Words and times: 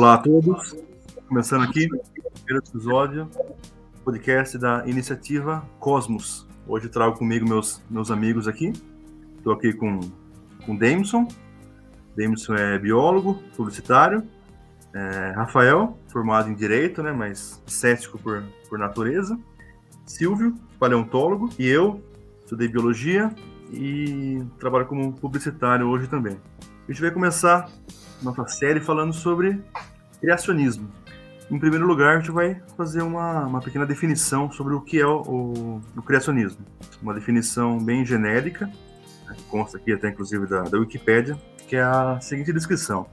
Olá 0.00 0.14
a 0.14 0.18
todos, 0.18 0.74
começando 1.28 1.64
aqui 1.64 1.84
o 1.84 2.30
primeiro 2.32 2.64
episódio 2.66 3.26
do 3.26 4.00
podcast 4.02 4.56
da 4.56 4.82
iniciativa 4.86 5.62
Cosmos. 5.78 6.48
Hoje 6.66 6.88
trago 6.88 7.18
comigo 7.18 7.46
meus, 7.46 7.82
meus 7.90 8.10
amigos 8.10 8.48
aqui. 8.48 8.72
Estou 9.36 9.52
aqui 9.52 9.74
com 9.74 10.00
com 10.64 10.74
Dameson. 10.74 11.28
Dameson 12.16 12.54
é 12.54 12.78
biólogo, 12.78 13.42
publicitário. 13.54 14.26
É, 14.94 15.34
Rafael, 15.36 15.98
formado 16.08 16.48
em 16.48 16.54
Direito, 16.54 17.02
né, 17.02 17.12
mas 17.12 17.62
cético 17.66 18.18
por, 18.18 18.42
por 18.70 18.78
natureza. 18.78 19.38
Silvio, 20.06 20.54
paleontólogo. 20.78 21.50
E 21.58 21.68
eu, 21.68 22.02
estudei 22.42 22.68
Biologia 22.68 23.30
e 23.70 24.42
trabalho 24.58 24.86
como 24.86 25.12
publicitário 25.12 25.86
hoje 25.86 26.08
também. 26.08 26.38
A 26.88 26.90
gente 26.90 27.02
vai 27.02 27.10
começar 27.10 27.70
nossa 28.22 28.46
série 28.46 28.80
falando 28.80 29.12
sobre 29.12 29.62
criacionismo. 30.20 30.90
Em 31.50 31.58
primeiro 31.58 31.86
lugar, 31.86 32.16
a 32.16 32.20
gente 32.20 32.30
vai 32.30 32.60
fazer 32.76 33.02
uma, 33.02 33.46
uma 33.46 33.60
pequena 33.60 33.84
definição 33.84 34.52
sobre 34.52 34.74
o 34.74 34.80
que 34.80 35.00
é 35.00 35.06
o, 35.06 35.22
o, 35.22 35.82
o 35.96 36.02
criacionismo. 36.02 36.64
Uma 37.02 37.12
definição 37.12 37.78
bem 37.78 38.04
genérica, 38.04 38.66
né, 39.26 39.36
consta 39.48 39.78
aqui 39.78 39.92
até 39.92 40.08
inclusive 40.08 40.46
da, 40.46 40.62
da 40.62 40.78
Wikipédia, 40.78 41.36
que 41.66 41.74
é 41.74 41.82
a 41.82 42.20
seguinte 42.20 42.52
descrição. 42.52 43.06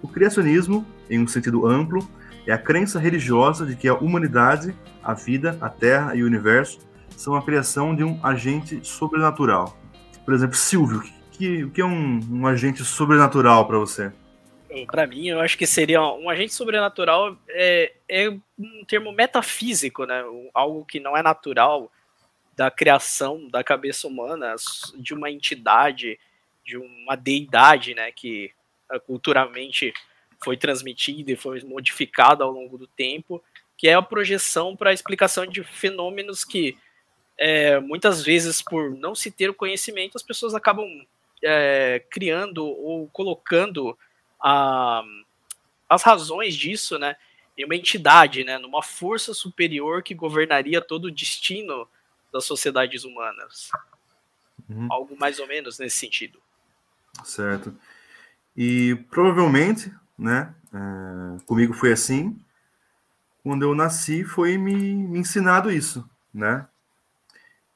O 0.00 0.06
criacionismo, 0.06 0.86
em 1.10 1.18
um 1.18 1.26
sentido 1.26 1.66
amplo, 1.66 2.06
é 2.46 2.52
a 2.52 2.58
crença 2.58 2.98
religiosa 2.98 3.64
de 3.66 3.74
que 3.74 3.88
a 3.88 3.94
humanidade, 3.94 4.74
a 5.02 5.14
vida, 5.14 5.56
a 5.60 5.68
Terra 5.68 6.14
e 6.14 6.22
o 6.22 6.26
universo 6.26 6.78
são 7.16 7.34
a 7.34 7.42
criação 7.42 7.94
de 7.94 8.04
um 8.04 8.20
agente 8.22 8.80
sobrenatural. 8.82 9.76
Por 10.24 10.34
exemplo, 10.34 10.56
Silvio, 10.56 11.02
que, 11.32 11.64
o 11.64 11.70
que 11.70 11.80
é 11.80 11.84
um, 11.84 12.20
um 12.30 12.46
agente 12.46 12.84
sobrenatural 12.84 13.66
para 13.66 13.78
você? 13.78 14.12
Para 14.86 15.06
mim, 15.06 15.28
eu 15.28 15.40
acho 15.40 15.56
que 15.56 15.66
seria 15.66 16.02
um 16.02 16.28
agente 16.28 16.54
sobrenatural 16.54 17.36
é, 17.48 17.92
é 18.08 18.28
um 18.58 18.84
termo 18.86 19.12
metafísico, 19.12 20.04
né? 20.04 20.24
Algo 20.52 20.84
que 20.84 20.98
não 20.98 21.16
é 21.16 21.22
natural 21.22 21.90
da 22.56 22.70
criação 22.70 23.48
da 23.48 23.62
cabeça 23.62 24.06
humana, 24.06 24.54
de 24.96 25.14
uma 25.14 25.30
entidade, 25.30 26.18
de 26.64 26.76
uma 26.76 27.16
deidade, 27.16 27.94
né? 27.94 28.10
Que 28.10 28.50
ah, 28.90 28.98
culturalmente 28.98 29.92
foi 30.42 30.56
transmitida 30.56 31.32
e 31.32 31.36
foi 31.36 31.60
modificada 31.62 32.44
ao 32.44 32.50
longo 32.50 32.76
do 32.76 32.86
tempo, 32.86 33.42
que 33.76 33.88
é 33.88 33.94
a 33.94 34.02
projeção 34.02 34.76
para 34.76 34.90
a 34.90 34.94
explicação 34.94 35.46
de 35.46 35.62
fenômenos 35.62 36.44
que 36.44 36.76
é, 37.36 37.80
muitas 37.80 38.22
vezes, 38.22 38.62
por 38.62 38.90
não 38.90 39.14
se 39.14 39.30
ter 39.30 39.50
o 39.50 39.54
conhecimento, 39.54 40.16
as 40.16 40.22
pessoas 40.22 40.54
acabam 40.54 40.86
é, 41.42 42.02
criando 42.10 42.64
ou 42.64 43.08
colocando 43.08 43.98
a, 44.40 45.02
as 45.88 46.02
razões 46.02 46.54
disso, 46.54 46.98
né, 46.98 47.16
em 47.56 47.64
uma 47.64 47.76
entidade, 47.76 48.44
né, 48.44 48.58
numa 48.58 48.82
força 48.82 49.32
superior 49.32 50.02
que 50.02 50.14
governaria 50.14 50.80
todo 50.80 51.06
o 51.06 51.10
destino 51.10 51.88
das 52.32 52.44
sociedades 52.44 53.04
humanas. 53.04 53.70
Uhum. 54.68 54.88
Algo 54.90 55.16
mais 55.18 55.38
ou 55.38 55.46
menos 55.46 55.78
nesse 55.78 55.98
sentido. 55.98 56.40
Certo. 57.22 57.76
E 58.56 58.96
provavelmente, 59.10 59.92
né, 60.18 60.54
é, 60.72 61.44
comigo 61.46 61.72
foi 61.74 61.92
assim. 61.92 62.38
Quando 63.42 63.62
eu 63.62 63.74
nasci, 63.74 64.24
foi 64.24 64.56
me, 64.56 64.94
me 64.94 65.18
ensinado 65.18 65.70
isso, 65.70 66.08
né? 66.32 66.66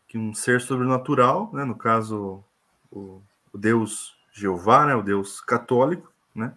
Que 0.09 0.17
um 0.17 0.33
ser 0.33 0.61
sobrenatural, 0.61 1.51
né, 1.53 1.65
no 1.65 1.77
caso 1.77 2.43
o, 2.91 3.23
o 3.53 3.59
Deus 3.59 4.17
Jeová, 4.33 4.87
né, 4.87 4.95
o 4.95 5.03
Deus 5.03 5.41
católico, 5.41 6.08
né? 6.35 6.53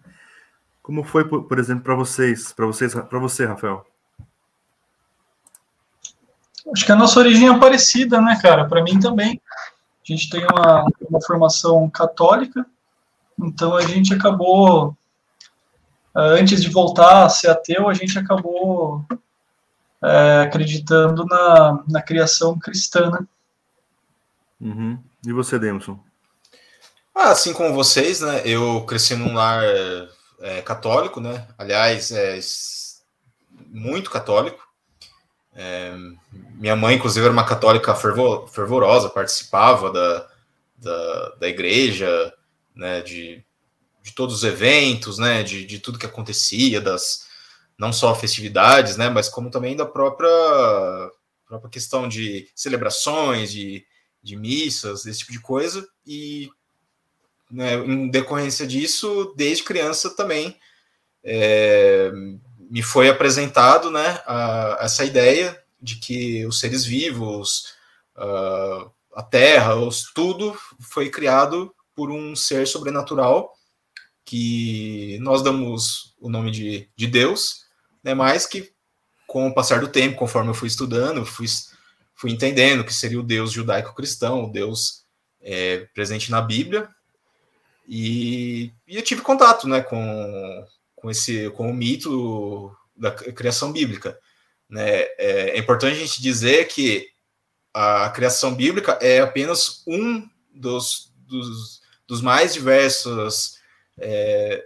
Como 0.82 1.04
foi, 1.04 1.28
por, 1.28 1.44
por 1.44 1.58
exemplo, 1.58 1.84
para 1.84 1.94
vocês, 1.94 2.52
para 2.52 2.66
vocês, 2.66 2.94
para 2.94 3.18
você, 3.18 3.46
Rafael? 3.46 3.86
Acho 6.72 6.86
que 6.86 6.92
a 6.92 6.96
nossa 6.96 7.18
origem 7.18 7.48
é 7.48 7.58
parecida, 7.58 8.20
né, 8.20 8.38
cara? 8.40 8.66
Para 8.66 8.82
mim 8.82 8.98
também. 8.98 9.40
A 10.02 10.12
gente 10.12 10.28
tem 10.30 10.44
uma, 10.44 10.84
uma 11.08 11.20
formação 11.24 11.88
católica, 11.88 12.66
então 13.40 13.76
a 13.76 13.82
gente 13.82 14.12
acabou, 14.12 14.96
antes 16.14 16.60
de 16.60 16.68
voltar 16.68 17.24
a 17.24 17.28
ser 17.28 17.48
ateu, 17.48 17.88
a 17.88 17.94
gente 17.94 18.18
acabou 18.18 19.04
é, 20.02 20.40
acreditando 20.40 21.24
na, 21.24 21.84
na 21.88 22.02
criação 22.02 22.58
cristã, 22.58 23.10
né? 23.10 23.26
Uhum. 24.60 24.98
E 25.24 25.32
você, 25.32 25.58
Demson? 25.58 25.98
Ah, 27.14 27.30
assim 27.30 27.52
como 27.52 27.74
vocês, 27.74 28.20
né? 28.20 28.42
Eu 28.44 28.84
cresci 28.86 29.14
num 29.14 29.34
lar 29.34 29.62
é, 30.40 30.62
católico, 30.62 31.20
né? 31.20 31.46
Aliás, 31.58 32.10
é, 32.10 32.38
muito 33.68 34.10
católico. 34.10 34.62
É, 35.54 35.94
minha 36.54 36.74
mãe, 36.74 36.96
inclusive, 36.96 37.24
era 37.24 37.32
uma 37.32 37.44
católica 37.44 37.94
fervor, 37.94 38.48
fervorosa, 38.48 39.10
participava 39.10 39.92
da, 39.92 40.28
da, 40.76 41.28
da 41.40 41.48
igreja, 41.48 42.32
né? 42.74 43.02
De, 43.02 43.44
de 44.02 44.12
todos 44.14 44.36
os 44.36 44.44
eventos, 44.44 45.18
né? 45.18 45.42
De, 45.42 45.66
de 45.66 45.78
tudo 45.78 45.98
que 45.98 46.06
acontecia, 46.06 46.80
das 46.80 47.26
não 47.78 47.92
só 47.92 48.14
festividades, 48.14 48.96
né? 48.96 49.10
Mas 49.10 49.28
como 49.28 49.50
também 49.50 49.76
da 49.76 49.84
própria, 49.84 50.30
própria 51.46 51.70
questão 51.70 52.08
de 52.08 52.48
celebrações, 52.54 53.52
de, 53.52 53.84
de 54.22 54.36
missas, 54.36 55.04
esse 55.04 55.20
tipo 55.20 55.32
de 55.32 55.40
coisa. 55.40 55.86
E 56.06 56.48
né, 57.52 57.74
em 57.74 58.08
decorrência 58.08 58.66
disso, 58.66 59.34
desde 59.36 59.62
criança 59.62 60.16
também 60.16 60.56
é, 61.22 62.10
me 62.70 62.82
foi 62.82 63.08
apresentado 63.08 63.90
né, 63.90 64.20
a, 64.26 64.78
essa 64.80 65.04
ideia 65.04 65.62
de 65.80 65.96
que 65.96 66.46
os 66.46 66.58
seres 66.58 66.84
vivos, 66.84 67.74
a, 68.16 68.90
a 69.16 69.22
Terra, 69.22 69.76
os, 69.76 70.10
tudo 70.14 70.56
foi 70.80 71.10
criado 71.10 71.74
por 71.94 72.10
um 72.10 72.34
ser 72.34 72.66
sobrenatural 72.66 73.52
que 74.24 75.18
nós 75.20 75.42
damos 75.42 76.14
o 76.18 76.30
nome 76.30 76.50
de, 76.50 76.88
de 76.96 77.06
Deus, 77.06 77.66
né, 78.02 78.14
mas 78.14 78.46
que 78.46 78.72
com 79.26 79.48
o 79.48 79.54
passar 79.54 79.80
do 79.80 79.88
tempo, 79.88 80.16
conforme 80.16 80.50
eu 80.50 80.54
fui 80.54 80.68
estudando, 80.68 81.24
fui, 81.26 81.46
fui 82.14 82.30
entendendo 82.30 82.84
que 82.84 82.94
seria 82.94 83.20
o 83.20 83.22
Deus 83.22 83.52
judaico-cristão, 83.52 84.44
o 84.44 84.50
Deus 84.50 85.04
é, 85.40 85.88
presente 85.94 86.30
na 86.30 86.40
Bíblia, 86.40 86.88
e, 87.86 88.72
e 88.86 88.96
eu 88.96 89.02
tive 89.02 89.22
contato 89.22 89.68
né, 89.68 89.80
com, 89.80 90.66
com, 90.94 91.10
esse, 91.10 91.50
com 91.50 91.70
o 91.70 91.74
mito 91.74 92.74
da 92.96 93.10
criação 93.10 93.72
bíblica. 93.72 94.18
Né? 94.68 95.02
É, 95.18 95.50
é 95.54 95.58
importante 95.58 95.96
a 95.96 96.06
gente 96.06 96.22
dizer 96.22 96.68
que 96.68 97.08
a 97.74 98.10
criação 98.10 98.54
bíblica 98.54 98.98
é 99.00 99.20
apenas 99.20 99.82
um 99.86 100.28
dos, 100.54 101.12
dos, 101.26 101.80
dos 102.06 102.20
mais 102.20 102.52
diversos 102.52 103.58
é, 103.98 104.64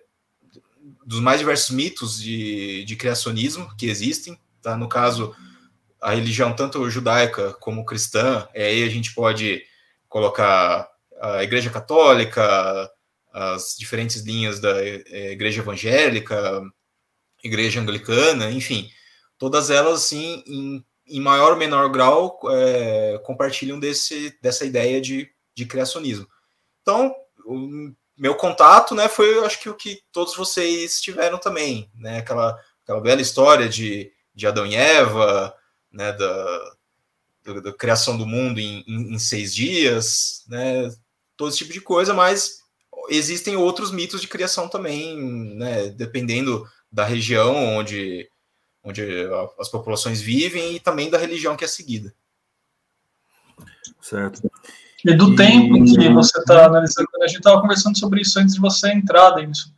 dos 1.05 1.21
mais 1.21 1.39
diversos 1.39 1.71
mitos 1.71 2.21
de, 2.21 2.85
de 2.85 2.97
criacionismo 2.97 3.75
que 3.77 3.87
existem. 3.87 4.39
Tá? 4.61 4.77
No 4.77 4.89
caso, 4.89 5.35
a 6.01 6.13
religião 6.13 6.53
tanto 6.55 6.89
judaica 6.91 7.53
como 7.55 7.85
cristã, 7.85 8.49
aí 8.55 8.83
a 8.83 8.89
gente 8.89 9.15
pode 9.15 9.63
colocar 10.09 10.89
a 11.21 11.43
Igreja 11.43 11.71
Católica, 11.71 12.91
as 13.37 13.77
diferentes 13.79 14.23
linhas 14.23 14.59
da 14.61 14.83
é, 14.83 15.33
igreja 15.33 15.61
evangélica, 15.61 16.63
igreja 17.45 17.79
anglicana, 17.79 18.51
enfim, 18.51 18.91
todas 19.37 19.69
elas, 19.69 20.05
assim, 20.05 20.43
em, 20.47 20.85
em 21.07 21.21
maior 21.21 21.53
ou 21.53 21.59
menor 21.59 21.91
grau, 21.91 22.41
é, 22.51 23.21
compartilham 23.25 23.79
desse, 23.79 24.35
dessa 24.41 24.65
ideia 24.65 25.03
de, 25.03 25.31
de 25.55 25.67
criacionismo. 25.67 26.27
Então, 26.81 27.15
o 27.45 27.93
meu 28.17 28.35
contato, 28.37 28.95
né, 28.95 29.07
foi, 29.07 29.45
acho 29.45 29.61
que 29.61 29.69
o 29.69 29.75
que 29.75 30.01
todos 30.11 30.35
vocês 30.35 30.99
tiveram 30.99 31.37
também, 31.37 31.91
né, 31.95 32.21
aquela, 32.21 32.59
aquela 32.83 33.03
bela 33.03 33.21
história 33.21 33.69
de, 33.69 34.11
de 34.35 34.47
Adão 34.47 34.65
e 34.65 34.75
Eva, 34.75 35.55
né, 35.93 36.11
da, 36.13 36.75
da, 37.45 37.61
da 37.61 37.73
criação 37.75 38.17
do 38.17 38.25
mundo 38.25 38.59
em, 38.59 38.83
em, 38.89 39.15
em 39.15 39.19
seis 39.19 39.55
dias, 39.55 40.43
né, 40.49 40.91
todo 41.37 41.51
esse 41.51 41.59
tipo 41.59 41.75
de 41.75 41.83
coisa, 41.83 42.15
mas 42.15 42.65
existem 43.09 43.57
outros 43.57 43.91
mitos 43.91 44.21
de 44.21 44.29
criação 44.29 44.69
também, 44.69 45.17
né, 45.57 45.89
dependendo 45.89 46.67
da 46.91 47.05
região 47.05 47.55
onde, 47.77 48.29
onde 48.83 49.03
as 49.59 49.69
populações 49.69 50.21
vivem 50.21 50.77
e 50.77 50.81
também 50.81 51.11
da 51.11 51.19
religião 51.19 51.57
que 51.57 51.65
é 51.65 51.69
seguida. 51.69 52.15
Certo. 54.01 54.51
E 55.05 55.15
do 55.15 55.33
e... 55.33 55.37
tempo 55.37 55.85
que 55.85 56.09
você 56.11 56.39
está 56.39 56.67
analisando, 56.67 57.09
a 57.23 57.27
gente 57.27 57.39
estava 57.39 57.61
conversando 57.61 57.99
sobre 57.99 58.21
isso 58.23 58.39
antes 58.39 58.55
de 58.55 58.61
você 58.61 58.93
entrar, 58.93 59.31
Denison. 59.31 59.71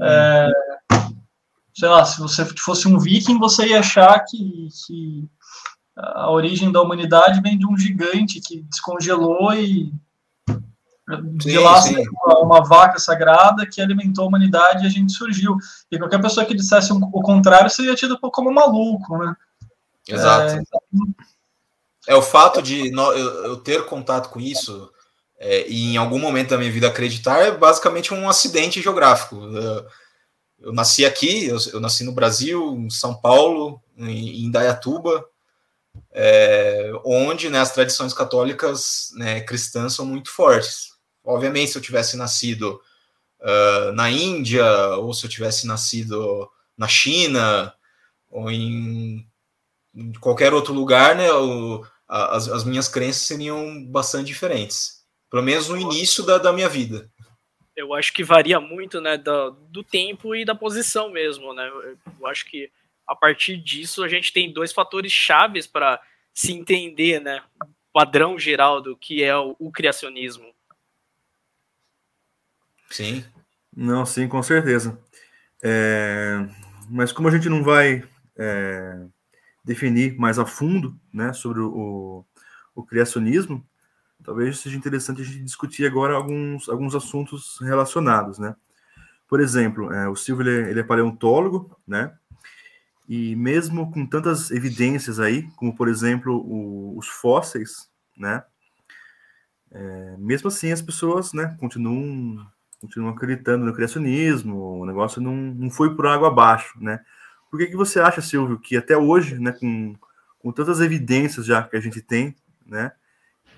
É, 0.00 0.50
sei 1.74 1.88
lá, 1.88 2.04
se 2.04 2.20
você 2.20 2.44
fosse 2.58 2.88
um 2.88 2.98
viking, 2.98 3.38
você 3.38 3.68
ia 3.68 3.80
achar 3.80 4.18
que, 4.24 4.68
que 4.86 5.28
a 5.96 6.30
origem 6.30 6.70
da 6.70 6.80
humanidade 6.80 7.40
vem 7.40 7.58
de 7.58 7.66
um 7.66 7.76
gigante 7.76 8.40
que 8.40 8.62
descongelou 8.62 9.52
e 9.54 9.92
De 11.36 11.52
sim, 11.52 11.58
lá 11.58 11.80
sim. 11.80 11.96
Uma, 12.24 12.38
uma, 12.40 12.64
vaca 12.64 12.98
sagrada 12.98 13.66
que 13.66 13.80
alimentou 13.80 14.24
a 14.24 14.28
humanidade 14.28 14.84
e 14.84 14.86
a 14.86 14.90
gente 14.90 15.12
surgiu. 15.12 15.56
E 15.90 15.98
qualquer 15.98 16.20
pessoa 16.20 16.44
que 16.44 16.54
dissesse 16.54 16.92
um, 16.92 17.00
o 17.12 17.22
contrário 17.22 17.70
seria 17.70 17.94
tido 17.94 18.18
como 18.18 18.52
maluco, 18.52 19.16
né? 19.16 19.34
Exato. 20.06 20.54
É, 20.54 20.60
então... 20.60 20.80
é 22.06 22.14
o 22.14 22.22
fato 22.22 22.60
de 22.60 22.90
eu, 22.90 23.44
eu 23.44 23.56
ter 23.56 23.86
contato 23.86 24.28
com 24.28 24.38
isso 24.38 24.90
é, 25.38 25.66
e 25.68 25.94
em 25.94 25.96
algum 25.96 26.18
momento 26.18 26.50
da 26.50 26.58
minha 26.58 26.70
vida 26.70 26.88
acreditar 26.88 27.38
é 27.38 27.50
basicamente 27.50 28.12
um 28.12 28.28
acidente 28.28 28.82
geográfico. 28.82 29.36
Eu, 29.36 29.86
eu 30.60 30.72
nasci 30.72 31.06
aqui, 31.06 31.46
eu, 31.46 31.56
eu, 31.72 31.80
nasci 31.80 32.04
no 32.04 32.12
Brasil, 32.12 32.74
em 32.74 32.90
São 32.90 33.14
Paulo, 33.14 33.80
em, 33.96 34.44
em 34.44 34.50
Dayatuba, 34.50 35.24
é, 36.12 36.90
onde 37.04 37.48
né, 37.48 37.60
as 37.60 37.72
tradições 37.72 38.12
católicas 38.12 39.10
né, 39.14 39.40
cristãs 39.40 39.94
são 39.94 40.04
muito 40.04 40.30
fortes. 40.30 40.87
Obviamente, 41.28 41.72
se 41.72 41.76
eu 41.76 41.82
tivesse 41.82 42.16
nascido 42.16 42.80
uh, 43.40 43.92
na 43.92 44.10
Índia, 44.10 44.64
ou 44.96 45.12
se 45.12 45.26
eu 45.26 45.30
tivesse 45.30 45.66
nascido 45.66 46.50
na 46.74 46.88
China, 46.88 47.74
ou 48.30 48.50
em, 48.50 49.28
qualquer 50.20 50.54
outro 50.54 50.72
lugar, 50.72 51.14
né, 51.14 51.30
o, 51.30 51.84
as, 52.08 52.48
as 52.48 52.64
minhas 52.64 52.88
crenças 52.88 53.26
seriam 53.26 53.84
bastante 53.84 54.24
diferentes. 54.24 55.04
Pelo 55.30 55.42
menos 55.42 55.68
no 55.68 55.76
início 55.76 56.24
da, 56.24 56.38
da 56.38 56.50
minha 56.50 56.68
vida. 56.68 57.10
Eu 57.76 57.92
acho 57.92 58.10
que 58.14 58.24
varia 58.24 58.58
muito, 58.58 58.98
né, 58.98 59.18
do, 59.18 59.50
do 59.68 59.84
tempo 59.84 60.34
e 60.34 60.46
da 60.46 60.54
posição 60.54 61.10
mesmo, 61.10 61.52
né? 61.52 61.70
Eu 62.18 62.26
acho 62.26 62.46
que 62.46 62.70
a 63.06 63.14
partir 63.14 63.58
disso 63.58 64.02
a 64.02 64.08
gente 64.08 64.32
tem 64.32 64.50
dois 64.50 64.72
fatores 64.72 65.12
chaves 65.12 65.66
para 65.66 66.00
se 66.32 66.52
entender, 66.52 67.20
né, 67.20 67.42
o 67.62 67.92
padrão 67.92 68.38
geral 68.38 68.80
do 68.80 68.96
que 68.96 69.22
é 69.22 69.36
o, 69.36 69.54
o 69.58 69.70
criacionismo. 69.70 70.56
Sim. 72.90 73.24
Não, 73.76 74.04
sim, 74.04 74.26
com 74.28 74.42
certeza. 74.42 74.98
É, 75.62 76.46
mas 76.88 77.12
como 77.12 77.28
a 77.28 77.30
gente 77.30 77.48
não 77.48 77.62
vai 77.62 78.02
é, 78.36 79.06
definir 79.64 80.16
mais 80.18 80.38
a 80.38 80.46
fundo 80.46 80.98
né, 81.12 81.32
sobre 81.32 81.60
o, 81.60 82.24
o 82.74 82.82
criacionismo, 82.82 83.64
talvez 84.24 84.58
seja 84.58 84.76
interessante 84.76 85.22
a 85.22 85.24
gente 85.24 85.44
discutir 85.44 85.86
agora 85.86 86.14
alguns, 86.14 86.68
alguns 86.68 86.94
assuntos 86.94 87.58
relacionados, 87.60 88.38
né? 88.38 88.54
Por 89.28 89.40
exemplo, 89.40 89.92
é, 89.92 90.08
o 90.08 90.16
Silvio 90.16 90.48
ele 90.48 90.62
é, 90.66 90.70
ele 90.70 90.80
é, 90.80 90.82
paleontólogo, 90.82 91.78
né? 91.86 92.14
E 93.08 93.34
mesmo 93.36 93.90
com 93.90 94.06
tantas 94.06 94.50
evidências 94.50 95.20
aí, 95.20 95.42
como 95.56 95.74
por 95.74 95.88
exemplo 95.88 96.36
o, 96.36 96.96
os 96.96 97.08
fósseis, 97.08 97.88
né? 98.16 98.42
É, 99.70 100.16
mesmo 100.18 100.48
assim 100.48 100.72
as 100.72 100.80
pessoas, 100.80 101.32
né, 101.34 101.54
continuam 101.60 102.46
continuam 102.80 103.12
acreditando 103.12 103.64
no 103.64 103.74
criacionismo, 103.74 104.80
o 104.80 104.86
negócio 104.86 105.20
não, 105.20 105.34
não 105.34 105.70
foi 105.70 105.94
por 105.94 106.06
água 106.06 106.28
abaixo, 106.28 106.78
né? 106.80 107.04
Por 107.50 107.58
que, 107.58 107.66
que 107.66 107.76
você 107.76 107.98
acha, 108.00 108.20
Silvio, 108.20 108.58
que 108.58 108.76
até 108.76 108.96
hoje, 108.96 109.38
né, 109.38 109.52
com, 109.52 109.96
com 110.38 110.52
tantas 110.52 110.80
evidências 110.80 111.46
já 111.46 111.62
que 111.62 111.76
a 111.76 111.80
gente 111.80 112.00
tem, 112.00 112.36
né, 112.64 112.92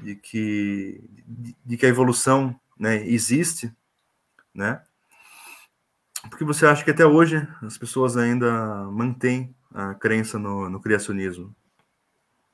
de 0.01 0.15
que, 0.15 1.03
de, 1.27 1.57
de 1.65 1.77
que 1.77 1.87
a 1.87 1.89
evolução 1.89 2.59
né, 2.79 3.05
existe, 3.07 3.71
né? 4.55 4.83
Porque 6.29 6.45
você 6.45 6.67
acha 6.67 6.85
que 6.85 6.91
até 6.91 7.05
hoje 7.05 7.47
as 7.63 7.77
pessoas 7.79 8.17
ainda 8.17 8.51
mantêm 8.91 9.55
a 9.73 9.95
crença 9.95 10.39
no, 10.39 10.69
no 10.69 10.81
criacionismo? 10.81 11.55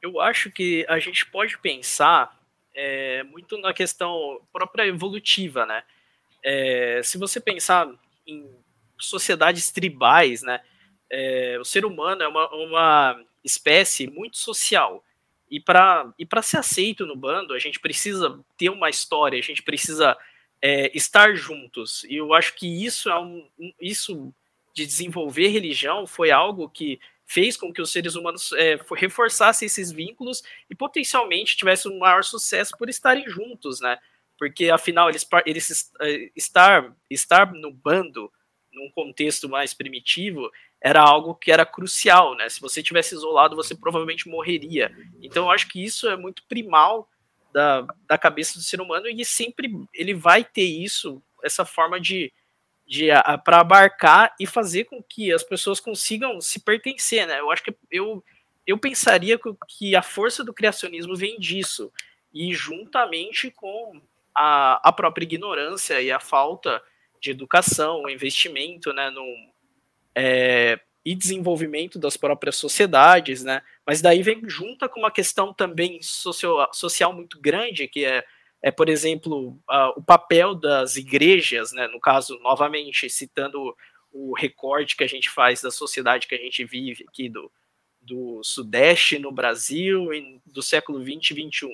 Eu 0.00 0.20
acho 0.20 0.50
que 0.50 0.86
a 0.88 0.98
gente 0.98 1.26
pode 1.26 1.58
pensar 1.58 2.38
é, 2.74 3.22
muito 3.24 3.58
na 3.58 3.72
questão 3.72 4.40
própria 4.52 4.86
evolutiva, 4.86 5.66
né? 5.66 5.82
É, 6.48 7.00
se 7.02 7.18
você 7.18 7.40
pensar 7.40 7.92
em 8.24 8.48
sociedades 8.96 9.72
tribais, 9.72 10.42
né? 10.42 10.60
É, 11.10 11.58
o 11.60 11.64
ser 11.64 11.84
humano 11.84 12.22
é 12.22 12.28
uma, 12.28 12.48
uma 12.54 13.24
espécie 13.44 14.06
muito 14.06 14.38
social. 14.38 15.04
E 15.50 15.60
para 15.60 16.12
e 16.18 16.26
ser 16.42 16.58
aceito 16.58 17.04
no 17.04 17.16
bando, 17.16 17.52
a 17.52 17.58
gente 17.58 17.80
precisa 17.80 18.38
ter 18.56 18.70
uma 18.70 18.88
história, 18.88 19.38
a 19.38 19.42
gente 19.42 19.62
precisa 19.62 20.16
é, 20.62 20.96
estar 20.96 21.34
juntos. 21.34 22.04
E 22.04 22.16
eu 22.16 22.32
acho 22.32 22.54
que 22.54 22.84
isso 22.84 23.10
é 23.10 23.18
um, 23.18 23.48
isso 23.80 24.32
de 24.72 24.86
desenvolver 24.86 25.48
religião 25.48 26.06
foi 26.06 26.30
algo 26.30 26.68
que 26.68 27.00
fez 27.24 27.56
com 27.56 27.72
que 27.72 27.82
os 27.82 27.90
seres 27.90 28.14
humanos 28.14 28.52
é, 28.52 28.78
reforçassem 28.96 29.66
esses 29.66 29.90
vínculos 29.90 30.44
e 30.70 30.74
potencialmente 30.76 31.56
tivessem 31.56 31.90
um 31.90 31.98
maior 31.98 32.22
sucesso 32.22 32.76
por 32.78 32.88
estarem 32.88 33.28
juntos, 33.28 33.80
né? 33.80 33.98
Porque 34.38 34.70
afinal 34.70 35.08
eles, 35.08 35.26
eles 35.46 35.92
é, 36.00 36.30
estar 36.36 36.94
estar 37.10 37.52
no 37.52 37.72
bando 37.72 38.30
num 38.72 38.90
contexto 38.90 39.48
mais 39.48 39.72
primitivo 39.72 40.50
era 40.80 41.00
algo 41.00 41.34
que 41.34 41.50
era 41.50 41.64
crucial, 41.64 42.36
né? 42.36 42.48
Se 42.48 42.60
você 42.60 42.82
tivesse 42.82 43.14
isolado, 43.14 43.56
você 43.56 43.74
provavelmente 43.74 44.28
morreria. 44.28 44.94
Então, 45.22 45.44
eu 45.44 45.50
acho 45.50 45.68
que 45.68 45.82
isso 45.82 46.08
é 46.08 46.16
muito 46.16 46.44
primal 46.44 47.08
da, 47.52 47.86
da 48.06 48.18
cabeça 48.18 48.58
do 48.58 48.64
ser 48.64 48.80
humano 48.80 49.08
e 49.08 49.24
sempre 49.24 49.72
ele 49.94 50.12
vai 50.12 50.44
ter 50.44 50.64
isso, 50.64 51.22
essa 51.42 51.64
forma 51.64 51.98
de, 51.98 52.30
de 52.86 53.08
para 53.44 53.60
abarcar 53.60 54.34
e 54.38 54.46
fazer 54.46 54.84
com 54.84 55.02
que 55.02 55.32
as 55.32 55.42
pessoas 55.42 55.80
consigam 55.80 56.40
se 56.40 56.60
pertencer, 56.60 57.26
né? 57.26 57.40
Eu 57.40 57.50
acho 57.50 57.64
que 57.64 57.74
eu, 57.90 58.22
eu 58.66 58.76
pensaria 58.76 59.40
que 59.66 59.96
a 59.96 60.02
força 60.02 60.44
do 60.44 60.52
criacionismo 60.52 61.16
vem 61.16 61.38
disso 61.38 61.90
e 62.32 62.52
juntamente 62.52 63.50
com 63.50 64.00
a, 64.36 64.88
a 64.88 64.92
própria 64.92 65.24
ignorância 65.24 66.00
e 66.00 66.12
a 66.12 66.20
falta 66.20 66.82
de 67.20 67.30
educação, 67.30 68.02
o 68.02 68.10
investimento, 68.10 68.92
né, 68.92 69.10
é, 70.14 70.78
e 71.04 71.14
desenvolvimento 71.14 71.98
das 71.98 72.16
próprias 72.16 72.56
sociedades, 72.56 73.42
né? 73.44 73.62
Mas 73.86 74.02
daí 74.02 74.22
vem 74.22 74.42
junta 74.48 74.88
com 74.88 74.98
uma 75.00 75.10
questão 75.10 75.54
também 75.54 76.00
social, 76.02 77.12
muito 77.12 77.40
grande, 77.40 77.86
que 77.86 78.04
é, 78.04 78.24
é 78.60 78.72
por 78.72 78.88
exemplo, 78.88 79.56
o 79.96 80.02
papel 80.02 80.54
das 80.54 80.96
igrejas, 80.96 81.70
né? 81.72 81.86
No 81.86 82.00
caso, 82.00 82.38
novamente, 82.40 83.08
citando 83.08 83.74
o 84.12 84.34
recorte 84.34 84.96
que 84.96 85.04
a 85.04 85.06
gente 85.06 85.30
faz 85.30 85.62
da 85.62 85.70
sociedade 85.70 86.26
que 86.26 86.34
a 86.34 86.38
gente 86.38 86.64
vive 86.64 87.04
aqui 87.08 87.28
do, 87.28 87.52
do 88.00 88.42
Sudeste 88.42 89.18
no 89.18 89.30
Brasil 89.30 90.08
do 90.44 90.62
século 90.62 91.00
20 91.02 91.30
e 91.30 91.34
21. 91.34 91.70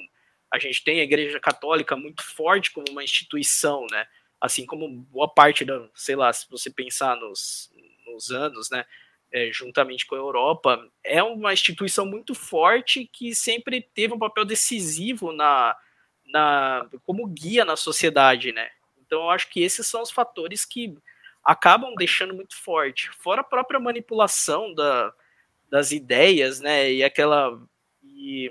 A 0.53 0.59
gente 0.59 0.85
tem 0.85 1.01
a 1.01 1.05
Igreja 1.05 1.41
Católica 1.41 1.97
muito 1.97 2.23
forte 2.23 2.71
como 2.71 2.85
uma 2.91 3.03
instituição, 3.03 3.87
né? 3.91 4.07
Assim 4.39 4.67
como 4.67 4.87
boa 4.89 5.27
parte 5.27 5.65
da, 5.65 5.89
sei 5.95 6.15
lá, 6.15 6.31
se 6.33 6.51
você 6.51 6.69
pensar 6.69 7.17
nos, 7.17 7.73
nos 8.07 8.31
anos, 8.31 8.69
né, 8.71 8.85
é, 9.33 9.51
juntamente 9.51 10.05
com 10.05 10.15
a 10.15 10.19
Europa, 10.19 10.87
é 11.03 11.23
uma 11.23 11.53
instituição 11.55 12.05
muito 12.05 12.35
forte 12.35 13.09
que 13.11 13.35
sempre 13.35 13.81
teve 13.81 14.13
um 14.13 14.19
papel 14.19 14.45
decisivo 14.45 15.33
na, 15.33 15.75
na 16.27 16.87
como 17.05 17.27
guia 17.27 17.65
na 17.65 17.77
sociedade, 17.77 18.53
né? 18.53 18.69
Então 18.99 19.23
eu 19.23 19.31
acho 19.31 19.49
que 19.49 19.63
esses 19.63 19.87
são 19.87 20.03
os 20.03 20.11
fatores 20.11 20.65
que 20.67 20.95
acabam 21.43 21.95
deixando 21.95 22.35
muito 22.35 22.57
forte. 22.57 23.11
Fora 23.11 23.41
a 23.41 23.45
própria 23.45 23.81
manipulação 23.81 24.75
da, 24.75 25.13
das 25.71 25.93
ideias, 25.93 26.61
né? 26.61 26.93
E 26.93 27.03
aquela 27.03 27.59
e 28.05 28.51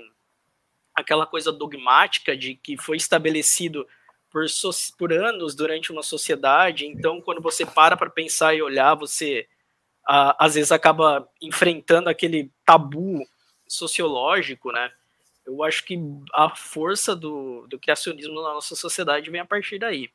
aquela 0.94 1.26
coisa 1.26 1.52
dogmática 1.52 2.36
de 2.36 2.54
que 2.54 2.76
foi 2.76 2.96
estabelecido 2.96 3.86
por, 4.30 4.48
so, 4.48 4.70
por 4.98 5.12
anos 5.12 5.54
durante 5.54 5.92
uma 5.92 6.02
sociedade. 6.02 6.86
Então, 6.86 7.20
quando 7.20 7.40
você 7.40 7.66
para 7.66 7.96
para 7.96 8.10
pensar 8.10 8.54
e 8.54 8.62
olhar, 8.62 8.94
você 8.94 9.46
às 10.04 10.54
vezes 10.54 10.72
acaba 10.72 11.28
enfrentando 11.40 12.08
aquele 12.08 12.50
tabu 12.66 13.24
sociológico, 13.68 14.72
né? 14.72 14.90
Eu 15.46 15.62
acho 15.62 15.84
que 15.84 15.98
a 16.34 16.54
força 16.54 17.14
do, 17.14 17.66
do 17.68 17.78
criacionismo 17.78 18.34
na 18.42 18.54
nossa 18.54 18.74
sociedade 18.74 19.30
vem 19.30 19.40
a 19.40 19.46
partir 19.46 19.78
daí. 19.78 20.10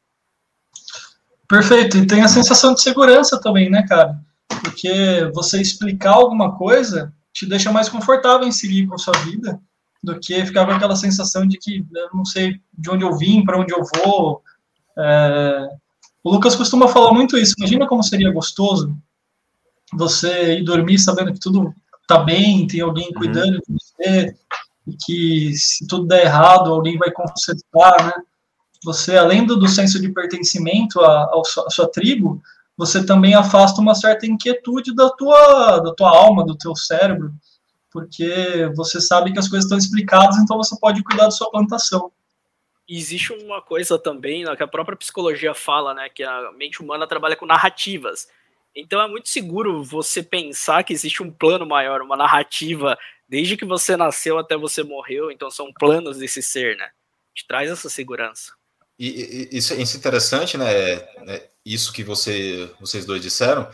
Perfeito, 1.48 1.98
e 1.98 2.05
tem 2.07 2.22
a 2.22 2.27
sensação 2.27 2.74
de 2.74 2.81
segurança 2.81 3.39
também, 3.39 3.69
né, 3.69 3.86
cara? 3.88 4.19
Porque 4.62 5.29
você 5.34 5.62
explicar 5.62 6.12
alguma 6.12 6.57
coisa 6.57 7.13
te 7.31 7.46
deixa 7.46 7.72
mais 7.72 7.88
confortável 7.88 8.48
em 8.48 8.51
seguir 8.51 8.88
com 8.88 8.96
a 8.96 8.98
sua 8.98 9.13
vida 9.19 9.62
do 10.04 10.20
que 10.20 10.46
ficar 10.46 10.66
com 10.66 10.72
aquela 10.72 10.96
sensação 10.96 11.48
de 11.48 11.58
que 11.58 11.86
eu 11.94 12.10
não 12.13 12.25
sei 12.25 12.60
de 12.77 12.89
onde 12.89 13.04
eu 13.04 13.18
vim, 13.18 13.44
para 13.44 13.60
onde 13.60 13.74
eu 13.74 13.82
vou. 13.96 14.42
É... 14.98 15.70
O 16.24 16.32
Lucas 16.32 16.56
costuma 16.56 16.88
falar 16.88 17.13
muito 17.13 17.38
isso. 17.38 17.54
Imagina 17.58 17.88
como 17.88 18.04
seria 18.04 18.32
gostoso 18.32 18.96
você 19.94 20.60
ir 20.60 20.63
dormir 20.63 21.00
sabendo 21.00 21.34
que 21.34 21.39
tudo 21.39 21.74
tá 22.08 22.20
bem, 22.20 22.68
tem 22.68 22.82
alguém 22.82 23.08
uhum. 23.08 23.13
cuidando 23.13 23.54
uhum. 23.54 23.60
de 23.60 23.74
você, 23.74 24.36
e 24.88 24.96
que 24.96 25.54
se 25.56 25.86
tudo 25.88 26.08
der 26.08 26.25
errado, 26.25 26.72
alguém 26.72 26.98
vai 26.98 27.12
consertar, 27.12 28.06
né? 28.06 28.13
Você, 28.84 29.18
além 29.18 29.46
do, 29.46 29.58
do 29.58 29.68
senso 29.68 30.00
de 30.00 30.10
pertencimento 30.10 31.01
à, 31.01 31.24
à, 31.24 31.42
sua, 31.46 31.68
à 31.68 31.70
sua 31.70 31.92
tribo, 31.92 32.42
você 32.77 33.04
também 33.04 33.34
afasta 33.34 33.82
uma 33.82 33.96
certa 33.96 34.25
inquietude 34.27 34.96
da 34.96 35.10
tua, 35.10 35.80
da 35.80 35.94
tua 35.94 36.10
alma, 36.16 36.46
do 36.46 36.56
teu 36.56 36.75
cérebro, 36.75 37.34
porque 37.91 38.70
você 38.75 39.00
sabe 39.00 39.32
que 39.32 39.39
as 39.39 39.48
coisas 39.48 39.65
estão 39.65 39.77
explicadas, 39.77 40.38
então 40.38 40.58
você 40.58 40.77
pode 40.79 41.03
cuidar 41.03 41.25
da 41.25 41.32
sua 41.32 41.50
plantação. 41.50 42.12
existe 42.88 43.34
uma 43.34 43.62
coisa 43.62 43.98
também 43.98 44.44
né, 44.44 44.56
que 44.56 44.63
a 44.63 44.67
própria 44.67 44.98
psicologia 44.98 45.53
fala, 45.53 45.94
né? 45.94 46.10
Que 46.10 46.24
a 46.24 46.51
mente 46.53 46.82
humana 46.82 47.08
trabalha 47.08 47.36
com 47.36 47.46
narrativas. 47.46 48.27
Então 48.75 49.01
é 49.01 49.08
muito 49.08 49.29
seguro 49.29 49.84
você 49.84 50.22
pensar 50.22 50.84
que 50.84 50.94
existe 50.94 51.24
um 51.24 51.32
plano 51.32 51.65
maior, 51.65 52.01
uma 52.01 52.15
narrativa, 52.15 52.98
desde 53.27 53.58
que 53.58 53.65
você 53.65 53.98
nasceu 53.98 54.38
até 54.38 54.56
você 54.56 54.84
morreu. 54.84 55.32
Então 55.32 55.50
são 55.50 55.74
planos 55.74 56.17
desse 56.17 56.41
ser, 56.41 56.77
né? 56.77 56.89
Te 57.34 57.46
traz 57.48 57.70
essa 57.70 57.89
segurança. 57.89 58.53
E, 59.00 59.50
e 59.51 59.58
isso, 59.58 59.74
é 59.74 59.82
interessante, 59.82 60.58
né? 60.58 60.72
É, 60.72 61.50
isso 61.65 61.94
que 61.94 62.03
você, 62.03 62.72
vocês 62.79 63.06
dois 63.06 63.22
disseram. 63.22 63.70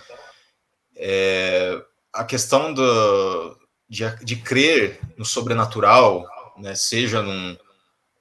É, 0.95 1.81
a 2.11 2.23
questão 2.23 2.73
do, 2.73 3.57
de, 3.93 4.25
de 4.25 4.35
crer 4.37 4.99
no 5.15 5.23
sobrenatural, 5.23 6.25
né, 6.57 6.73
seja 6.73 7.21
num, 7.21 7.55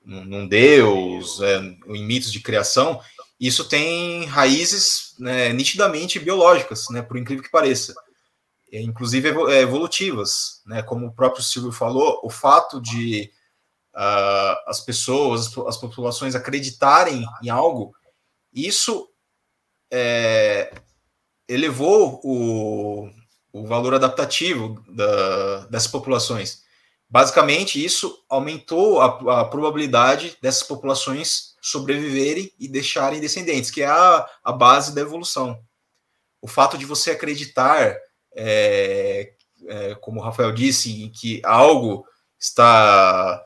num, 0.04 0.46
Deus, 0.46 1.40
é, 1.40 1.58
em 1.86 2.04
mitos 2.04 2.30
de 2.30 2.40
criação, 2.40 3.00
isso 3.40 3.66
tem 3.66 4.26
raízes 4.26 5.14
né, 5.18 5.50
nitidamente 5.50 6.18
biológicas, 6.18 6.90
né, 6.90 7.00
por 7.00 7.16
incrível 7.16 7.42
que 7.42 7.50
pareça, 7.50 7.94
é, 8.70 8.82
inclusive 8.82 9.30
é, 9.50 9.60
evolutivas, 9.62 10.60
né, 10.66 10.82
como 10.82 11.06
o 11.06 11.12
próprio 11.12 11.42
Silvio 11.42 11.72
falou, 11.72 12.20
o 12.22 12.28
fato 12.28 12.78
de 12.78 13.30
uh, 13.94 14.68
as 14.68 14.80
pessoas, 14.80 15.56
as 15.66 15.78
populações 15.78 16.34
acreditarem 16.34 17.24
em 17.42 17.48
algo, 17.48 17.94
isso 18.52 19.08
é, 19.90 20.70
elevou 21.48 22.20
o, 22.22 23.10
o 23.52 23.66
valor 23.66 23.94
adaptativo 23.94 24.82
da, 24.88 25.66
dessas 25.66 25.90
populações. 25.90 26.62
Basicamente, 27.08 27.84
isso 27.84 28.24
aumentou 28.26 29.02
a, 29.02 29.40
a, 29.40 29.44
probabilidade 29.44 30.38
dessas 30.40 30.62
populações 30.62 31.54
sobreviverem 31.60 32.50
e 32.58 32.66
deixarem 32.66 33.20
descendentes, 33.20 33.70
que 33.70 33.82
é 33.82 33.86
a, 33.86 34.26
a 34.42 34.50
base 34.50 34.94
da 34.94 35.02
evolução. 35.02 35.60
O 36.40 36.48
fato 36.48 36.78
de 36.78 36.86
você 36.86 37.10
acreditar, 37.10 37.94
é, 38.34 39.34
é, 39.68 39.94
como 39.96 40.20
o 40.20 40.22
Rafael 40.22 40.52
disse, 40.52 41.02
em 41.02 41.10
que 41.10 41.42
algo 41.44 42.06
está. 42.40 43.44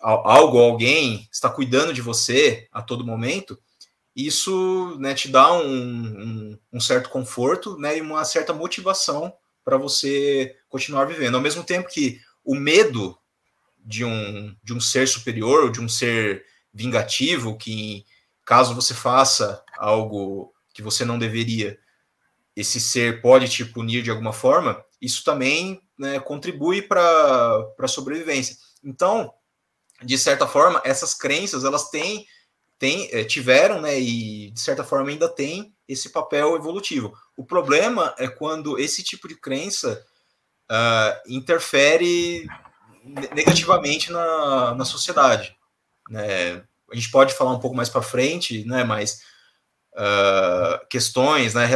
algo, 0.00 0.58
alguém 0.58 1.28
está 1.32 1.50
cuidando 1.50 1.92
de 1.92 2.00
você 2.00 2.68
a 2.70 2.80
todo 2.80 3.04
momento, 3.04 3.58
isso 4.14 4.96
né, 4.98 5.14
te 5.14 5.28
dá 5.28 5.52
um, 5.52 5.66
um, 5.66 6.58
um, 6.72 6.80
certo 6.80 7.08
conforto 7.08 7.76
né, 7.78 7.98
e 7.98 8.00
uma 8.00 8.24
certa 8.24 8.52
motivação 8.52 9.32
para 9.64 9.76
você 9.76 10.56
continuar 10.68 11.04
vivendo. 11.04 11.36
Ao 11.36 11.40
mesmo 11.40 11.62
tempo 11.62 11.88
que 11.88 12.20
o 12.44 12.54
medo 12.54 13.16
de 13.78 14.04
um, 14.04 14.54
de 14.62 14.74
um 14.74 14.80
ser 14.80 15.06
superior, 15.06 15.64
ou 15.64 15.70
de 15.70 15.80
um 15.80 15.88
ser 15.88 16.44
vingativo, 16.72 17.56
que 17.56 18.04
caso 18.44 18.74
você 18.74 18.94
faça 18.94 19.62
algo 19.78 20.52
que 20.74 20.82
você 20.82 21.04
não 21.04 21.18
deveria, 21.18 21.78
esse 22.54 22.80
ser 22.80 23.22
pode 23.22 23.48
te 23.48 23.64
punir 23.64 24.02
de 24.02 24.10
alguma 24.10 24.32
forma, 24.32 24.84
isso 25.00 25.24
também 25.24 25.80
né, 25.98 26.18
contribui 26.20 26.82
para 26.82 27.64
a 27.78 27.88
sobrevivência. 27.88 28.56
Então, 28.84 29.32
de 30.02 30.18
certa 30.18 30.46
forma, 30.46 30.80
essas 30.84 31.14
crenças 31.14 31.64
elas 31.64 31.90
têm 31.90 32.26
tem, 32.80 33.10
é, 33.12 33.22
tiveram, 33.22 33.78
né, 33.78 34.00
e 34.00 34.50
de 34.50 34.58
certa 34.58 34.82
forma 34.82 35.10
ainda 35.10 35.28
tem 35.28 35.74
esse 35.86 36.08
papel 36.08 36.56
evolutivo. 36.56 37.12
O 37.36 37.44
problema 37.44 38.14
é 38.18 38.26
quando 38.26 38.78
esse 38.78 39.04
tipo 39.04 39.28
de 39.28 39.34
crença 39.34 40.02
uh, 40.70 41.30
interfere 41.30 42.48
negativamente 43.34 44.10
na, 44.10 44.74
na 44.74 44.84
sociedade. 44.86 45.54
Né? 46.08 46.64
A 46.90 46.94
gente 46.94 47.10
pode 47.10 47.34
falar 47.34 47.52
um 47.52 47.60
pouco 47.60 47.76
mais 47.76 47.90
para 47.90 48.00
frente, 48.00 48.64
né, 48.64 48.82
mas 48.82 49.20
uh, 49.92 50.86
questões 50.88 51.52
né, 51.52 51.66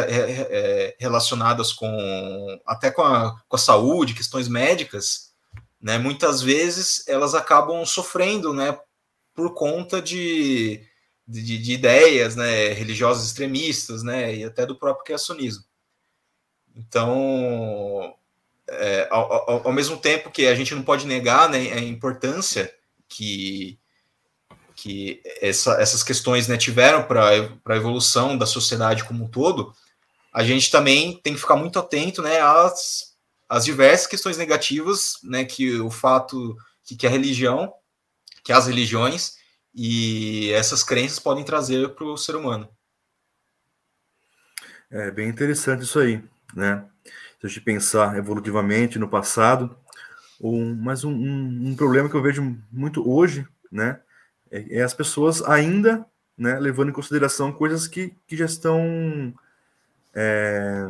relacionadas 0.98 1.70
com 1.74 2.58
até 2.66 2.90
com 2.90 3.02
a, 3.02 3.38
com 3.46 3.56
a 3.56 3.58
saúde, 3.58 4.14
questões 4.14 4.48
médicas, 4.48 5.34
né, 5.82 5.98
muitas 5.98 6.40
vezes 6.40 7.06
elas 7.06 7.34
acabam 7.34 7.84
sofrendo 7.84 8.54
né, 8.54 8.78
por 9.34 9.52
conta 9.52 10.00
de 10.00 10.93
de, 11.26 11.58
de, 11.58 11.72
ideias 11.72 12.36
né, 12.36 12.68
religiosas 12.68 13.26
extremistas, 13.26 14.02
né, 14.02 14.34
e 14.34 14.44
até 14.44 14.66
do 14.66 14.76
próprio 14.76 15.04
criacionismo. 15.04 15.64
Então, 16.76 18.14
é, 18.68 19.08
ao, 19.10 19.32
ao, 19.32 19.66
ao, 19.68 19.72
mesmo 19.72 19.96
tempo 19.96 20.30
que 20.30 20.46
a 20.46 20.54
gente 20.54 20.74
não 20.74 20.82
pode 20.82 21.06
negar 21.06 21.48
né, 21.48 21.72
a 21.72 21.80
importância 21.80 22.72
que, 23.08 23.78
que 24.74 25.22
essa, 25.40 25.80
essas 25.80 26.02
questões 26.02 26.48
né, 26.48 26.56
tiveram 26.56 27.04
para 27.04 27.30
a 27.30 27.76
evolução 27.76 28.36
da 28.36 28.46
sociedade 28.46 29.04
como 29.04 29.24
um 29.24 29.28
todo, 29.28 29.74
a 30.32 30.42
gente 30.42 30.70
também 30.70 31.20
tem 31.22 31.34
que 31.34 31.40
ficar 31.40 31.56
muito 31.56 31.78
atento 31.78 32.20
né, 32.20 32.40
às, 32.40 33.14
às 33.48 33.64
diversas 33.64 34.06
questões 34.06 34.36
negativas 34.36 35.18
né, 35.22 35.44
que 35.44 35.78
o 35.80 35.90
fato 35.90 36.56
que, 36.84 36.96
que 36.96 37.06
a 37.06 37.10
religião, 37.10 37.72
que 38.42 38.52
as 38.52 38.66
religiões 38.66 39.36
e 39.74 40.52
essas 40.52 40.84
crenças 40.84 41.18
podem 41.18 41.44
trazer 41.44 41.88
para 41.94 42.04
o 42.04 42.16
ser 42.16 42.36
humano. 42.36 42.68
É 44.90 45.10
bem 45.10 45.28
interessante 45.28 45.82
isso 45.82 45.98
aí, 45.98 46.22
né? 46.54 46.84
Se 47.40 47.46
a 47.46 47.48
gente 47.48 47.60
pensar 47.60 48.16
evolutivamente 48.16 48.98
no 48.98 49.08
passado, 49.08 49.76
um, 50.40 50.74
mas 50.74 51.04
um, 51.04 51.12
um, 51.12 51.68
um, 51.68 51.76
problema 51.76 52.08
que 52.08 52.14
eu 52.14 52.22
vejo 52.22 52.56
muito 52.70 53.08
hoje, 53.08 53.46
né, 53.70 54.00
é, 54.50 54.78
é, 54.78 54.82
as 54.82 54.94
pessoas 54.94 55.42
ainda, 55.42 56.04
né, 56.36 56.58
levando 56.58 56.90
em 56.90 56.92
consideração 56.92 57.52
coisas 57.52 57.86
que, 57.86 58.14
que 58.26 58.36
já 58.36 58.44
estão, 58.44 59.32
é, 60.14 60.86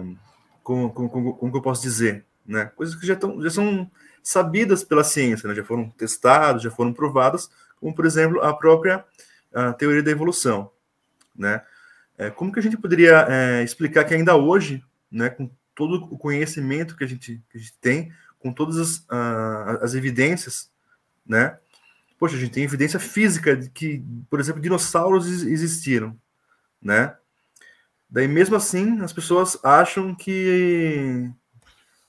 como, 0.62 0.91
como, 0.93 1.09
como, 1.09 1.35
como 1.35 1.57
eu 1.57 1.62
posso 1.62 1.83
dizer, 1.83 2.25
né, 2.47 2.67
coisas 2.76 2.95
que 2.95 3.07
já, 3.07 3.14
estão, 3.14 3.41
já 3.43 3.50
são 3.50 3.91
sabidas 4.23 4.83
pela 4.83 5.05
ciência, 5.05 5.49
né, 5.49 5.55
já 5.55 5.64
foram 5.64 5.88
testadas, 5.91 6.62
já 6.62 6.71
foram 6.71 6.93
provadas, 6.93 7.50
como 7.85 7.95
por 7.95 8.07
exemplo 8.07 8.41
a 8.41 8.55
própria 8.55 9.05
a 9.53 9.75
teoria 9.75 10.03
da 10.03 10.11
evolução, 10.11 10.71
né? 11.37 11.62
É, 12.17 12.31
como 12.31 12.50
que 12.50 12.59
a 12.59 12.62
gente 12.62 12.79
poderia 12.79 13.26
é, 13.29 13.62
explicar 13.62 14.05
que 14.05 14.14
ainda 14.14 14.35
hoje, 14.35 14.83
né, 15.12 15.29
com 15.29 15.50
todo 15.75 15.97
o 16.11 16.17
conhecimento 16.17 16.97
que 16.97 17.05
a 17.05 17.07
gente, 17.07 17.43
que 17.50 17.59
a 17.59 17.61
gente 17.61 17.75
tem, 17.81 18.11
com 18.38 18.53
todas 18.55 18.79
as, 18.79 18.97
uh, 19.00 19.83
as 19.83 19.95
evidências, 19.95 20.71
né? 21.26 21.59
Poxa, 22.19 22.37
a 22.37 22.38
gente 22.38 22.53
tem 22.53 22.64
evidência 22.64 22.99
física 22.99 23.55
de 23.55 23.69
que, 23.69 24.03
por 24.31 24.41
exemplo, 24.41 24.62
dinossauros 24.62 25.26
existiram, 25.43 26.17
né? 26.81 27.14
Daí, 28.09 28.29
mesmo 28.29 28.57
assim, 28.57 29.03
as 29.03 29.12
pessoas 29.12 29.59
acham 29.62 30.14
que 30.14 31.31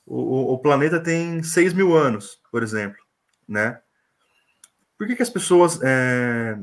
o, 0.06 0.54
o 0.54 0.60
planeta 0.60 1.00
tem 1.02 1.44
6 1.44 1.74
mil 1.74 1.96
anos, 1.98 2.40
por 2.52 2.64
exemplo, 2.64 3.04
né? 3.48 3.82
Por 4.98 5.08
que, 5.08 5.16
que 5.16 5.24
as 5.24 5.30
pessoas 5.30 5.80
é, 5.84 6.58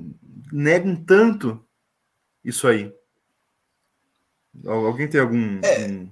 negam 0.53 0.97
tanto 0.97 1.63
isso 2.45 2.67
aí? 2.67 2.93
Alguém 4.67 5.09
tem 5.09 5.21
algum. 5.21 5.61
É, 5.63 5.87
um... 5.87 6.11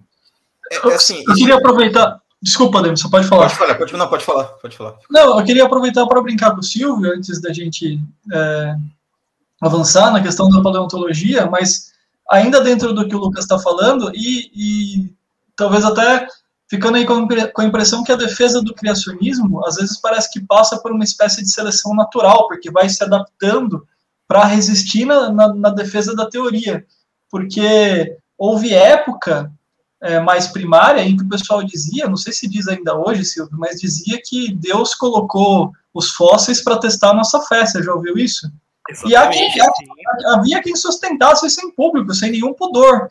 é, 0.71 0.95
assim, 0.95 1.23
eu 1.27 1.35
queria 1.35 1.57
aproveitar. 1.57 2.21
Desculpa, 2.43 2.83
Demi, 2.83 2.97
você 2.97 3.09
pode 3.09 3.29
falar. 3.29 3.49
Pode 3.49 3.59
falar, 3.59 3.75
pode, 3.75 3.93
não, 3.93 4.09
pode 4.09 4.25
falar, 4.25 4.45
pode 4.45 4.77
falar. 4.77 4.99
Não, 5.11 5.39
eu 5.39 5.45
queria 5.45 5.65
aproveitar 5.65 6.07
para 6.07 6.23
brincar 6.23 6.53
com 6.53 6.61
o 6.61 6.63
Silvio, 6.63 7.13
antes 7.13 7.41
da 7.41 7.53
gente 7.53 8.01
é, 8.33 8.77
avançar 9.61 10.11
na 10.11 10.23
questão 10.23 10.49
da 10.49 10.63
paleontologia, 10.63 11.45
mas 11.47 11.93
ainda 12.31 12.63
dentro 12.63 12.95
do 12.95 13.07
que 13.07 13.15
o 13.15 13.19
Lucas 13.19 13.45
está 13.45 13.59
falando, 13.59 14.11
e, 14.15 14.51
e 14.55 15.15
talvez 15.55 15.85
até 15.85 16.27
ficando 16.71 16.97
aí 16.97 17.05
com 17.05 17.61
a 17.61 17.65
impressão 17.65 18.05
que 18.05 18.13
a 18.13 18.17
defesa 18.17 18.63
do 18.63 18.73
criacionismo 18.73 19.67
às 19.67 19.75
vezes 19.75 20.01
parece 20.01 20.31
que 20.31 20.41
passa 20.41 20.79
por 20.79 20.93
uma 20.93 21.03
espécie 21.03 21.43
de 21.43 21.51
seleção 21.51 21.95
natural, 21.95 22.47
porque 22.47 22.71
vai 22.71 22.89
se 22.89 23.03
adaptando 23.03 23.85
para 24.29 24.45
resistir 24.45 25.05
na, 25.05 25.33
na, 25.33 25.53
na, 25.53 25.71
defesa 25.71 26.15
da 26.15 26.31
teoria. 26.31 26.87
Porque 27.29 28.17
houve 28.39 28.73
época 28.73 29.53
é, 30.01 30.21
mais 30.21 30.47
primária 30.47 31.03
em 31.03 31.17
que 31.17 31.25
o 31.25 31.29
pessoal 31.29 31.65
dizia, 31.65 32.09
não 32.09 32.17
sei 32.17 32.33
se 32.33 32.49
diz 32.49 32.69
ainda 32.69 32.97
hoje, 32.97 33.25
Silvio, 33.25 33.59
mas 33.59 33.81
dizia 33.81 34.21
que 34.25 34.55
Deus 34.55 34.95
colocou 34.95 35.73
os 35.93 36.11
fósseis 36.11 36.63
para 36.63 36.79
testar 36.79 37.11
a 37.11 37.15
nossa 37.15 37.41
fé. 37.43 37.67
Você 37.67 37.83
já 37.83 37.93
ouviu 37.93 38.17
isso? 38.17 38.49
Exatamente, 38.89 39.59
e 39.59 39.61
havia, 39.61 40.35
havia 40.35 40.63
quem 40.63 40.77
sustentasse 40.77 41.47
isso 41.47 41.61
em 41.67 41.71
público, 41.73 42.15
sem 42.15 42.31
nenhum 42.31 42.55
pudor. 42.55 43.11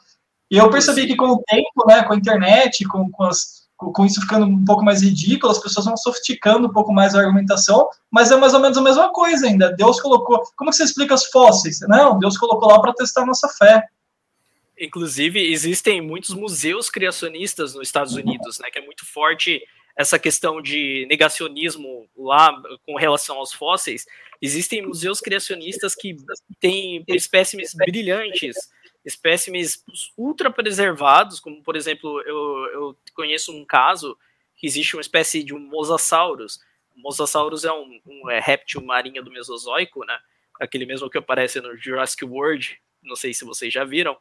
E 0.50 0.58
eu 0.58 0.70
percebi 0.70 1.06
que 1.06 1.16
com 1.16 1.28
o 1.28 1.44
tempo, 1.44 1.86
né, 1.88 2.04
com 2.04 2.14
a 2.14 2.16
internet, 2.16 2.84
com, 2.86 3.10
com, 3.12 3.24
as, 3.26 3.68
com 3.78 4.06
isso 4.06 4.22
ficando 4.22 4.46
um 4.46 4.66
pouco 4.66 4.84
mais 4.84 5.04
ridículo, 5.04 5.52
as 5.52 5.60
pessoas 5.60 5.86
vão 5.86 5.96
sofisticando 5.96 6.68
um 6.68 6.74
pouco 6.74 6.92
mais 6.92 7.14
a 7.14 7.20
argumentação, 7.20 7.88
mas 8.10 8.32
é 8.32 8.38
mais 8.38 8.54
ou 8.54 8.60
menos 8.60 8.78
a 8.78 8.82
mesma 8.82 9.12
coisa 9.12 9.46
ainda. 9.46 9.72
Deus 9.76 10.02
colocou. 10.02 10.42
Como 10.56 10.72
que 10.72 10.76
você 10.76 10.84
explica 10.84 11.14
os 11.14 11.26
fósseis? 11.26 11.80
Não, 11.88 12.18
Deus 12.18 12.38
colocou 12.38 12.70
lá 12.70 12.82
para 12.82 12.94
testar 12.94 13.24
a 13.24 13.28
nossa 13.28 13.48
fé. 13.48 13.84
Inclusive, 14.80 15.40
existem 15.52 16.02
muitos 16.02 16.34
museus 16.34 16.90
criacionistas 16.90 17.76
nos 17.76 17.88
Estados 17.88 18.14
Unidos, 18.14 18.60
né, 18.60 18.70
que 18.72 18.80
é 18.80 18.86
muito 18.86 19.06
forte 19.06 19.62
essa 20.00 20.18
questão 20.18 20.62
de 20.62 21.06
negacionismo 21.10 22.08
lá 22.18 22.54
com 22.86 22.96
relação 22.96 23.36
aos 23.36 23.52
fósseis, 23.52 24.06
existem 24.42 24.82
museus 24.82 25.20
criacionistas 25.20 25.94
que 25.94 26.16
têm 26.58 27.04
espécimes 27.10 27.74
brilhantes, 27.74 28.56
espécimes 29.10 29.84
ultra 30.18 30.52
preservados, 30.52 31.40
como 31.40 31.62
por 31.64 31.76
exemplo, 31.76 32.22
eu, 32.22 32.66
eu 32.74 32.98
conheço 33.14 33.52
um 33.52 33.66
caso 33.66 34.18
que 34.56 34.68
existe 34.68 34.96
uma 34.96 35.02
espécie 35.02 35.44
de 35.44 35.54
um 35.54 35.60
mosasaurus. 35.60 36.60
O 36.96 37.02
mosasaurus 37.02 37.66
é 37.66 37.72
um, 37.72 38.00
um 38.06 38.30
é, 38.30 38.40
réptil 38.40 38.82
marinho 38.82 39.24
do 39.24 39.32
Mesozoico, 39.32 40.06
né? 40.06 40.18
Aquele 40.60 40.86
mesmo 40.86 41.10
que 41.10 41.18
aparece 41.18 41.62
no 41.62 41.76
Jurassic 41.78 42.24
World, 42.26 42.80
não 43.02 43.16
sei 43.16 43.34
se 43.34 43.46
vocês 43.46 43.74
já 43.74 43.84
viram. 43.84 44.18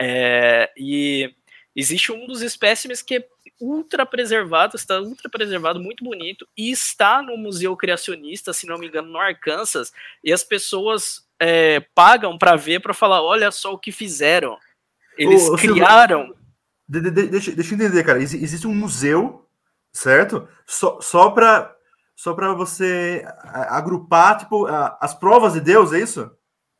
É, 0.00 0.70
e 0.76 1.32
existe 1.74 2.12
um 2.12 2.26
dos 2.26 2.42
espécimes 2.42 3.02
que 3.02 3.16
é 3.16 3.28
ultra 3.60 4.06
preservado, 4.06 4.76
está 4.76 5.00
ultra 5.00 5.28
preservado, 5.28 5.80
muito 5.80 6.04
bonito, 6.04 6.46
e 6.56 6.70
está 6.70 7.22
no 7.22 7.36
Museu 7.36 7.76
Criacionista, 7.76 8.52
se 8.52 8.66
não 8.66 8.78
me 8.78 8.86
engano, 8.86 9.08
no 9.08 9.18
Arkansas, 9.18 9.92
e 10.22 10.32
as 10.32 10.44
pessoas 10.44 11.26
é, 11.38 11.80
pagam 11.94 12.36
para 12.38 12.56
ver, 12.56 12.80
para 12.80 12.94
falar, 12.94 13.22
olha 13.22 13.50
só 13.50 13.72
o 13.72 13.78
que 13.78 13.92
fizeram. 13.92 14.58
Eles 15.16 15.48
ô, 15.48 15.56
criaram. 15.56 16.34
De, 16.88 17.00
de, 17.00 17.10
deixa, 17.10 17.52
deixa 17.52 17.74
eu 17.74 17.76
entender, 17.76 18.04
cara. 18.04 18.22
Existe 18.22 18.66
um 18.66 18.74
museu, 18.74 19.46
certo? 19.92 20.48
Só, 20.64 21.00
só 21.00 21.30
para 21.30 21.74
só 22.14 22.34
para 22.34 22.52
você 22.52 23.24
agrupar 23.52 24.38
tipo 24.38 24.66
as 25.00 25.14
provas 25.14 25.52
de 25.52 25.60
Deus, 25.60 25.92
é 25.92 26.00
isso? 26.00 26.28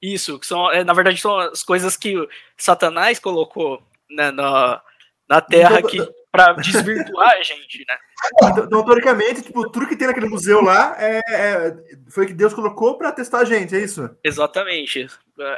Isso, 0.03 0.39
que 0.39 0.47
são, 0.47 0.71
é, 0.71 0.83
na 0.83 0.93
verdade, 0.93 1.21
são 1.21 1.39
as 1.39 1.63
coisas 1.63 1.97
que 1.97 2.15
Satanás 2.57 3.21
colocou 3.21 3.81
né, 4.11 4.33
na, 4.33 4.81
na 5.29 5.41
Terra 5.41 5.79
então, 5.79 5.91
que 5.91 6.01
para 6.31 6.53
desvirtuar 6.55 7.37
a 7.37 7.43
gente, 7.43 7.85
né? 7.89 7.99
Então, 8.35 8.65
então, 8.65 8.85
teoricamente, 8.85 9.43
tipo, 9.43 9.71
tudo 9.71 9.87
que 9.87 9.97
tem 9.97 10.07
naquele 10.07 10.29
museu 10.29 10.61
lá 10.61 10.95
é, 10.99 11.21
é 11.29 11.77
foi 12.11 12.27
que 12.27 12.35
Deus 12.35 12.53
colocou 12.53 12.99
para 12.99 13.13
testar 13.13 13.41
a 13.41 13.45
gente, 13.45 13.75
é 13.75 13.81
isso? 13.81 14.09
Exatamente. 14.23 15.07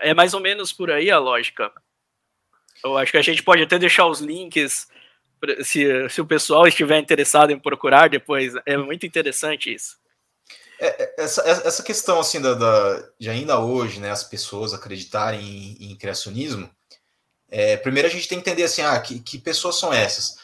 É 0.00 0.14
mais 0.14 0.34
ou 0.34 0.40
menos 0.40 0.72
por 0.72 0.90
aí 0.90 1.10
a 1.10 1.18
lógica. 1.18 1.72
Eu 2.84 2.96
acho 2.96 3.12
que 3.12 3.18
a 3.18 3.22
gente 3.22 3.42
pode 3.42 3.62
até 3.62 3.78
deixar 3.78 4.06
os 4.06 4.20
links 4.20 4.88
se, 5.62 6.08
se 6.08 6.20
o 6.20 6.26
pessoal 6.26 6.66
estiver 6.66 6.98
interessado 6.98 7.50
em 7.50 7.58
procurar 7.58 8.08
depois. 8.08 8.54
É 8.64 8.76
muito 8.76 9.06
interessante 9.06 9.72
isso. 9.72 9.98
É, 10.78 11.02
é 11.02 11.14
essa, 11.18 11.42
essa 11.42 11.82
questão 11.82 12.20
assim 12.20 12.40
da, 12.40 12.54
da, 12.54 13.08
de 13.18 13.28
ainda 13.28 13.58
hoje, 13.58 14.00
né, 14.00 14.10
as 14.10 14.24
pessoas 14.24 14.72
acreditarem 14.72 15.40
em, 15.40 15.90
em 15.90 15.96
criacionismo, 15.96 16.70
é, 17.50 17.76
primeiro 17.76 18.08
a 18.08 18.10
gente 18.10 18.28
tem 18.28 18.40
que 18.40 18.48
entender 18.48 18.62
assim, 18.62 18.80
ah, 18.80 18.98
que, 19.00 19.20
que 19.20 19.38
pessoas 19.38 19.78
são 19.78 19.92
essas? 19.92 20.38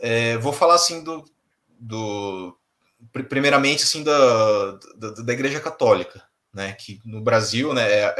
É, 0.00 0.36
vou 0.38 0.52
falar 0.52 0.74
assim 0.74 1.04
do, 1.04 1.24
do 1.78 2.56
primeiramente 3.12 3.82
assim 3.82 4.02
da, 4.02 4.72
da, 4.96 5.10
da, 5.10 5.32
Igreja 5.32 5.60
Católica, 5.60 6.22
né? 6.52 6.72
Que 6.72 7.00
no 7.04 7.20
Brasil, 7.20 7.72
né, 7.74 7.90
é, 7.90 8.14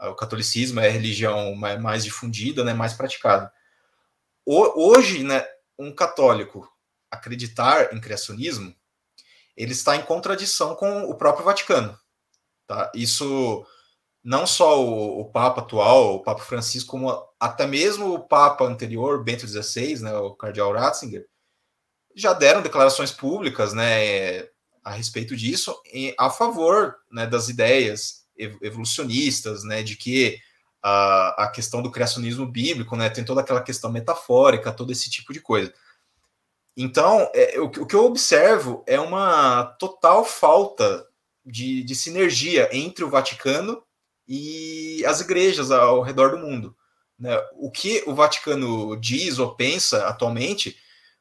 é, 0.00 0.08
o 0.08 0.14
catolicismo 0.14 0.80
é 0.80 0.88
a 0.88 0.90
religião 0.90 1.54
mais, 1.54 2.04
difundida, 2.04 2.64
né, 2.64 2.74
mais 2.74 2.92
praticada. 2.92 3.52
O, 4.44 4.90
hoje, 4.90 5.22
né, 5.22 5.46
um 5.78 5.94
católico 5.94 6.68
acreditar 7.10 7.94
em 7.94 8.00
criacionismo, 8.00 8.74
ele 9.56 9.72
está 9.72 9.96
em 9.96 10.02
contradição 10.02 10.74
com 10.74 11.04
o 11.04 11.14
próprio 11.14 11.44
Vaticano, 11.44 11.98
tá? 12.66 12.90
Isso 12.94 13.66
não 14.22 14.46
só 14.46 14.82
o, 14.82 15.20
o, 15.20 15.30
Papa 15.30 15.60
atual, 15.60 16.14
o 16.16 16.22
Papa 16.22 16.42
Francisco, 16.42 16.90
como 16.90 17.29
até 17.40 17.66
mesmo 17.66 18.12
o 18.12 18.20
Papa 18.20 18.64
anterior, 18.64 19.24
Bento 19.24 19.48
XVI, 19.48 20.00
né, 20.00 20.14
o 20.14 20.34
Cardeal 20.34 20.72
Ratzinger, 20.72 21.26
já 22.14 22.34
deram 22.34 22.60
declarações 22.60 23.10
públicas 23.10 23.72
né, 23.72 24.42
a 24.84 24.90
respeito 24.90 25.34
disso, 25.34 25.74
a 26.18 26.28
favor 26.28 26.96
né, 27.10 27.26
das 27.26 27.48
ideias 27.48 28.26
evolucionistas, 28.36 29.64
né, 29.64 29.82
de 29.82 29.96
que 29.96 30.38
a, 30.82 31.44
a 31.44 31.48
questão 31.48 31.82
do 31.82 31.90
criacionismo 31.90 32.46
bíblico 32.46 32.94
né, 32.94 33.08
tem 33.08 33.24
toda 33.24 33.40
aquela 33.40 33.62
questão 33.62 33.90
metafórica, 33.90 34.72
todo 34.72 34.92
esse 34.92 35.08
tipo 35.08 35.32
de 35.32 35.40
coisa. 35.40 35.72
Então, 36.76 37.30
é, 37.34 37.58
o, 37.58 37.64
o 37.64 37.86
que 37.86 37.94
eu 37.94 38.04
observo 38.04 38.84
é 38.86 39.00
uma 39.00 39.64
total 39.78 40.24
falta 40.24 41.06
de, 41.44 41.82
de 41.82 41.94
sinergia 41.94 42.68
entre 42.72 43.04
o 43.04 43.10
Vaticano 43.10 43.82
e 44.26 45.04
as 45.06 45.20
igrejas 45.20 45.70
ao 45.70 46.02
redor 46.02 46.30
do 46.30 46.38
mundo. 46.38 46.76
Né? 47.20 47.38
O 47.52 47.70
que 47.70 48.02
o 48.06 48.14
Vaticano 48.14 48.96
diz 48.96 49.38
ou 49.38 49.54
pensa 49.54 50.06
atualmente, 50.06 50.76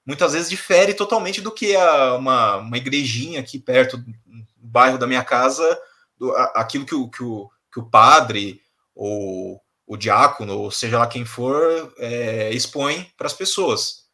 muitas 0.05 0.31
vezes 0.31 0.49
difere 0.49 0.93
totalmente 0.93 1.41
do 1.41 1.51
que 1.51 1.75
a, 1.75 2.15
uma, 2.15 2.55
uma 2.55 2.77
igrejinha 2.77 3.41
aqui 3.41 3.59
perto 3.59 3.97
do 3.97 4.13
bairro 4.55 4.97
da 4.97 5.05
minha 5.05 5.23
casa, 5.23 5.77
do, 6.17 6.31
a, 6.31 6.45
aquilo 6.55 6.85
que 6.85 6.95
o, 6.95 7.09
que, 7.09 7.21
o, 7.21 7.49
que 7.71 7.79
o 7.79 7.85
padre 7.85 8.61
ou 8.95 9.61
o 9.85 9.97
diácono, 9.97 10.57
ou 10.57 10.71
seja 10.71 10.99
lá 10.99 11.07
quem 11.07 11.25
for, 11.25 11.93
é, 11.97 12.51
expõe 12.53 13.11
para 13.17 13.27
as 13.27 13.33
pessoas. 13.33 14.05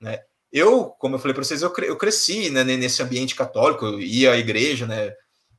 Né? 0.00 0.20
Eu, 0.50 0.86
como 0.98 1.16
eu 1.16 1.18
falei 1.18 1.34
para 1.34 1.44
vocês, 1.44 1.60
eu, 1.60 1.70
cre 1.70 1.88
eu 1.88 1.96
cresci 1.96 2.48
né, 2.48 2.64
nesse 2.64 3.02
ambiente 3.02 3.34
católico, 3.34 3.84
eu 3.84 4.00
ia 4.00 4.32
à 4.32 4.38
igreja, 4.38 4.86
né, 4.86 5.12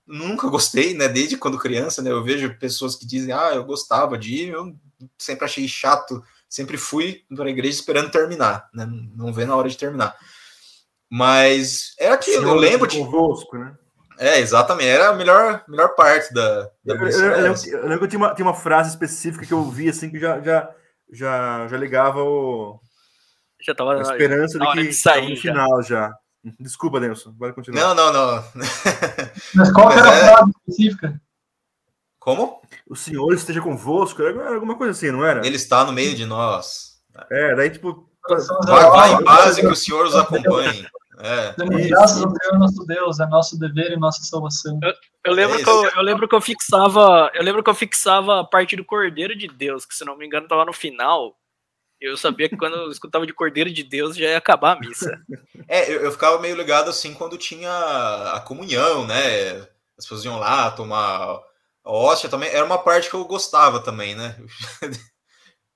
nunca 0.08 0.48
gostei, 0.48 0.93
né? 0.93 1.08
Desde 1.08 1.36
quando 1.36 1.58
criança, 1.58 2.02
né? 2.02 2.12
Eu 2.12 2.24
vejo 2.24 2.58
pessoas 2.60 2.95
que 2.95 3.06
dizem, 3.06 3.34
ah, 3.34 3.52
eu 3.54 3.65
gostava 3.65 4.17
de 4.17 4.36
ir, 4.36 4.50
eu 4.50 4.76
sempre 5.18 5.46
achei 5.46 5.68
chato, 5.68 6.24
sempre 6.50 6.78
fui 6.78 7.24
para 7.36 7.46
a 7.46 7.50
igreja 7.50 7.78
esperando 7.78 8.12
terminar, 8.12 8.70
né? 8.74 8.88
Não 9.15 9.34
vê 9.34 9.46
na 9.46 9.56
hora 9.56 9.70
de 9.70 9.78
terminar. 9.78 10.15
Mas 11.10 11.94
é 12.00 12.10
aquilo, 12.10 12.48
eu 12.48 12.56
lembro 12.56 12.88
de. 12.88 12.98
Convosco, 12.98 13.58
né? 13.58 13.76
É, 14.18 14.39
exatamente, 14.39 14.88
era 14.88 15.10
a 15.10 15.13
melhor, 15.13 15.63
melhor 15.68 15.89
parte 15.96 16.34
da. 16.34 16.70
da 16.84 16.96
eu, 16.96 16.96
eu, 16.96 17.10
eu, 17.10 17.41
lembro, 17.41 17.70
eu, 17.70 17.88
lembro, 17.88 18.00
que 18.00 18.08
tinha 18.08 18.20
uma, 18.20 18.34
tinha 18.34 18.46
uma 18.46 18.54
frase 18.54 18.89
específica 18.89 19.46
que 19.46 19.54
eu 19.54 19.63
vi 19.70 19.89
assim 19.89 20.10
que 20.10 20.20
já, 20.20 20.39
já, 20.41 20.70
já, 21.12 21.68
já 21.68 21.78
ligava 21.78 22.24
o. 22.24 22.80
Já 23.62 23.76
tava 23.76 23.98
a 23.98 24.02
esperança 24.02 24.60
de 24.60 24.72
que 24.74 24.94
sair, 24.94 25.32
no 25.32 25.38
final 25.38 25.82
já. 25.82 26.13
Desculpa, 26.60 27.00
Nelson, 27.00 27.34
vai 27.38 27.52
continuar. 27.52 27.96
Não, 27.96 27.96
não, 27.96 28.13
não. 28.13 28.44
Mas 29.56 29.72
qual 29.72 29.88
Mas 29.88 29.98
era 29.98 30.10
é... 30.10 30.12
a 30.12 30.36
frase 30.36 30.52
específica? 30.52 31.22
Como? 32.26 32.60
O 32.90 32.96
Senhor 32.96 33.32
esteja 33.36 33.62
convosco, 33.62 34.24
era 34.24 34.56
alguma 34.56 34.76
coisa 34.76 34.94
assim, 34.94 35.12
não 35.12 35.24
era? 35.24 35.46
Ele 35.46 35.58
está 35.58 35.86
no 35.86 35.94
meio 35.94 36.16
de 36.16 36.26
nós. 36.26 37.00
É, 37.30 37.56
daí 37.56 37.70
tipo. 37.70 38.10
Vai, 38.66 38.90
vai 38.90 39.14
em 39.14 39.24
paz 39.24 39.60
e 39.60 39.62
que 39.62 39.68
o 39.68 39.76
Senhor 39.76 40.08
os 40.08 40.16
acompanhe. 40.16 40.88
É. 41.20 41.54
Graças 41.88 42.24
ao 42.24 42.32
Senhor 42.32 42.58
nosso 42.58 42.84
Deus, 42.88 43.20
é 43.20 43.28
nosso 43.28 43.60
dever 43.60 43.92
e 43.92 44.00
nossa 44.00 44.24
salvação. 44.24 44.80
Eu, 44.82 44.94
eu 45.24 45.34
lembro, 45.34 45.60
é 45.60 45.64
que 45.64 45.70
eu, 45.70 45.86
eu, 45.86 46.02
lembro 46.02 46.28
que 46.28 46.34
eu 46.34 46.42
fixava, 46.42 47.30
eu 47.36 47.44
lembro 47.44 47.64
que 47.64 47.70
eu 47.70 47.76
fixava 47.76 48.40
a 48.40 48.44
parte 48.44 48.76
do 48.76 48.84
Cordeiro 48.84 49.38
de 49.38 49.48
Deus, 49.48 49.86
que 49.86 49.94
se 49.94 50.04
não 50.04 50.18
me 50.18 50.26
engano 50.26 50.48
estava 50.48 50.66
no 50.66 50.74
final, 50.74 51.38
eu 52.02 52.18
sabia 52.18 52.50
que 52.50 52.58
quando 52.58 52.76
eu 52.76 52.90
escutava 52.90 53.28
de 53.28 53.34
Cordeiro 53.34 53.72
de 53.72 53.84
Deus 53.84 54.18
já 54.18 54.26
ia 54.26 54.38
acabar 54.40 54.76
a 54.76 54.80
missa. 54.80 55.16
É, 55.68 55.92
eu, 55.92 56.02
eu 56.02 56.12
ficava 56.12 56.40
meio 56.40 56.56
ligado 56.56 56.92
assim 56.92 57.12
quando 57.12 57.40
tinha 57.40 57.72
a 58.34 58.40
comunhão, 58.40 59.08
né? 59.08 59.54
As 59.98 60.06
pessoas 60.06 60.24
iam 60.24 60.38
lá 60.38 60.70
tomar 60.70 61.40
hóstia 61.91 62.30
também. 62.30 62.50
Era 62.50 62.65
uma 62.65 62.78
parte 62.78 63.10
que 63.10 63.15
eu 63.15 63.26
gostava 63.26 63.80
também, 63.80 64.15
né? 64.15 64.36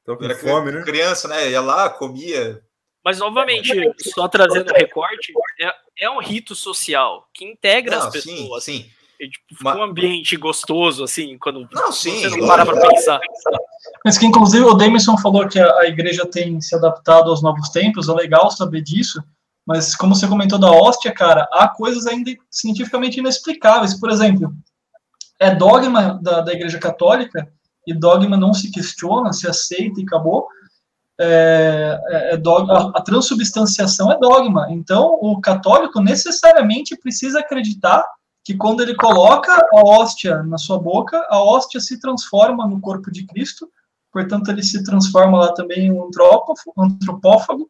Tô 0.06 0.18
com 0.18 0.24
Era 0.24 0.36
fome, 0.36 0.72
né? 0.72 0.84
Criança, 0.84 1.28
né? 1.28 1.50
Ia 1.52 1.62
lá, 1.62 1.90
comia. 1.90 2.62
Mas, 3.04 3.20
novamente, 3.20 3.72
só 4.14 4.28
trazendo 4.28 4.74
recorte, 4.74 5.32
é, 5.60 5.74
é 6.06 6.10
um 6.10 6.20
rito 6.20 6.56
social 6.56 7.28
que 7.34 7.46
integra 7.46 7.98
Não, 7.98 8.08
as 8.08 8.12
pessoas. 8.12 8.64
Sim, 8.64 8.84
sim. 8.84 8.92
E, 9.20 9.30
tipo, 9.30 9.64
Mas... 9.64 9.76
um 9.78 9.84
ambiente 9.84 10.38
gostoso, 10.38 11.04
assim, 11.04 11.38
quando 11.38 11.68
não, 11.74 11.92
sim, 11.92 12.22
você 12.22 12.38
não 12.38 12.48
para 12.48 12.66
pra 12.66 12.88
pensar. 12.88 13.20
Mas 14.06 14.18
que, 14.18 14.26
inclusive, 14.26 14.64
o 14.64 14.74
Demerson 14.74 15.18
falou 15.18 15.48
que 15.48 15.60
a, 15.60 15.80
a, 15.80 15.88
igreja 15.88 16.26
tem 16.26 16.60
se 16.62 16.74
adaptado 16.74 17.30
aos 17.30 17.42
novos 17.42 17.68
tempos, 17.70 18.08
é 18.08 18.14
legal 18.14 18.50
saber 18.50 18.82
disso, 18.82 19.22
mas 19.68 19.94
como 19.94 20.16
você 20.16 20.26
comentou 20.26 20.58
da 20.58 20.72
hóstia, 20.72 21.12
cara, 21.12 21.48
há 21.52 21.68
coisas 21.68 22.08
ainda 22.08 22.32
cientificamente 22.50 23.20
inexplicáveis. 23.20 24.00
Por 24.00 24.10
exemplo, 24.10 24.54
é 25.40 25.56
dogma 25.56 26.20
da, 26.22 26.42
da 26.42 26.54
igreja 26.54 26.78
católica, 26.78 27.48
e 27.88 27.94
dogma 27.94 28.38
não 28.38 28.54
se 28.54 28.70
questiona, 28.72 29.34
se 29.34 29.48
aceita 29.48 30.00
e 30.00 30.04
acabou, 30.04 30.48
é, 31.20 32.00
é, 32.08 32.34
é 32.34 32.38
dogma, 32.38 32.74
a, 32.74 33.00
a 33.00 33.02
transubstanciação 33.02 34.12
é 34.12 34.20
dogma. 34.20 34.68
Então, 34.70 35.18
o 35.22 35.40
católico 35.42 36.00
necessariamente 36.00 36.96
precisa 36.98 37.40
acreditar 37.40 38.04
que 38.44 38.56
quando 38.56 38.82
ele 38.82 38.96
coloca 38.96 39.54
a 39.54 39.82
hóstia 39.84 40.44
na 40.44 40.58
sua 40.58 40.80
boca, 40.80 41.26
a 41.30 41.42
hóstia 41.42 41.80
se 41.80 42.00
transforma 42.00 42.68
no 42.68 42.80
corpo 42.80 43.12
de 43.12 43.26
Cristo, 43.26 43.70
portanto 44.12 44.50
ele 44.50 44.64
se 44.64 44.84
transforma 44.84 45.40
lá 45.40 45.54
também 45.54 45.88
em 45.88 45.92
um 45.92 46.10
antropófago, 46.78 47.70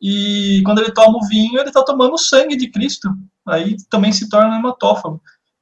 e 0.00 0.62
quando 0.64 0.80
ele 0.80 0.92
toma 0.92 1.18
o 1.18 1.26
vinho, 1.26 1.58
ele 1.58 1.68
está 1.68 1.82
tomando 1.82 2.14
o 2.14 2.18
sangue 2.18 2.56
de 2.56 2.70
Cristo, 2.70 3.08
aí 3.46 3.76
também 3.88 4.12
se 4.12 4.28
torna 4.28 4.58
hematófago. 4.58 5.20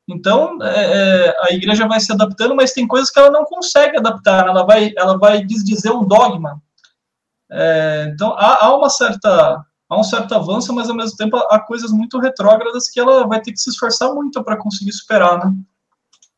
Então, 0.08 0.58
é, 0.62 1.26
é, 1.28 1.36
a 1.48 1.52
igreja 1.52 1.86
vai 1.86 2.00
se 2.00 2.12
adaptando, 2.12 2.54
mas 2.54 2.72
tem 2.72 2.86
coisas 2.86 3.10
que 3.10 3.18
ela 3.18 3.30
não 3.30 3.44
consegue 3.44 3.96
adaptar, 3.96 4.48
ela 4.48 4.64
vai, 4.64 4.92
ela 4.96 5.16
vai 5.16 5.44
desdizer 5.44 5.92
um 5.92 6.04
dogma. 6.04 6.60
É, 7.50 8.10
então, 8.12 8.32
há, 8.32 8.64
há, 8.64 8.76
uma 8.76 8.88
certa 8.90 9.64
há 9.88 10.00
um 10.00 10.02
certo 10.02 10.34
avanço, 10.34 10.72
mas 10.72 10.88
ao 10.88 10.96
mesmo 10.96 11.16
tempo 11.16 11.36
há 11.36 11.60
coisas 11.60 11.90
muito 11.92 12.18
retrógradas 12.18 12.88
que 12.88 12.98
ela 12.98 13.26
vai 13.26 13.40
ter 13.40 13.52
que 13.52 13.60
se 13.60 13.70
esforçar 13.70 14.12
muito 14.14 14.42
para 14.42 14.56
conseguir 14.56 14.92
superar, 14.92 15.44
né? 15.44 15.54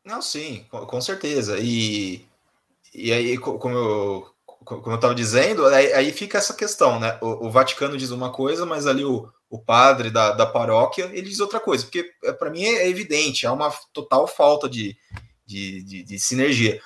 Não, 0.05 0.21
sim, 0.21 0.65
com 0.69 1.01
certeza. 1.01 1.57
E, 1.57 2.25
e 2.93 3.11
aí, 3.11 3.37
como 3.37 3.75
eu, 3.75 4.27
como 4.45 4.91
eu 4.91 4.95
estava 4.95 5.15
dizendo, 5.15 5.65
aí, 5.67 5.93
aí, 5.93 6.11
fica 6.11 6.37
essa 6.37 6.53
questão, 6.53 6.99
né? 6.99 7.17
O, 7.21 7.47
o, 7.47 7.51
Vaticano 7.51 7.97
diz 7.97 8.11
uma 8.11 8.31
coisa, 8.31 8.65
mas 8.65 8.85
ali 8.85 9.03
o, 9.03 9.27
o 9.55 9.63
padre 9.63 10.09
da, 10.09 10.31
da 10.31 10.45
paróquia 10.45 11.09
ele 11.13 11.29
diz 11.29 11.39
outra 11.39 11.59
coisa, 11.59 11.85
porque 11.85 12.11
é, 12.23 12.33
para 12.33 12.49
mim 12.49 12.63
é 12.63 12.87
evidente, 12.89 13.47
há 13.47 13.53
uma 13.53 13.71
total 13.93 14.27
falta 14.27 14.67
de, 14.69 14.97
de, 15.45 15.81
de, 15.83 16.03
de 16.03 16.19
sinergia. 16.19 16.79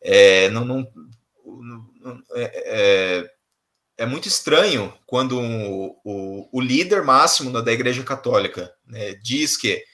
É, 0.00 0.48
não, 0.50 0.64
não, 0.64 0.88
não 1.44 2.22
é, 2.34 2.52
é, 2.54 3.30
é, 3.98 4.06
muito 4.06 4.26
estranho 4.26 4.92
quando 5.06 5.38
um, 5.38 5.94
o, 6.04 6.48
o 6.52 6.60
líder 6.60 7.04
máximo 7.04 7.50
da 7.62 7.72
Igreja 7.72 8.02
Católica 8.02 8.72
né, 8.86 9.14
diz 9.22 9.56
que 9.56 9.84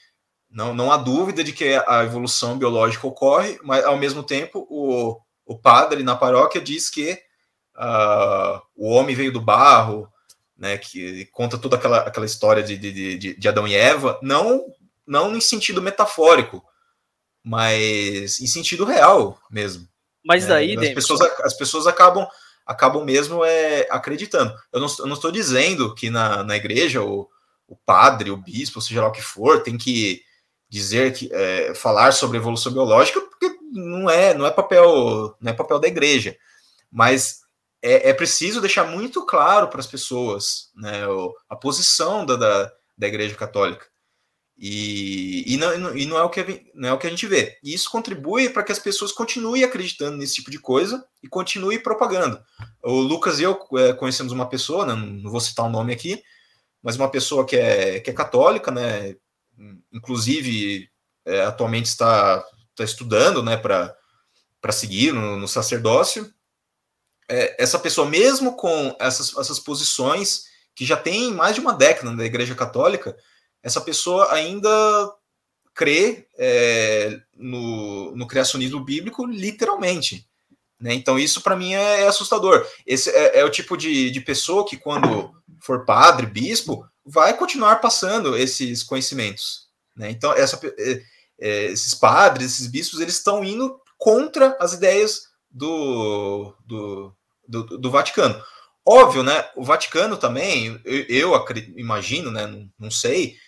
não, 0.51 0.75
não 0.75 0.93
há 0.93 0.97
dúvida 0.97 1.43
de 1.43 1.53
que 1.53 1.75
a 1.87 2.05
evolução 2.05 2.57
biológica 2.57 3.07
ocorre, 3.07 3.59
mas 3.63 3.85
ao 3.85 3.99
mesmo 3.99 4.23
tempo 4.23 4.67
o, 4.71 5.19
o 5.45 5.59
padre 5.59 6.03
na 6.03 6.15
paróquia 6.17 6.61
diz 6.61 6.89
que 6.89 7.13
uh, 7.77 8.63
o 8.77 8.89
homem 8.89 9.17
veio 9.17 9.33
do 9.33 9.41
barro, 9.41 10.09
né, 10.57 10.79
que 10.79 11.27
conta 11.27 11.59
toda 11.59 11.77
aquela, 11.77 11.99
aquela 11.99 12.27
história 12.27 12.63
de, 12.63 12.77
de, 12.77 13.19
de, 13.19 13.35
de 13.35 13.49
Adão 13.49 13.67
e 13.67 13.75
Eva, 13.75 14.19
não, 14.23 14.67
não 15.07 15.37
em 15.37 15.41
sentido 15.41 15.83
metafórico, 15.83 16.65
mas 17.43 18.41
em 18.41 18.47
sentido 18.47 18.85
real 18.85 19.39
mesmo. 19.51 19.89
Mas 20.25 20.47
daí, 20.47 20.77
né? 20.77 20.89
as, 20.89 20.95
pessoas, 20.95 21.21
as 21.21 21.55
pessoas 21.55 21.87
acabam 21.87 22.27
acabam 22.67 23.05
mesmo 23.05 23.45
é, 23.45 23.87
acreditando. 23.91 24.55
Eu 24.73 24.81
não, 24.81 24.89
eu 24.99 25.07
não 25.07 25.15
estou 25.15 25.31
dizendo 25.31 25.95
que 25.95 26.09
na, 26.09 26.43
na 26.43 26.57
igreja 26.57 27.03
o, 27.03 27.29
o 27.69 27.77
padre, 27.77 28.31
o 28.31 28.37
bispo, 28.37 28.81
seja 28.81 29.03
lá 29.03 29.09
o 29.09 29.13
que 29.13 29.21
for, 29.21 29.63
tem 29.63 29.77
que 29.77 30.23
dizer 30.69 31.13
que 31.13 31.29
é, 31.31 31.75
falar 31.75 32.13
sobre 32.13 32.39
evolução 32.39 32.73
biológica, 32.73 33.21
porque 33.21 33.55
não 33.71 34.09
é 34.09 34.33
não 34.33 34.47
é 34.47 34.51
papel 34.51 35.37
não 35.41 35.53
é 35.53 35.55
papel 35.55 35.79
da 35.79 35.89
igreja, 35.89 36.37
mas 36.91 37.44
é, 37.85 38.09
é 38.09 38.15
preciso 38.15 38.63
deixar 38.63 38.85
muito 38.85 39.27
claro 39.27 39.69
para 39.69 39.79
as 39.79 39.87
pessoas 39.87 40.71
né, 40.75 41.03
a 41.51 41.55
posição 41.55 42.25
da, 42.25 42.35
da, 42.35 42.73
da 42.97 43.07
igreja 43.07 43.35
católica. 43.35 43.85
E, 44.57 45.45
e, 45.53 45.57
não, 45.59 45.95
e 45.95 46.07
não, 46.07 46.17
é 46.17 46.23
o 46.23 46.31
que, 46.31 46.71
não 46.75 46.89
é 46.89 46.93
o 46.95 46.99
que 46.99 47.07
a 47.07 47.11
gente 47.11 47.27
vê. 47.27 47.59
E 47.63 47.75
isso 47.75 47.91
contribui 47.91 48.49
para 48.49 48.63
que 48.63 48.73
as 48.73 48.79
pessoas 48.79 49.13
continuem 49.13 49.65
acreditando 49.65 50.17
nesse 50.17 50.37
tipo 50.37 50.51
de 50.51 50.59
coisa 50.59 51.05
e 51.23 51.29
continuem 51.29 51.79
propagando. 51.79 52.43
O 52.83 53.01
Lucas 53.01 53.39
e 53.39 53.43
eu 53.43 53.59
é, 53.77 53.93
conhecemos 53.93 54.33
uma 54.33 54.49
pessoa, 54.49 54.87
né, 54.87 54.95
não 54.95 55.31
vou 55.31 55.41
citar 55.41 55.67
o 55.67 55.71
nome 55.71 55.93
aqui, 55.93 56.23
mas 56.83 56.97
uma 56.97 57.11
pessoa 57.11 57.45
que 57.45 57.57
é, 57.57 58.01
que 58.01 58.09
é 58.09 58.15
católica, 58.15 58.71
né, 58.71 59.15
inclusive 59.93 60.89
é, 61.27 61.43
atualmente 61.43 61.87
está, 61.87 62.43
está 62.71 62.85
estudando 62.85 63.43
né, 63.43 63.59
para 63.59 64.73
seguir 64.73 65.13
no, 65.13 65.37
no 65.37 65.49
sacerdócio. 65.49 66.33
É, 67.29 67.63
essa 67.63 67.79
pessoa, 67.79 68.09
mesmo 68.09 68.57
com 68.57 68.95
essas, 69.01 69.37
essas 69.37 69.59
posições 69.59 70.45
que 70.75 70.85
já 70.85 70.97
tem 70.97 71.33
mais 71.33 71.55
de 71.55 71.61
uma 71.61 71.73
década 71.73 72.11
na 72.11 72.25
Igreja 72.25 72.55
Católica, 72.55 73.17
essa 73.63 73.81
pessoa 73.81 74.33
ainda 74.33 74.71
crê 75.75 76.29
é, 76.39 77.21
no, 77.35 78.15
no 78.15 78.27
criacionismo 78.27 78.85
bíblico 78.85 79.27
literalmente. 79.27 80.29
Né? 80.79 80.95
Então, 80.95 81.19
isso 81.19 81.41
para 81.41 81.57
mim 81.57 81.75
é, 81.75 82.03
é, 82.03 82.07
assustador. 82.07 82.67
Esse 82.87 83.11
é, 83.11 83.41
é, 83.41 83.45
o 83.45 83.51
tipo 83.51 83.77
de, 83.77 84.11
de 84.11 84.21
pessoa 84.21 84.67
que, 84.67 84.77
quando 84.77 85.33
for 85.61 85.85
padre, 85.85 86.27
bispo, 86.27 86.87
vai 87.05 87.37
continuar 87.37 87.77
passando 87.77 88.37
esses 88.37 88.83
conhecimentos. 88.83 89.69
Né? 89.97 90.11
Então, 90.11 90.33
essa, 90.33 90.61
é, 90.79 91.03
é, 91.41 91.65
esses 91.67 91.95
padres, 91.95 92.53
esses 92.53 92.67
bispos, 92.67 93.01
eles 93.01 93.15
estão 93.15 93.45
indo 93.45 93.81
contra 93.99 94.57
as 94.61 94.75
ideias 94.75 95.29
do, 95.55 96.53
do, 96.67 97.17
do, 97.49 97.79
do 97.79 97.91
Vaticano. 97.91 98.43
Óbvio, 98.85 99.23
né? 99.23 99.49
O 99.57 99.65
Vaticano 99.65 100.17
também, 100.17 100.79
eu, 100.85 101.33
eu 101.33 101.45
imagino, 101.77 102.31
né? 102.31 102.47
Não, 102.47 102.69
não 102.79 102.91
sei, 102.91 103.39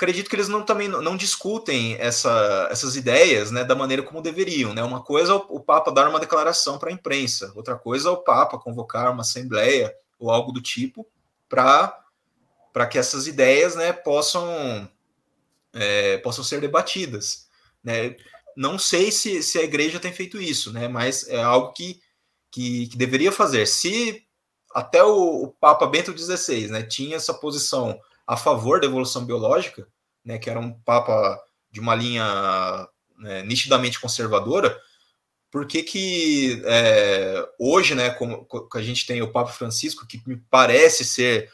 acredito 0.00 0.30
que 0.30 0.36
eles 0.36 0.48
não 0.48 0.62
também 0.62 0.88
não 0.88 1.14
discutem 1.14 1.94
essa, 1.98 2.68
essas 2.70 2.96
ideias 2.96 3.50
né, 3.50 3.62
da 3.64 3.74
maneira 3.74 4.02
como 4.02 4.22
deveriam. 4.22 4.72
Né? 4.72 4.82
Uma 4.82 5.02
coisa 5.02 5.32
é 5.32 5.34
o, 5.34 5.46
o 5.50 5.60
Papa 5.60 5.92
dar 5.92 6.08
uma 6.08 6.18
declaração 6.18 6.78
para 6.78 6.88
a 6.88 6.92
imprensa, 6.92 7.52
outra 7.54 7.76
coisa 7.76 8.08
é 8.08 8.12
o 8.12 8.16
Papa 8.16 8.58
convocar 8.58 9.12
uma 9.12 9.20
assembleia 9.20 9.94
ou 10.18 10.30
algo 10.30 10.52
do 10.52 10.62
tipo 10.62 11.06
para 11.48 12.86
que 12.90 12.98
essas 12.98 13.26
ideias 13.26 13.74
né, 13.74 13.92
possam, 13.92 14.88
é, 15.74 16.16
possam 16.18 16.42
ser 16.42 16.60
debatidas. 16.60 17.48
Né? 17.84 18.16
Não 18.60 18.78
sei 18.78 19.10
se, 19.10 19.42
se 19.42 19.58
a 19.58 19.62
igreja 19.62 19.98
tem 19.98 20.12
feito 20.12 20.38
isso, 20.38 20.70
né, 20.70 20.86
mas 20.86 21.26
é 21.28 21.40
algo 21.40 21.72
que, 21.72 21.98
que, 22.52 22.88
que 22.88 22.96
deveria 22.98 23.32
fazer. 23.32 23.66
Se 23.66 24.22
até 24.74 25.02
o, 25.02 25.44
o 25.44 25.48
Papa 25.48 25.86
Bento 25.86 26.14
XVI 26.14 26.68
né, 26.68 26.82
tinha 26.82 27.16
essa 27.16 27.32
posição 27.32 27.98
a 28.26 28.36
favor 28.36 28.78
da 28.78 28.86
evolução 28.86 29.24
biológica, 29.24 29.88
né, 30.22 30.38
que 30.38 30.50
era 30.50 30.60
um 30.60 30.74
papa 30.82 31.42
de 31.70 31.80
uma 31.80 31.94
linha 31.94 32.86
né, 33.16 33.42
nitidamente 33.44 33.98
conservadora, 33.98 34.78
por 35.50 35.66
que 35.66 35.82
que 35.82 36.62
é, 36.66 37.48
hoje, 37.58 37.94
né, 37.94 38.10
como, 38.10 38.46
a 38.74 38.82
gente 38.82 39.06
tem 39.06 39.22
o 39.22 39.32
Papa 39.32 39.52
Francisco, 39.52 40.06
que 40.06 40.20
me 40.26 40.36
parece 40.50 41.02
ser 41.02 41.50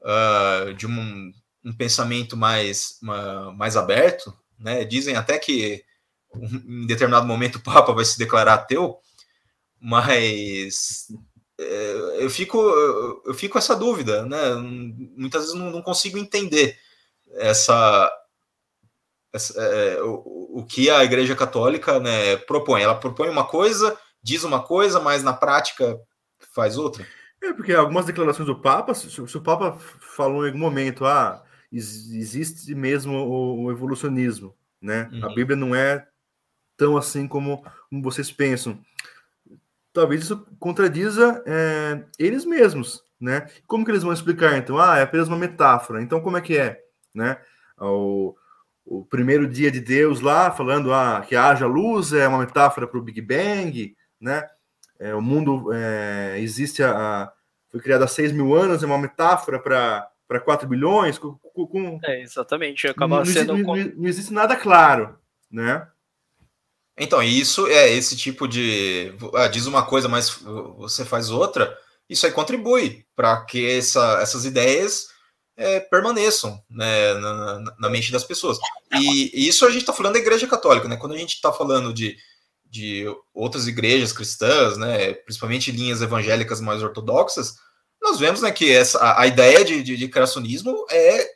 uh, 0.00 0.74
de 0.74 0.84
um, 0.84 1.32
um, 1.64 1.72
pensamento 1.76 2.36
mais, 2.36 2.98
uma, 3.00 3.52
mais 3.52 3.76
aberto, 3.76 4.36
né, 4.58 4.84
dizem 4.84 5.14
até 5.14 5.38
que 5.38 5.88
em 6.34 6.86
determinado 6.86 7.26
momento 7.26 7.56
o 7.56 7.62
Papa 7.62 7.92
vai 7.92 8.04
se 8.04 8.18
declarar 8.18 8.54
ateu, 8.54 8.98
mas 9.80 11.08
é, 11.58 12.16
eu 12.20 12.30
fico 12.30 12.58
eu 13.24 13.34
fico 13.34 13.54
com 13.54 13.58
essa 13.58 13.76
dúvida, 13.76 14.24
né? 14.26 14.54
Muitas 15.16 15.42
vezes 15.42 15.56
não, 15.56 15.70
não 15.70 15.82
consigo 15.82 16.18
entender 16.18 16.78
essa, 17.34 18.12
essa 19.32 19.60
é, 19.60 20.02
o, 20.02 20.60
o 20.60 20.66
que 20.66 20.90
a 20.90 21.04
Igreja 21.04 21.36
Católica 21.36 22.00
né, 22.00 22.36
propõe. 22.36 22.82
Ela 22.82 22.94
propõe 22.94 23.28
uma 23.28 23.44
coisa, 23.44 23.96
diz 24.22 24.44
uma 24.44 24.62
coisa, 24.62 25.00
mas 25.00 25.22
na 25.22 25.32
prática 25.32 25.98
faz 26.54 26.76
outra. 26.76 27.06
É 27.42 27.52
porque 27.52 27.72
algumas 27.72 28.04
declarações 28.04 28.46
do 28.46 28.60
Papa, 28.60 28.94
se, 28.94 29.10
se 29.10 29.36
o 29.36 29.42
Papa 29.42 29.78
falou 29.78 30.44
em 30.44 30.48
algum 30.48 30.58
momento, 30.58 31.06
ah, 31.06 31.42
existe 31.72 32.74
mesmo 32.74 33.14
o, 33.14 33.64
o 33.64 33.70
evolucionismo, 33.70 34.54
né? 34.80 35.08
Uhum. 35.12 35.24
A 35.24 35.34
Bíblia 35.34 35.56
não 35.56 35.74
é 35.74 36.06
tão 36.80 36.96
assim 36.96 37.28
como, 37.28 37.62
vocês 38.02 38.32
pensam 38.32 38.80
talvez 39.92 40.22
isso 40.22 40.46
contradiza 40.58 41.42
é, 41.46 42.02
eles 42.18 42.44
mesmos, 42.44 43.02
né? 43.20 43.48
Como 43.66 43.84
que 43.84 43.90
eles 43.90 44.02
vão 44.02 44.12
explicar, 44.12 44.56
então? 44.56 44.78
Ah, 44.78 44.98
é 44.98 45.02
apenas 45.02 45.28
uma 45.28 45.36
metáfora. 45.36 46.02
Então, 46.02 46.20
como 46.20 46.36
é 46.36 46.40
que 46.40 46.56
é, 46.56 46.80
né? 47.14 47.38
O, 47.78 48.34
o 48.84 49.04
primeiro 49.04 49.46
dia 49.46 49.70
de 49.70 49.80
Deus 49.80 50.20
lá, 50.20 50.50
falando 50.50 50.92
ah, 50.92 51.24
que 51.26 51.36
haja 51.36 51.66
luz, 51.66 52.12
é 52.12 52.26
uma 52.26 52.38
metáfora 52.38 52.86
para 52.86 52.98
o 52.98 53.02
Big 53.02 53.20
Bang, 53.20 53.94
né? 54.20 54.48
É, 54.98 55.14
o 55.14 55.22
mundo 55.22 55.72
é, 55.72 56.36
existe, 56.38 56.82
a, 56.82 56.90
a, 56.90 57.32
foi 57.70 57.80
criado 57.80 58.04
há 58.04 58.08
6 58.08 58.32
mil 58.32 58.54
anos, 58.54 58.82
é 58.82 58.86
uma 58.86 58.98
metáfora 58.98 59.58
para 59.58 60.06
para 60.28 60.38
4 60.38 60.68
bilhões. 60.68 61.18
Com, 61.18 61.34
com, 61.52 61.98
é, 62.04 62.22
exatamente. 62.22 62.86
Acaba 62.86 63.16
não, 63.16 63.24
sendo... 63.24 63.58
Não, 63.58 63.74
não, 63.74 63.84
não 63.96 64.06
existe 64.06 64.32
nada 64.32 64.54
claro, 64.54 65.18
né? 65.50 65.84
Então, 66.98 67.22
isso 67.22 67.66
é 67.66 67.90
esse 67.90 68.16
tipo 68.16 68.46
de. 68.46 69.14
Ah, 69.34 69.48
diz 69.48 69.66
uma 69.66 69.84
coisa, 69.84 70.08
mas 70.08 70.30
você 70.76 71.04
faz 71.04 71.30
outra. 71.30 71.76
Isso 72.08 72.26
aí 72.26 72.32
contribui 72.32 73.06
para 73.14 73.44
que 73.44 73.70
essa, 73.70 74.18
essas 74.20 74.44
ideias 74.44 75.06
é, 75.56 75.78
permaneçam 75.78 76.60
né, 76.68 77.14
na, 77.14 77.60
na, 77.78 77.90
mente 77.90 78.10
das 78.10 78.24
pessoas. 78.24 78.58
E, 78.92 79.30
e 79.32 79.48
isso 79.48 79.64
a 79.64 79.70
gente 79.70 79.82
está 79.82 79.92
falando 79.92 80.14
da 80.14 80.18
Igreja 80.18 80.46
Católica, 80.46 80.88
né? 80.88 80.96
Quando 80.96 81.14
a 81.14 81.18
gente 81.18 81.34
está 81.34 81.52
falando 81.52 81.92
de, 81.92 82.16
de 82.64 83.04
outras 83.34 83.66
igrejas 83.66 84.12
cristãs, 84.12 84.76
né, 84.76 85.12
principalmente 85.12 85.70
linhas 85.70 86.02
evangélicas 86.02 86.60
mais 86.60 86.82
ortodoxas, 86.82 87.56
nós 88.00 88.18
vemos 88.18 88.40
né, 88.40 88.50
que 88.50 88.72
essa, 88.72 88.98
a, 88.98 89.22
a 89.22 89.26
ideia 89.26 89.64
de, 89.64 89.82
de, 89.82 89.96
de 89.96 90.08
criacionismo 90.08 90.86
é 90.90 91.28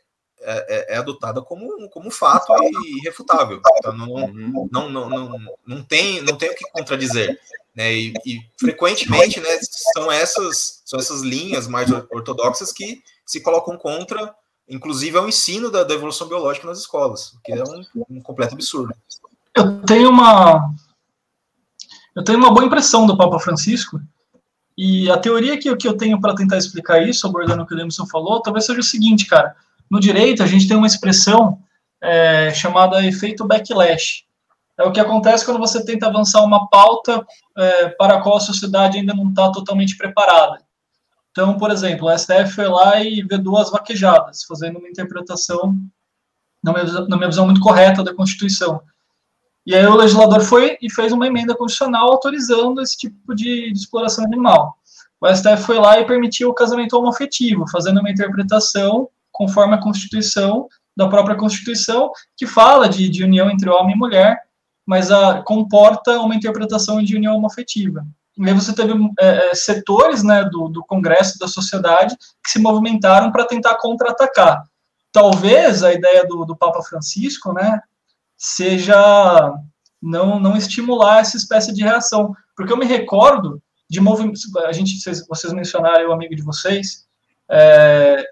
é, 0.45 0.67
é, 0.69 0.95
é, 0.95 0.99
adotada 0.99 1.41
como, 1.43 1.89
como 1.89 2.09
um 2.09 2.11
fato 2.11 2.53
irrefutável. 2.99 3.61
Então, 3.79 3.97
não, 3.97 4.09
uhum. 4.09 4.69
não, 4.71 4.89
não, 4.91 5.09
não, 5.09 5.39
não, 5.67 5.83
tem, 5.83 6.21
não 6.23 6.37
tem 6.37 6.51
o 6.51 6.55
que 6.55 6.71
contradizer. 6.71 7.41
Né? 7.75 7.93
E, 7.93 8.15
e, 8.25 8.41
frequentemente 8.59 9.41
né, 9.41 9.59
são, 9.95 10.13
essas, 10.13 10.83
são 10.85 10.99
essas 10.99 11.23
linhas 11.23 11.67
mais 11.67 11.91
ortodoxas 11.91 12.73
que 12.73 13.03
se 13.27 13.41
colocam 13.41 13.77
contra, 13.77 14.35
inclusive, 14.69 15.17
ao 15.17 15.29
ensino 15.29 15.71
da, 15.71 15.83
da 15.83 15.95
evolução 15.95 16.29
biológica 16.29 16.67
nas 16.67 16.79
escolas, 16.79 17.33
o 17.33 17.41
que 17.43 17.53
é 17.53 17.63
um, 17.63 17.85
um 18.11 18.21
completo 18.21 18.55
absurdo. 18.55 18.95
Eu 19.57 19.81
tenho 19.83 20.11
uma 20.11 20.75
eu 22.15 22.23
tenho 22.23 22.39
uma 22.39 22.53
boa 22.53 22.65
impressão 22.65 23.07
do 23.07 23.17
Papa 23.17 23.39
Francisco, 23.41 24.01
E 24.77 25.11
a 25.11 25.19
teoria 25.19 25.59
que, 25.59 25.75
que 25.77 25.87
eu 25.87 25.97
tenho 25.97 26.21
para 26.21 26.35
tentar 26.35 26.59
explicar 26.59 27.03
isso, 27.03 27.27
abordando 27.27 27.63
o 27.63 27.67
que 27.67 27.75
o 27.75 27.77
Lemerson 27.77 28.07
falou, 28.07 28.43
talvez 28.43 28.67
seja 28.67 28.81
o 28.81 28.85
seguinte, 28.85 29.27
cara. 29.27 29.55
No 29.91 30.01
direito, 30.01 30.43
a 30.43 30.47
gente 30.47 30.67
tem 30.67 30.77
uma 30.77 30.87
expressão 30.87 31.59
é, 32.03 32.53
chamada 32.53 33.05
efeito 33.05 33.47
backlash. 33.47 34.25
É 34.77 34.83
o 34.83 34.93
que 34.93 35.01
acontece 35.01 35.45
quando 35.45 35.59
você 35.59 35.85
tenta 35.85 36.07
avançar 36.07 36.43
uma 36.43 36.69
pauta 36.69 37.25
é, 37.57 37.89
para 37.91 38.17
a 38.17 38.21
qual 38.21 38.37
a 38.37 38.41
sociedade 38.41 38.99
ainda 38.99 39.15
não 39.15 39.29
está 39.29 39.51
totalmente 39.53 39.97
preparada. 39.97 40.59
Então, 41.31 41.57
por 41.57 41.71
exemplo, 41.71 42.09
o 42.09 42.19
STF 42.19 42.53
foi 42.55 42.69
lá 42.69 43.01
e 43.03 43.23
vê 43.23 43.39
duas 43.39 43.71
vaquejadas, 43.71 44.45
fazendo 44.45 44.79
uma 44.79 44.89
interpretação, 44.89 45.77
na 46.63 46.73
minha, 46.73 46.85
na 47.09 47.17
minha 47.17 47.29
visão, 47.29 47.45
muito 47.45 47.61
correta 47.61 48.03
da 48.03 48.15
Constituição. 48.15 48.81
E 49.67 49.75
aí 49.75 49.87
o 49.87 49.97
legislador 49.97 50.43
foi 50.43 50.77
e 50.81 50.91
fez 50.91 51.13
uma 51.13 51.27
emenda 51.27 51.55
constitucional 51.57 52.11
autorizando 52.11 52.83
esse 52.83 52.97
tipo 52.97 53.35
de, 53.35 53.73
de 53.73 53.79
exploração 53.79 54.25
animal. 54.25 54.77
O 55.21 55.27
STF 55.27 55.63
foi 55.63 55.79
lá 55.79 55.99
e 55.99 56.05
permitiu 56.05 56.51
o 56.51 56.55
casamento 56.55 56.97
homoafetivo, 56.97 57.65
fazendo 57.71 58.01
uma 58.01 58.11
interpretação 58.11 59.09
conforme 59.35 59.75
a 59.75 59.81
Constituição, 59.81 60.69
da 60.97 61.09
própria 61.09 61.37
Constituição, 61.37 62.13
que 62.37 62.47
fala 62.47 62.89
de, 62.89 63.09
de 63.09 63.25
união 63.25 63.51
entre 63.51 63.69
homem 63.69 63.97
e 63.97 63.99
mulher, 63.99 64.41
mas 64.87 65.11
a, 65.11 65.43
comporta 65.43 66.21
uma 66.21 66.37
interpretação 66.37 67.03
de 67.03 67.17
união 67.17 67.37
homoafetiva. 67.37 68.07
E 68.39 68.49
aí 68.49 68.55
você 68.55 68.73
teve 68.73 68.93
é, 69.21 69.51
é, 69.51 69.55
setores 69.55 70.23
né, 70.23 70.45
do, 70.45 70.69
do 70.69 70.85
Congresso, 70.85 71.39
da 71.39 71.49
sociedade, 71.49 72.17
que 72.17 72.51
se 72.51 72.61
movimentaram 72.61 73.33
para 73.33 73.45
tentar 73.45 73.77
contra-atacar. 73.77 74.63
Talvez 75.13 75.83
a 75.83 75.93
ideia 75.93 76.25
do, 76.27 76.45
do 76.45 76.57
Papa 76.57 76.83
Francisco, 76.83 77.53
né, 77.53 77.81
seja 78.37 79.53
não, 80.01 80.39
não 80.39 80.57
estimular 80.57 81.21
essa 81.21 81.37
espécie 81.37 81.73
de 81.73 81.83
reação. 81.83 82.35
Porque 82.57 82.73
eu 82.73 82.77
me 82.77 82.87
recordo 82.87 83.61
de 83.91 84.01
movimentos, 84.01 84.43
a 84.57 84.73
gente, 84.73 84.97
vocês, 85.29 85.53
mencionaram, 85.53 86.09
o 86.09 86.13
amigo 86.13 86.35
de 86.37 86.43
vocês, 86.43 87.07
é, 87.51 88.25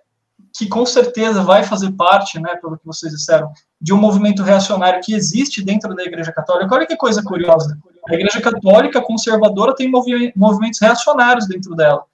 que 0.54 0.66
com 0.66 0.84
certeza 0.84 1.42
vai 1.42 1.64
fazer 1.64 1.92
parte, 1.92 2.38
né, 2.38 2.56
pelo 2.56 2.78
que 2.78 2.86
vocês 2.86 3.12
disseram, 3.12 3.50
de 3.80 3.92
um 3.92 3.96
movimento 3.96 4.42
reacionário 4.42 5.00
que 5.02 5.14
existe 5.14 5.62
dentro 5.62 5.94
da 5.94 6.02
Igreja 6.02 6.32
Católica. 6.32 6.74
Olha 6.74 6.86
que 6.86 6.96
coisa 6.96 7.22
curiosa. 7.22 7.78
A 8.08 8.14
Igreja 8.14 8.40
Católica 8.40 9.00
conservadora 9.00 9.74
tem 9.74 9.90
movimentos 10.36 10.80
reacionários 10.80 11.46
dentro 11.46 11.74
dela. 11.74 12.04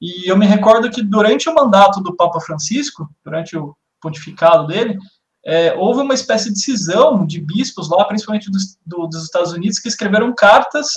E 0.00 0.30
eu 0.30 0.36
me 0.36 0.46
recordo 0.46 0.90
que 0.90 1.02
durante 1.02 1.48
o 1.48 1.54
mandato 1.54 2.00
do 2.02 2.16
Papa 2.16 2.40
Francisco, 2.40 3.08
durante 3.24 3.56
o 3.56 3.74
pontificado 4.00 4.66
dele, 4.66 4.98
é, 5.46 5.74
houve 5.74 6.00
uma 6.00 6.14
espécie 6.14 6.52
de 6.52 6.58
cisão 6.58 7.26
de 7.26 7.40
bispos 7.40 7.88
lá, 7.88 8.04
principalmente 8.04 8.50
dos, 8.50 8.76
do, 8.84 9.06
dos 9.06 9.24
Estados 9.24 9.52
Unidos, 9.52 9.78
que 9.78 9.88
escreveram 9.88 10.34
cartas 10.34 10.88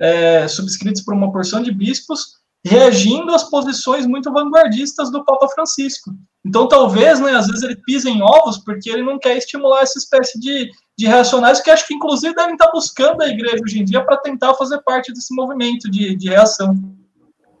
é, 0.00 0.46
subscritas 0.48 1.02
por 1.04 1.14
uma 1.14 1.32
porção 1.32 1.62
de 1.62 1.72
bispos, 1.72 2.40
reagindo 2.64 3.34
às 3.34 3.44
posições 3.44 4.06
muito 4.06 4.32
vanguardistas 4.32 5.10
do 5.10 5.24
Papa 5.24 5.48
Francisco. 5.48 6.12
Então, 6.44 6.66
talvez, 6.66 7.20
né, 7.20 7.32
às 7.32 7.46
vezes 7.46 7.62
ele 7.62 7.76
pisa 7.76 8.10
em 8.10 8.20
ovos 8.20 8.58
porque 8.58 8.90
ele 8.90 9.02
não 9.02 9.18
quer 9.18 9.36
estimular 9.36 9.82
essa 9.82 9.98
espécie 9.98 10.40
de, 10.40 10.70
de 10.98 11.06
reacionários 11.06 11.60
que 11.60 11.70
acho 11.70 11.86
que, 11.86 11.94
inclusive, 11.94 12.34
devem 12.34 12.54
estar 12.54 12.70
buscando 12.72 13.22
a 13.22 13.28
igreja 13.28 13.62
hoje 13.62 13.80
em 13.80 13.84
dia 13.84 14.04
para 14.04 14.16
tentar 14.16 14.54
fazer 14.54 14.80
parte 14.82 15.12
desse 15.12 15.34
movimento 15.34 15.88
de, 15.88 16.16
de 16.16 16.28
reação. 16.28 16.74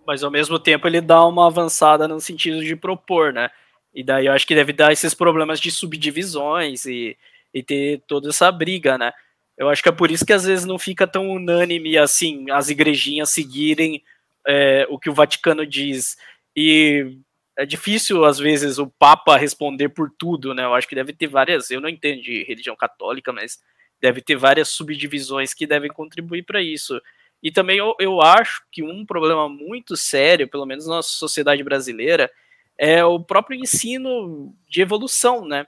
Mas, 0.04 0.24
ao 0.24 0.30
mesmo 0.32 0.58
tempo, 0.58 0.88
ele 0.88 1.00
dá 1.00 1.24
uma 1.24 1.46
avançada 1.46 2.08
no 2.08 2.20
sentido 2.20 2.64
de 2.64 2.74
propor, 2.74 3.32
né? 3.32 3.50
E 3.94 4.02
daí 4.02 4.26
eu 4.26 4.32
acho 4.32 4.46
que 4.46 4.54
deve 4.54 4.72
dar 4.72 4.92
esses 4.92 5.14
problemas 5.14 5.60
de 5.60 5.70
subdivisões 5.70 6.86
e, 6.86 7.16
e 7.52 7.62
ter 7.62 8.02
toda 8.08 8.30
essa 8.30 8.50
briga, 8.50 8.96
né? 8.98 9.12
Eu 9.56 9.68
acho 9.68 9.82
que 9.82 9.88
é 9.88 9.92
por 9.92 10.10
isso 10.10 10.24
que 10.24 10.32
às 10.32 10.44
vezes 10.44 10.64
não 10.64 10.78
fica 10.78 11.06
tão 11.06 11.30
unânime 11.30 11.98
assim 11.98 12.50
as 12.50 12.70
igrejinhas 12.70 13.30
seguirem 13.30 14.02
é, 14.46 14.86
o 14.88 14.98
que 14.98 15.10
o 15.10 15.14
Vaticano 15.14 15.66
diz. 15.66 16.16
E 16.56 17.18
é 17.58 17.66
difícil, 17.66 18.24
às 18.24 18.38
vezes, 18.38 18.78
o 18.78 18.86
Papa 18.86 19.36
responder 19.36 19.90
por 19.90 20.10
tudo, 20.10 20.54
né? 20.54 20.64
Eu 20.64 20.74
acho 20.74 20.88
que 20.88 20.94
deve 20.94 21.12
ter 21.12 21.26
várias. 21.26 21.70
Eu 21.70 21.80
não 21.80 21.88
entendo 21.88 22.22
de 22.22 22.44
religião 22.44 22.74
católica, 22.74 23.32
mas 23.32 23.60
deve 24.00 24.20
ter 24.20 24.36
várias 24.36 24.68
subdivisões 24.68 25.52
que 25.54 25.66
devem 25.66 25.90
contribuir 25.90 26.44
para 26.44 26.62
isso. 26.62 27.00
E 27.42 27.50
também 27.50 27.78
eu, 27.78 27.94
eu 27.98 28.22
acho 28.22 28.62
que 28.70 28.82
um 28.82 29.04
problema 29.04 29.48
muito 29.48 29.96
sério, 29.96 30.48
pelo 30.48 30.64
menos 30.64 30.86
na 30.86 31.02
sociedade 31.02 31.62
brasileira, 31.62 32.30
é 32.78 33.04
o 33.04 33.20
próprio 33.20 33.58
ensino 33.58 34.54
de 34.68 34.80
evolução, 34.80 35.44
né? 35.44 35.66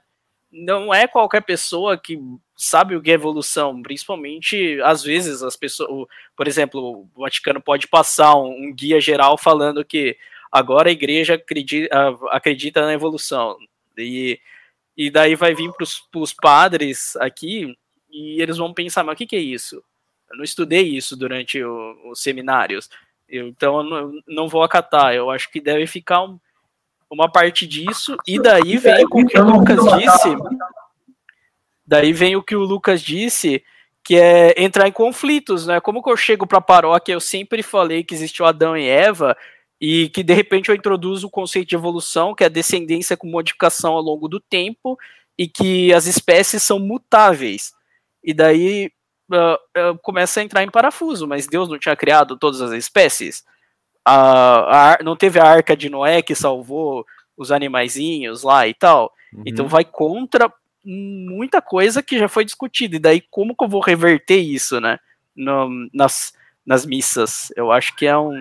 Não 0.51 0.93
é 0.93 1.05
qualquer 1.07 1.41
pessoa 1.41 1.97
que 1.97 2.17
sabe 2.55 2.95
o 2.95 3.01
que 3.01 3.11
é 3.11 3.13
evolução, 3.13 3.81
principalmente 3.81 4.79
às 4.83 5.03
vezes 5.03 5.43
as 5.43 5.57
pessoas, 5.57 6.07
por 6.35 6.47
exemplo, 6.47 7.09
o 7.13 7.21
Vaticano 7.21 7.61
pode 7.61 7.87
passar 7.87 8.35
um, 8.35 8.47
um 8.47 8.73
guia 8.73 9.01
geral 9.01 9.37
falando 9.37 9.83
que 9.83 10.17
agora 10.55 10.87
a 10.87 10.93
igreja 10.93 11.33
acredita, 11.33 11.89
acredita 12.29 12.81
na 12.85 12.93
evolução. 12.93 13.57
E, 13.97 14.39
e 14.95 15.11
daí 15.11 15.35
vai 15.35 15.53
vir 15.53 15.69
para 15.73 15.83
os 16.19 16.33
padres 16.33 17.15
aqui 17.17 17.77
e 18.09 18.41
eles 18.41 18.57
vão 18.57 18.73
pensar, 18.73 19.03
mas 19.03 19.15
o 19.15 19.17
que, 19.17 19.27
que 19.27 19.35
é 19.35 19.39
isso? 19.39 19.83
Eu 20.31 20.37
não 20.37 20.43
estudei 20.45 20.83
isso 20.83 21.17
durante 21.17 21.61
o, 21.61 22.09
os 22.09 22.21
seminários, 22.21 22.89
eu, 23.27 23.47
então 23.47 23.79
eu 23.79 23.83
não, 23.83 24.21
não 24.25 24.47
vou 24.47 24.63
acatar. 24.63 25.13
Eu 25.13 25.29
acho 25.29 25.51
que 25.51 25.59
deve 25.59 25.85
ficar 25.87 26.23
um, 26.23 26.39
uma 27.09 27.29
parte 27.29 27.67
disso, 27.67 28.15
e 28.25 28.41
daí 28.41 28.77
vem 28.77 29.05
com 29.07 29.21
o 29.21 29.27
que 29.27 29.37
o 29.37 29.43
Lucas 29.43 29.79
disse. 29.99 30.29
Daí 31.85 32.13
vem 32.13 32.37
o 32.37 32.43
que 32.43 32.55
o 32.55 32.63
Lucas 32.63 33.01
disse, 33.01 33.61
que 34.01 34.15
é 34.15 34.55
entrar 34.63 34.87
em 34.87 34.91
conflitos, 34.91 35.67
né? 35.67 35.81
Como 35.81 36.01
que 36.01 36.09
eu 36.09 36.15
chego 36.15 36.47
para 36.47 36.59
a 36.59 36.61
paróquia, 36.61 37.13
eu 37.13 37.19
sempre 37.19 37.61
falei 37.61 38.03
que 38.03 38.15
existiu 38.15 38.45
Adão 38.45 38.77
e 38.77 38.87
Eva, 38.87 39.35
e 39.79 40.09
que 40.09 40.23
de 40.23 40.33
repente 40.33 40.69
eu 40.69 40.75
introduzo 40.75 41.27
o 41.27 41.31
conceito 41.31 41.69
de 41.69 41.75
evolução, 41.75 42.33
que 42.33 42.43
é 42.43 42.47
a 42.47 42.49
descendência 42.49 43.17
com 43.17 43.27
modificação 43.27 43.93
ao 43.93 44.01
longo 44.01 44.27
do 44.27 44.39
tempo, 44.39 44.97
e 45.37 45.47
que 45.47 45.93
as 45.93 46.05
espécies 46.05 46.63
são 46.63 46.79
mutáveis. 46.79 47.73
E 48.23 48.33
daí 48.33 48.91
uh, 49.31 49.91
uh, 49.91 49.97
começa 50.01 50.39
a 50.39 50.43
entrar 50.43 50.63
em 50.63 50.71
parafuso, 50.71 51.27
mas 51.27 51.47
Deus 51.47 51.67
não 51.67 51.77
tinha 51.77 51.95
criado 51.95 52.37
todas 52.37 52.61
as 52.61 52.71
espécies? 52.71 53.43
a, 54.05 54.93
a, 54.93 55.03
não 55.03 55.15
teve 55.15 55.39
a 55.39 55.45
arca 55.45 55.75
de 55.75 55.89
Noé 55.89 56.21
que 56.21 56.35
salvou 56.35 57.03
os 57.35 57.51
animaizinhos 57.51 58.43
lá 58.43 58.67
e 58.67 58.73
tal. 58.73 59.11
Uhum. 59.33 59.43
Então 59.47 59.67
vai 59.67 59.83
contra 59.83 60.53
muita 60.83 61.59
coisa 61.61 62.03
que 62.03 62.19
já 62.19 62.29
foi 62.29 62.45
discutida. 62.45 62.95
E 62.95 62.99
daí, 62.99 63.21
como 63.31 63.55
que 63.55 63.63
eu 63.63 63.67
vou 63.67 63.81
reverter 63.81 64.37
isso, 64.37 64.79
né? 64.79 64.99
No, 65.35 65.89
nas, 65.91 66.33
nas 66.63 66.85
missas? 66.85 67.51
Eu 67.55 67.71
acho 67.71 67.95
que 67.95 68.05
é 68.05 68.15
um. 68.15 68.39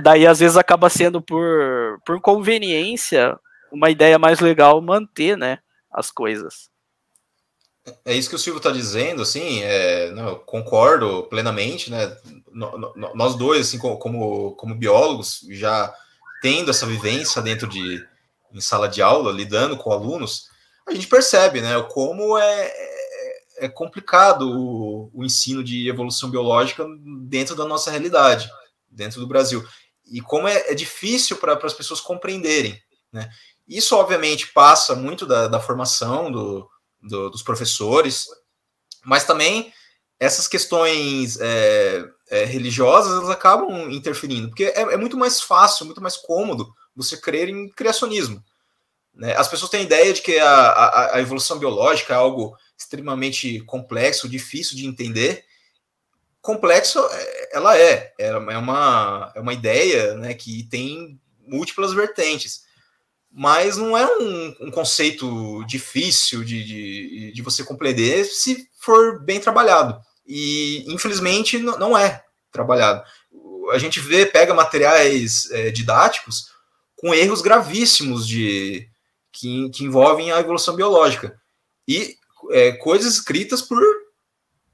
Daí, 0.00 0.26
às 0.26 0.38
vezes, 0.38 0.56
acaba 0.56 0.88
sendo 0.88 1.20
por, 1.20 2.00
por 2.06 2.20
conveniência 2.20 3.38
uma 3.70 3.90
ideia 3.90 4.18
mais 4.18 4.40
legal 4.40 4.80
manter, 4.80 5.36
né? 5.36 5.58
As 5.90 6.10
coisas. 6.10 6.70
É 8.04 8.14
isso 8.14 8.28
que 8.28 8.36
o 8.36 8.38
Silvio 8.38 8.58
está 8.58 8.70
dizendo, 8.70 9.22
assim, 9.22 9.60
é, 9.62 10.10
não, 10.12 10.36
concordo 10.36 11.24
plenamente, 11.24 11.90
né? 11.90 12.16
Nós 13.14 13.34
dois, 13.34 13.66
assim, 13.66 13.78
como, 13.78 14.52
como 14.52 14.74
biólogos, 14.74 15.40
já 15.50 15.92
tendo 16.40 16.70
essa 16.70 16.86
vivência 16.86 17.42
dentro 17.42 17.68
de 17.68 18.04
em 18.52 18.60
sala 18.60 18.88
de 18.88 19.00
aula, 19.00 19.32
lidando 19.32 19.76
com 19.76 19.92
alunos, 19.92 20.48
a 20.86 20.92
gente 20.92 21.06
percebe, 21.06 21.60
né, 21.60 21.80
como 21.90 22.36
é, 22.36 22.66
é, 22.66 23.66
é 23.66 23.68
complicado 23.68 24.42
o, 24.42 25.10
o 25.14 25.24
ensino 25.24 25.64
de 25.64 25.88
evolução 25.88 26.30
biológica 26.30 26.84
dentro 27.22 27.56
da 27.56 27.64
nossa 27.64 27.90
realidade, 27.90 28.50
dentro 28.90 29.20
do 29.20 29.26
Brasil, 29.26 29.64
e 30.12 30.20
como 30.20 30.46
é, 30.46 30.70
é 30.70 30.74
difícil 30.74 31.36
para 31.38 31.54
as 31.54 31.74
pessoas 31.74 32.00
compreenderem, 32.00 32.80
né? 33.12 33.30
Isso, 33.66 33.96
obviamente, 33.96 34.52
passa 34.52 34.94
muito 34.94 35.24
da, 35.24 35.48
da 35.48 35.60
formação 35.60 36.30
do, 36.30 36.68
do, 37.00 37.30
dos 37.30 37.42
professores, 37.42 38.26
mas 39.04 39.24
também 39.24 39.72
essas 40.18 40.46
questões 40.46 41.38
é, 41.40 42.04
é, 42.30 42.44
religiosas 42.44 43.12
elas 43.12 43.30
acabam 43.30 43.90
interferindo, 43.90 44.48
porque 44.48 44.64
é, 44.64 44.80
é, 44.80 44.96
muito 44.96 45.16
mais 45.16 45.40
fácil, 45.40 45.84
muito 45.84 46.00
mais 46.00 46.16
cômodo 46.16 46.72
você 46.94 47.16
crer 47.16 47.48
em 47.48 47.68
criacionismo. 47.68 48.42
Né? 49.14 49.34
As 49.36 49.48
pessoas 49.48 49.70
têm 49.70 49.80
a 49.80 49.84
ideia 49.84 50.12
de 50.12 50.22
que 50.22 50.38
a, 50.38 50.50
a, 50.50 51.16
a, 51.16 51.20
evolução 51.20 51.58
biológica 51.58 52.14
é 52.14 52.16
algo 52.16 52.56
extremamente 52.78 53.60
complexo, 53.62 54.28
difícil 54.28 54.76
de 54.76 54.86
entender. 54.86 55.44
Complexo 56.42 56.98
é, 56.98 57.48
ela 57.52 57.78
é, 57.78 58.12
é 58.18 58.36
uma, 58.36 59.32
é 59.34 59.40
uma 59.40 59.54
ideia 59.54 60.14
né, 60.14 60.34
que 60.34 60.64
tem 60.64 61.18
múltiplas 61.46 61.94
vertentes 61.94 62.62
mas 63.32 63.78
não 63.78 63.96
é 63.96 64.06
um, 64.18 64.54
um 64.60 64.70
conceito 64.70 65.64
difícil 65.64 66.44
de, 66.44 66.62
de, 66.62 67.32
de, 67.32 67.42
você 67.42 67.64
compreender 67.64 68.24
se 68.26 68.68
for 68.78 69.22
bem 69.24 69.40
trabalhado. 69.40 69.98
E, 70.26 70.84
infelizmente, 70.92 71.58
não 71.58 71.96
é 71.96 72.22
trabalhado. 72.52 73.02
A 73.72 73.78
gente 73.78 74.00
vê, 74.00 74.26
pega 74.26 74.52
materiais 74.52 75.50
é, 75.50 75.70
didáticos 75.70 76.50
com 76.96 77.14
erros 77.14 77.40
gravíssimos 77.40 78.28
de 78.28 78.86
que, 79.32 79.70
que 79.70 79.84
envolvem 79.84 80.30
a 80.30 80.40
evolução 80.40 80.76
biológica. 80.76 81.40
E 81.88 82.16
é, 82.50 82.72
coisas 82.72 83.14
escritas 83.14 83.62
por 83.62 83.82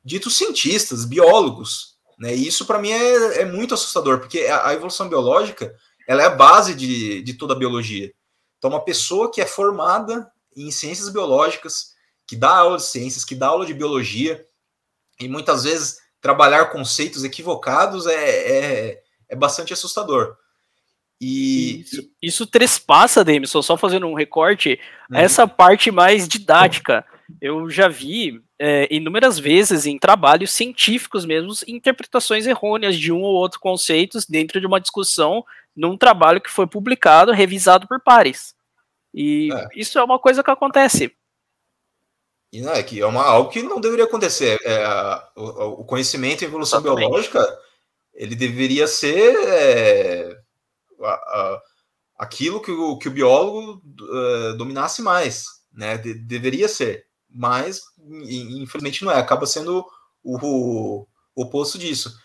ditos 0.04 0.37
cientistas, 0.37 1.04
biólogos, 1.04 1.96
Né? 2.18 2.34
E 2.34 2.46
isso 2.46 2.66
para 2.66 2.78
mim 2.78 2.90
é, 2.90 3.42
é, 3.42 3.44
muito 3.44 3.74
assustador, 3.74 4.18
porque 4.18 4.40
a, 4.40 4.68
a, 4.68 4.74
evolução 4.74 5.08
biológica 5.08 5.72
ela 6.06 6.22
é 6.22 6.26
a 6.26 6.34
base 6.34 6.74
de, 6.74 7.22
de 7.22 7.34
toda 7.34 7.54
a 7.54 7.58
biologia. 7.58 8.12
Então, 8.56 8.70
uma 8.70 8.84
pessoa 8.84 9.30
que 9.30 9.40
é 9.40 9.46
formada 9.46 10.30
em 10.56 10.70
ciências 10.70 11.08
biológicas, 11.11 11.94
que 12.26 12.34
dá 12.34 12.56
aula 12.56 12.78
de 12.78 12.84
ciências, 12.84 13.24
que 13.24 13.34
dá 13.34 13.48
aula 13.48 13.64
de 13.64 13.74
biologia, 13.74 14.44
e 15.20 15.28
muitas 15.28 15.64
vezes 15.64 15.98
trabalhar 16.20 16.66
conceitos 16.66 17.24
equivocados 17.24 18.06
é, 18.06 18.14
é, 18.14 19.02
é 19.28 19.37
bastante 19.37 19.72
assustador. 19.72 20.37
E 21.20 21.80
isso, 21.80 22.11
isso 22.22 22.46
trespassa, 22.46 23.24
Demisson, 23.24 23.61
só 23.61 23.76
fazendo 23.76 24.06
um 24.06 24.14
recorte, 24.14 24.78
uhum. 25.11 25.18
essa 25.18 25.46
parte 25.46 25.90
mais 25.90 26.28
didática. 26.28 27.04
Eu 27.40 27.68
já 27.68 27.88
vi 27.88 28.42
é, 28.58 28.88
inúmeras 28.90 29.38
vezes 29.38 29.86
em 29.86 29.98
trabalhos 29.98 30.50
científicos 30.50 31.24
mesmo 31.24 31.52
interpretações 31.66 32.46
errôneas 32.46 32.96
de 32.96 33.12
um 33.12 33.20
ou 33.20 33.34
outro 33.34 33.60
conceito 33.60 34.18
dentro 34.28 34.60
de 34.60 34.66
uma 34.66 34.80
discussão 34.80 35.44
num 35.76 35.96
trabalho 35.96 36.40
que 36.40 36.50
foi 36.50 36.66
publicado, 36.66 37.32
revisado 37.32 37.86
por 37.86 38.00
pares. 38.00 38.54
E 39.14 39.50
é. 39.52 39.68
isso 39.76 39.98
é 39.98 40.04
uma 40.04 40.18
coisa 40.18 40.42
que 40.42 40.50
acontece. 40.50 41.14
E 42.52 42.60
não, 42.60 42.72
é 42.72 42.82
que 42.82 43.00
é 43.00 43.06
uma, 43.06 43.22
algo 43.22 43.50
que 43.50 43.62
não 43.62 43.80
deveria 43.80 44.06
acontecer. 44.06 44.58
É, 44.64 44.86
o, 45.36 45.80
o, 45.80 45.84
conhecimento 45.84 46.42
em 46.42 46.46
evolução 46.46 46.80
Exatamente. 46.80 47.06
biológica 47.06 47.58
ele 48.14 48.34
deveria 48.34 48.86
ser 48.88 49.36
é, 49.46 50.36
a, 51.00 51.12
a, 51.12 51.62
aquilo 52.18 52.60
que 52.60 52.72
o, 52.72 52.98
que 52.98 53.08
o 53.08 53.12
biólogo 53.12 53.80
uh, 54.00 54.56
dominasse 54.56 55.00
mais, 55.02 55.44
né? 55.72 55.96
De, 55.96 56.14
deveria 56.14 56.68
ser, 56.68 57.06
mas 57.28 57.82
infelizmente 57.98 59.04
não 59.04 59.12
é. 59.12 59.18
Acaba 59.18 59.46
sendo 59.46 59.84
o, 60.22 60.38
o, 60.42 61.06
oposto 61.34 61.78
disso. 61.78 62.16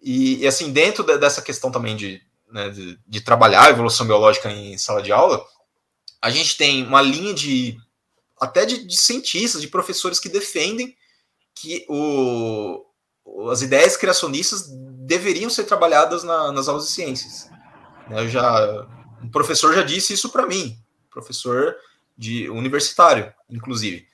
E, 0.00 0.42
e, 0.42 0.46
assim, 0.46 0.72
dentro 0.72 1.02
de, 1.04 1.18
dessa 1.18 1.42
questão 1.42 1.70
também 1.70 1.96
de, 1.96 2.22
né, 2.50 2.70
de, 2.70 2.98
de 3.06 3.20
trabalhar 3.20 3.66
a 3.66 3.70
evolução 3.70 4.06
biológica 4.06 4.50
em 4.50 4.76
sala 4.78 5.02
de 5.02 5.12
aula, 5.12 5.44
a 6.20 6.30
gente 6.30 6.56
tem 6.56 6.86
uma 6.86 7.02
linha 7.02 7.34
de 7.34 7.76
até 8.40 8.64
de, 8.64 8.84
de 8.84 8.96
cientistas, 8.96 9.60
de 9.60 9.68
professores 9.68 10.20
que 10.20 10.28
defendem 10.28 10.96
que 11.54 11.84
o, 11.88 12.84
as 13.50 13.62
ideias 13.62 13.96
criacionistas 13.96 14.68
deveriam 14.68 15.50
ser 15.50 15.64
trabalhadas 15.64 16.22
na, 16.22 16.52
nas 16.52 16.68
aulas 16.68 16.86
de 16.86 16.92
ciências. 16.92 17.50
Eu 18.10 18.28
já, 18.28 18.86
um 19.22 19.28
professor 19.28 19.74
já 19.74 19.82
disse 19.82 20.12
isso 20.12 20.30
para 20.30 20.46
mim, 20.46 20.78
professor 21.10 21.76
de 22.16 22.48
universitário, 22.48 23.32
inclusive. 23.50 24.06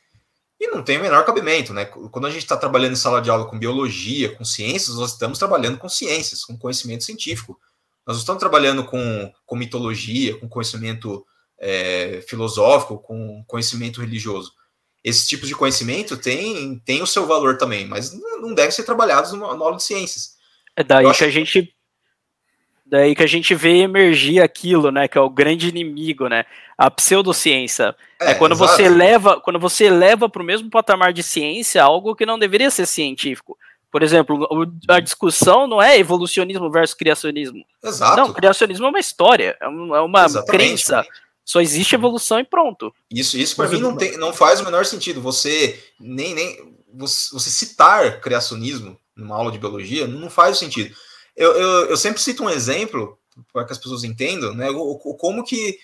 E 0.61 0.69
não 0.69 0.83
tem 0.83 0.99
o 0.99 1.03
menor 1.03 1.25
cabimento, 1.25 1.73
né? 1.73 1.85
Quando 1.85 2.27
a 2.27 2.31
gente 2.31 2.43
está 2.43 2.57
trabalhando 2.57 2.93
em 2.93 2.97
sala 2.97 3.21
de 3.21 3.29
aula 3.29 3.47
com 3.47 3.59
biologia, 3.59 4.35
com 4.35 4.45
ciências, 4.45 4.97
nós 4.97 5.13
estamos 5.13 5.39
trabalhando 5.39 5.79
com 5.79 5.89
ciências, 5.89 6.45
com 6.45 6.57
conhecimento 6.57 7.05
científico. 7.05 7.59
Nós 8.07 8.17
não 8.17 8.21
estamos 8.21 8.41
trabalhando 8.41 8.85
com, 8.85 9.33
com 9.45 9.57
mitologia, 9.57 10.39
com 10.39 10.49
conhecimento 10.49 11.25
é, 11.59 12.23
filosófico, 12.29 12.99
com 12.99 13.45
conhecimento 13.47 14.01
religioso. 14.01 14.53
Esses 15.03 15.27
tipos 15.27 15.49
de 15.49 15.55
conhecimento 15.55 16.17
têm 16.17 16.79
tem 16.85 17.03
o 17.03 17.07
seu 17.07 17.27
valor 17.27 17.59
também, 17.59 17.87
mas 17.87 18.13
não 18.41 18.55
devem 18.55 18.71
ser 18.71 18.85
trabalhados 18.85 19.33
no, 19.33 19.39
no 19.39 19.65
aula 19.65 19.77
de 19.77 19.83
ciências. 19.83 20.35
É 20.77 20.83
daí 20.83 21.11
que 21.13 21.25
a 21.25 21.31
gente 21.31 21.75
daí 22.87 23.15
que 23.15 23.23
a 23.23 23.27
gente 23.27 23.55
vê 23.55 23.79
emergir 23.79 24.41
aquilo, 24.41 24.91
né, 24.91 25.09
que 25.09 25.17
é 25.17 25.21
o 25.21 25.31
grande 25.31 25.69
inimigo, 25.69 26.29
né, 26.29 26.45
a 26.77 26.91
pseudociência. 26.91 27.95
É, 28.21 28.33
é 28.33 28.35
quando 28.35 28.53
exato. 28.53 28.73
você 28.73 28.89
leva, 28.89 29.41
quando 29.41 29.59
você 29.59 29.91
leva 29.91 30.29
para 30.29 30.43
o 30.43 30.45
mesmo 30.45 30.71
patamar 30.71 31.13
de 31.13 31.23
ciência 31.23 31.83
algo 31.83 32.15
que 32.15 32.27
não 32.27 32.39
deveria 32.39 32.71
ser 32.71 32.87
científico. 32.87 33.57
Por 33.91 34.03
exemplo, 34.03 34.49
a 34.89 34.99
discussão 34.99 35.69
não 35.69 35.81
é 35.81 35.97
evolucionismo 35.97 36.69
versus 36.69 36.95
criacionismo. 36.95 37.65
Exato. 37.83 38.17
Não, 38.17 38.33
criacionismo 38.33 38.87
é 38.87 38.89
uma 38.89 38.99
história, 38.99 39.57
é 39.61 39.69
uma 39.69 40.25
Exatamente. 40.25 40.47
crença. 40.47 41.07
Só 41.45 41.61
existe 41.61 41.95
evolução 41.95 42.41
e 42.41 42.45
pronto. 42.45 42.93
Isso, 43.11 43.37
isso 43.37 43.55
para 43.55 43.69
mim 43.69 43.79
não, 43.79 43.97
tem, 43.97 44.17
não 44.17 44.33
faz 44.33 44.61
o 44.61 44.65
menor 44.65 44.85
sentido. 44.85 45.21
Você 45.21 45.79
nem, 46.01 46.35
nem 46.35 46.75
você, 46.93 47.29
você 47.33 47.51
citar 47.51 48.21
criacionismo 48.21 48.99
numa 49.15 49.37
aula 49.37 49.53
de 49.53 49.59
biologia 49.59 50.07
não 50.09 50.31
faz 50.31 50.59
sentido. 50.59 50.95
Eu, 51.37 51.53
eu, 51.53 51.87
eu 51.91 51.97
sempre 51.97 52.21
cito 52.21 52.45
um 52.45 52.51
exemplo 52.51 53.19
para 53.53 53.65
que 53.65 53.73
as 53.73 53.79
pessoas 53.79 54.05
entendam, 54.05 54.55
né? 54.55 54.71
O, 54.71 54.93
o 54.93 55.17
como 55.17 55.45
que 55.45 55.79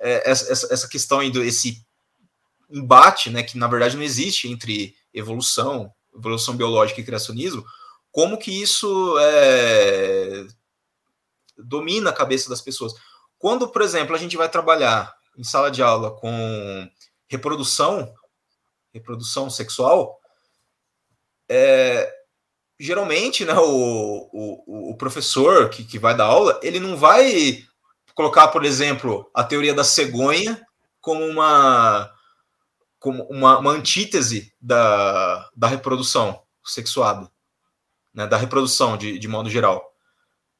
é, 0.00 0.30
essa, 0.30 0.72
essa 0.72 0.88
questão 0.88 1.22
esse 1.22 1.84
embate, 2.70 3.30
né? 3.30 3.42
Que 3.42 3.56
na 3.56 3.68
verdade 3.68 3.96
não 3.96 4.02
existe 4.02 4.48
entre 4.48 4.94
evolução, 5.14 5.92
evolução 6.14 6.56
biológica 6.56 7.00
e 7.00 7.04
criacionismo. 7.04 7.64
Como 8.10 8.38
que 8.38 8.50
isso 8.50 9.16
é, 9.20 10.46
domina 11.56 12.10
a 12.10 12.14
cabeça 12.14 12.48
das 12.48 12.60
pessoas? 12.60 12.94
Quando, 13.38 13.68
por 13.68 13.82
exemplo, 13.82 14.14
a 14.14 14.18
gente 14.18 14.36
vai 14.36 14.48
trabalhar 14.48 15.14
em 15.36 15.44
sala 15.44 15.70
de 15.70 15.82
aula 15.82 16.10
com 16.10 16.90
reprodução, 17.28 18.12
reprodução 18.92 19.50
sexual, 19.50 20.18
é, 21.48 22.10
geralmente, 22.78 23.44
né, 23.44 23.54
o, 23.54 24.28
o, 24.32 24.90
o 24.90 24.96
professor 24.96 25.68
que, 25.70 25.84
que 25.84 25.98
vai 25.98 26.16
dar 26.16 26.24
aula, 26.24 26.58
ele 26.62 26.78
não 26.78 26.96
vai 26.96 27.64
colocar, 28.14 28.48
por 28.48 28.64
exemplo, 28.64 29.30
a 29.34 29.44
teoria 29.44 29.74
da 29.74 29.84
cegonha 29.84 30.60
como 31.00 31.24
uma, 31.24 32.10
como 32.98 33.24
uma, 33.24 33.58
uma 33.58 33.70
antítese 33.70 34.52
da, 34.60 35.48
da 35.54 35.68
reprodução 35.68 36.42
sexuada, 36.64 37.30
né, 38.12 38.26
da 38.26 38.36
reprodução 38.36 38.96
de, 38.96 39.18
de 39.18 39.28
modo 39.28 39.48
geral. 39.48 39.92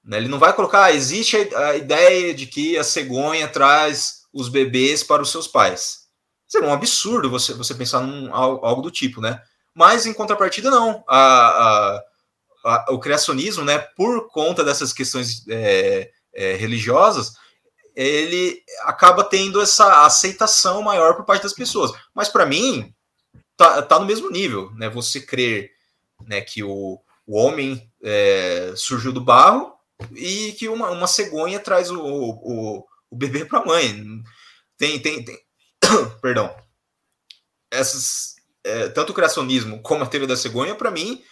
Né? 0.05 0.19
Ele 0.19 0.29
não 0.29 0.39
vai 0.39 0.53
colocar, 0.53 0.85
ah, 0.85 0.93
existe 0.93 1.37
a, 1.37 1.69
a, 1.69 1.77
ideia 1.77 2.33
de 2.33 2.47
que 2.47 2.79
a 2.79 2.85
cegonha 2.85 3.49
traz 3.49 4.23
os 4.33 4.49
bebês 4.49 5.03
para 5.03 5.23
os 5.23 5.31
seus 5.31 5.49
pais. 5.49 6.07
Seria 6.47 6.69
um 6.69 6.73
absurdo 6.73 7.29
você, 7.29 7.53
você 7.55 7.75
pensar 7.75 8.01
num 8.01 8.33
algo 8.33 8.83
do 8.83 8.91
tipo, 8.91 9.21
né? 9.21 9.43
Mas, 9.77 10.07
em 10.07 10.15
contrapartida, 10.15 10.71
não. 10.71 11.05
A, 11.07 12.01
a, 12.65 12.87
o 12.89 12.99
criacionismo, 12.99 13.63
né, 13.63 13.79
por 13.79 14.31
conta 14.31 14.65
dessas 14.65 14.91
questões 14.91 15.47
é, 15.51 16.11
é, 16.35 16.55
religiosas, 16.55 17.35
ele 17.95 18.63
acaba 18.85 19.23
tendo 19.23 19.61
essa 19.61 20.07
aceitação 20.07 20.81
maior 20.81 21.15
por 21.15 21.27
parte 21.27 21.43
das 21.43 21.53
pessoas. 21.53 21.93
Mas, 22.15 22.31
para 22.31 22.47
mim, 22.47 22.91
tá, 23.55 23.83
tá 23.83 23.99
no 23.99 24.07
mesmo 24.07 24.31
nível, 24.31 24.71
né? 24.77 24.89
Você 24.89 25.21
crer 25.21 25.73
né, 26.25 26.41
que 26.41 26.63
o, 26.63 26.99
o 27.27 27.37
homem 27.37 27.93
é, 28.03 28.73
surgiu 28.77 29.13
do 29.13 29.21
barro 29.21 29.75
e 30.13 30.53
que 30.53 30.71
uma, 30.71 30.89
uma 30.89 31.07
cegonha 31.07 31.61
traz 31.61 31.91
o, 31.91 32.01
o, 32.01 32.87
o 33.11 33.17
bebê 33.17 33.45
para 33.45 33.59
a 33.59 33.67
mãe. 33.67 34.23
Tem, 34.79 34.99
tem, 34.99 35.23
tem. 35.23 35.39
Perdão. 36.23 36.57
Essas, 37.71 38.36
é, 38.67 38.89
tanto 38.89 39.11
o 39.11 39.15
criacionismo 39.15 39.81
como 39.81 40.03
a 40.03 40.07
teoria 40.07 40.27
da 40.27 40.37
cegonha, 40.37 40.75
para 40.75 40.91
mim, 40.91 41.23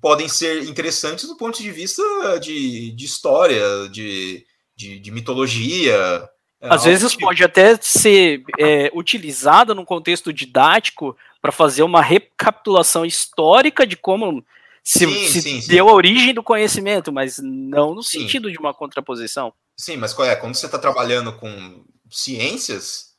podem 0.00 0.28
ser 0.28 0.64
interessantes 0.64 1.26
do 1.28 1.36
ponto 1.36 1.62
de 1.62 1.70
vista 1.70 2.02
de, 2.40 2.92
de 2.92 3.04
história, 3.04 3.88
de, 3.88 4.44
de, 4.76 4.98
de 4.98 5.10
mitologia. 5.10 6.28
É, 6.60 6.74
Às 6.74 6.84
vezes 6.84 7.12
tipo. 7.12 7.24
pode 7.24 7.42
até 7.42 7.76
ser 7.80 8.42
é, 8.58 8.90
utilizado 8.94 9.74
num 9.74 9.84
contexto 9.84 10.32
didático 10.32 11.16
para 11.40 11.52
fazer 11.52 11.82
uma 11.82 12.02
recapitulação 12.02 13.04
histórica 13.04 13.86
de 13.86 13.96
como 13.96 14.44
se, 14.82 15.06
sim, 15.06 15.28
se 15.28 15.42
sim, 15.42 15.68
deu 15.68 15.86
sim. 15.86 15.90
a 15.90 15.94
origem 15.94 16.34
do 16.34 16.42
conhecimento, 16.42 17.12
mas 17.12 17.38
não 17.38 17.94
no 17.94 18.02
sentido 18.02 18.50
de 18.50 18.58
uma 18.58 18.74
contraposição. 18.74 19.52
Sim, 19.76 19.96
mas 19.96 20.12
qual 20.12 20.26
é? 20.26 20.36
Quando 20.36 20.54
você 20.54 20.66
está 20.66 20.78
trabalhando 20.78 21.32
com 21.32 21.84
ciências, 22.10 23.12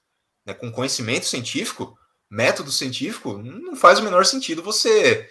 né, 0.45 0.53
com 0.53 0.71
conhecimento 0.71 1.25
científico, 1.25 1.97
método 2.33 2.71
científico, 2.71 3.37
não 3.37 3.75
faz 3.75 3.99
o 3.99 4.03
menor 4.03 4.25
sentido 4.25 4.63
você 4.63 5.29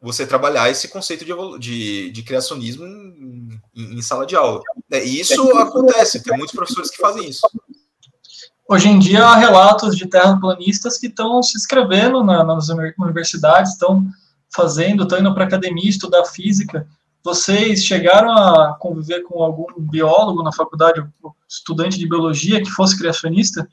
você 0.00 0.26
trabalhar 0.26 0.68
esse 0.68 0.88
conceito 0.88 1.24
de, 1.24 1.32
de, 1.60 2.10
de 2.10 2.22
criacionismo 2.24 2.84
em, 2.84 3.60
em, 3.72 4.02
sala 4.02 4.26
de 4.26 4.34
aula. 4.34 4.60
É, 4.90 5.06
e 5.06 5.20
isso 5.20 5.56
acontece, 5.56 6.20
tem 6.20 6.36
muitos 6.36 6.56
professores 6.56 6.90
que 6.90 6.96
fazem 6.96 7.28
isso. 7.28 7.42
Hoje 8.68 8.88
em 8.88 8.98
dia 8.98 9.24
há 9.24 9.36
relatos 9.36 9.96
de 9.96 10.08
terraplanistas 10.08 10.98
que 10.98 11.06
estão 11.06 11.40
se 11.40 11.56
inscrevendo 11.56 12.24
na, 12.24 12.42
nas 12.42 12.68
universidades, 12.68 13.74
estão 13.74 14.04
fazendo, 14.52 15.04
estão 15.04 15.20
indo 15.20 15.32
para 15.32 15.44
academia 15.44 15.88
estudar 15.88 16.24
física. 16.24 16.84
Vocês 17.22 17.84
chegaram 17.84 18.32
a 18.32 18.76
conviver 18.80 19.22
com 19.22 19.40
algum 19.40 19.66
biólogo 19.78 20.42
na 20.42 20.50
faculdade, 20.50 21.06
estudante 21.48 21.96
de 21.96 22.08
biologia 22.08 22.60
que 22.60 22.70
fosse 22.70 22.98
criacionista? 22.98 23.68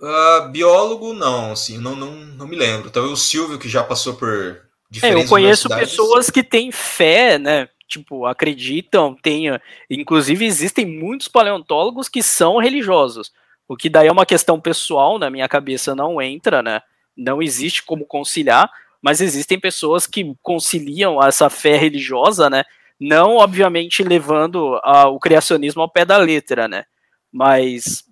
Uh, 0.00 0.48
biólogo, 0.50 1.12
não, 1.12 1.52
assim, 1.52 1.76
não, 1.76 1.96
não, 1.96 2.12
não 2.12 2.46
me 2.46 2.56
lembro. 2.56 2.90
Talvez 2.90 3.12
o 3.12 3.16
Silvio, 3.16 3.58
que 3.58 3.68
já 3.68 3.82
passou 3.82 4.14
por 4.14 4.60
diferentes 4.88 5.22
é, 5.22 5.24
Eu 5.24 5.28
conheço 5.28 5.68
pessoas 5.68 6.30
que 6.30 6.42
têm 6.42 6.70
fé, 6.70 7.38
né? 7.38 7.68
Tipo, 7.88 8.26
acreditam, 8.26 9.16
tem. 9.20 9.46
Inclusive, 9.90 10.44
existem 10.44 10.86
muitos 10.86 11.26
paleontólogos 11.26 12.08
que 12.08 12.22
são 12.22 12.58
religiosos. 12.58 13.32
O 13.66 13.76
que 13.76 13.88
daí 13.88 14.06
é 14.06 14.12
uma 14.12 14.26
questão 14.26 14.60
pessoal, 14.60 15.18
na 15.18 15.30
minha 15.30 15.48
cabeça 15.48 15.94
não 15.94 16.22
entra, 16.22 16.62
né? 16.62 16.80
Não 17.16 17.42
existe 17.42 17.82
como 17.82 18.06
conciliar, 18.06 18.70
mas 19.02 19.20
existem 19.20 19.58
pessoas 19.58 20.06
que 20.06 20.34
conciliam 20.42 21.22
essa 21.22 21.50
fé 21.50 21.76
religiosa, 21.76 22.48
né? 22.48 22.64
Não, 23.00 23.36
obviamente, 23.36 24.02
levando 24.02 24.80
a, 24.82 25.08
o 25.08 25.18
criacionismo 25.18 25.82
ao 25.82 25.88
pé 25.88 26.04
da 26.04 26.16
letra, 26.16 26.68
né? 26.68 26.84
Mas 27.32 28.04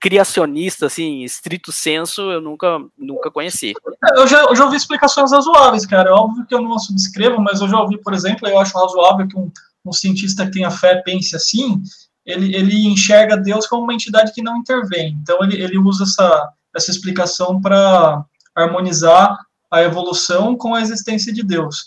criacionista, 0.00 0.86
assim, 0.86 1.22
estrito 1.22 1.72
senso, 1.72 2.30
eu 2.30 2.40
nunca, 2.40 2.78
nunca 2.96 3.30
conheci. 3.30 3.72
Eu 4.16 4.26
já, 4.26 4.44
eu 4.44 4.54
já 4.54 4.64
ouvi 4.64 4.76
explicações 4.76 5.32
razoáveis, 5.32 5.84
cara. 5.84 6.10
É 6.10 6.12
óbvio 6.12 6.46
que 6.46 6.54
eu 6.54 6.62
não 6.62 6.78
subscrevo, 6.78 7.40
mas 7.40 7.60
eu 7.60 7.68
já 7.68 7.80
ouvi, 7.80 7.98
por 7.98 8.14
exemplo, 8.14 8.48
eu 8.48 8.58
acho 8.58 8.78
razoável 8.78 9.26
que 9.26 9.36
um, 9.36 9.50
um 9.84 9.92
cientista 9.92 10.46
que 10.46 10.52
tenha 10.52 10.70
fé 10.70 11.02
pense 11.04 11.34
assim, 11.34 11.82
ele, 12.24 12.54
ele 12.54 12.86
enxerga 12.86 13.36
Deus 13.36 13.66
como 13.66 13.82
uma 13.82 13.94
entidade 13.94 14.32
que 14.32 14.42
não 14.42 14.58
intervém. 14.58 15.18
Então, 15.22 15.42
ele, 15.42 15.60
ele 15.60 15.78
usa 15.78 16.04
essa, 16.04 16.52
essa 16.76 16.90
explicação 16.90 17.60
para 17.60 18.24
harmonizar 18.54 19.36
a 19.70 19.82
evolução 19.82 20.56
com 20.56 20.74
a 20.74 20.80
existência 20.80 21.32
de 21.32 21.42
Deus. 21.42 21.86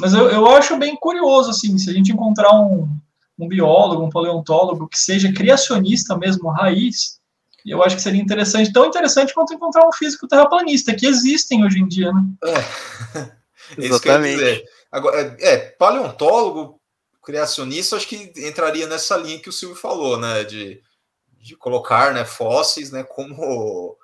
Mas 0.00 0.14
eu, 0.14 0.28
eu 0.30 0.50
acho 0.50 0.76
bem 0.78 0.96
curioso, 0.96 1.50
assim, 1.50 1.76
se 1.78 1.90
a 1.90 1.92
gente 1.92 2.12
encontrar 2.12 2.52
um, 2.60 2.88
um 3.38 3.46
biólogo, 3.46 4.04
um 4.04 4.10
paleontólogo 4.10 4.88
que 4.88 4.98
seja 4.98 5.32
criacionista 5.32 6.16
mesmo, 6.16 6.50
raiz, 6.50 7.20
eu 7.70 7.82
acho 7.82 7.96
que 7.96 8.02
seria 8.02 8.20
interessante, 8.20 8.72
tão 8.72 8.86
interessante 8.86 9.32
quanto 9.32 9.54
encontrar 9.54 9.86
um 9.86 9.92
físico 9.92 10.26
terraplanista, 10.26 10.94
que 10.94 11.06
existem 11.06 11.64
hoje 11.64 11.78
em 11.78 11.88
dia, 11.88 12.12
né? 12.12 12.22
É. 12.44 13.32
Exatamente. 13.78 14.64
Agora, 14.90 15.36
é, 15.40 15.56
paleontólogo, 15.56 16.80
criacionista, 17.22 17.96
acho 17.96 18.08
que 18.08 18.32
entraria 18.36 18.86
nessa 18.86 19.16
linha 19.16 19.38
que 19.38 19.48
o 19.48 19.52
Silvio 19.52 19.76
falou, 19.76 20.18
né? 20.18 20.44
De, 20.44 20.82
de 21.42 21.56
colocar 21.56 22.12
né, 22.12 22.24
fósseis 22.24 22.90
né, 22.90 23.02
como, 23.02 23.96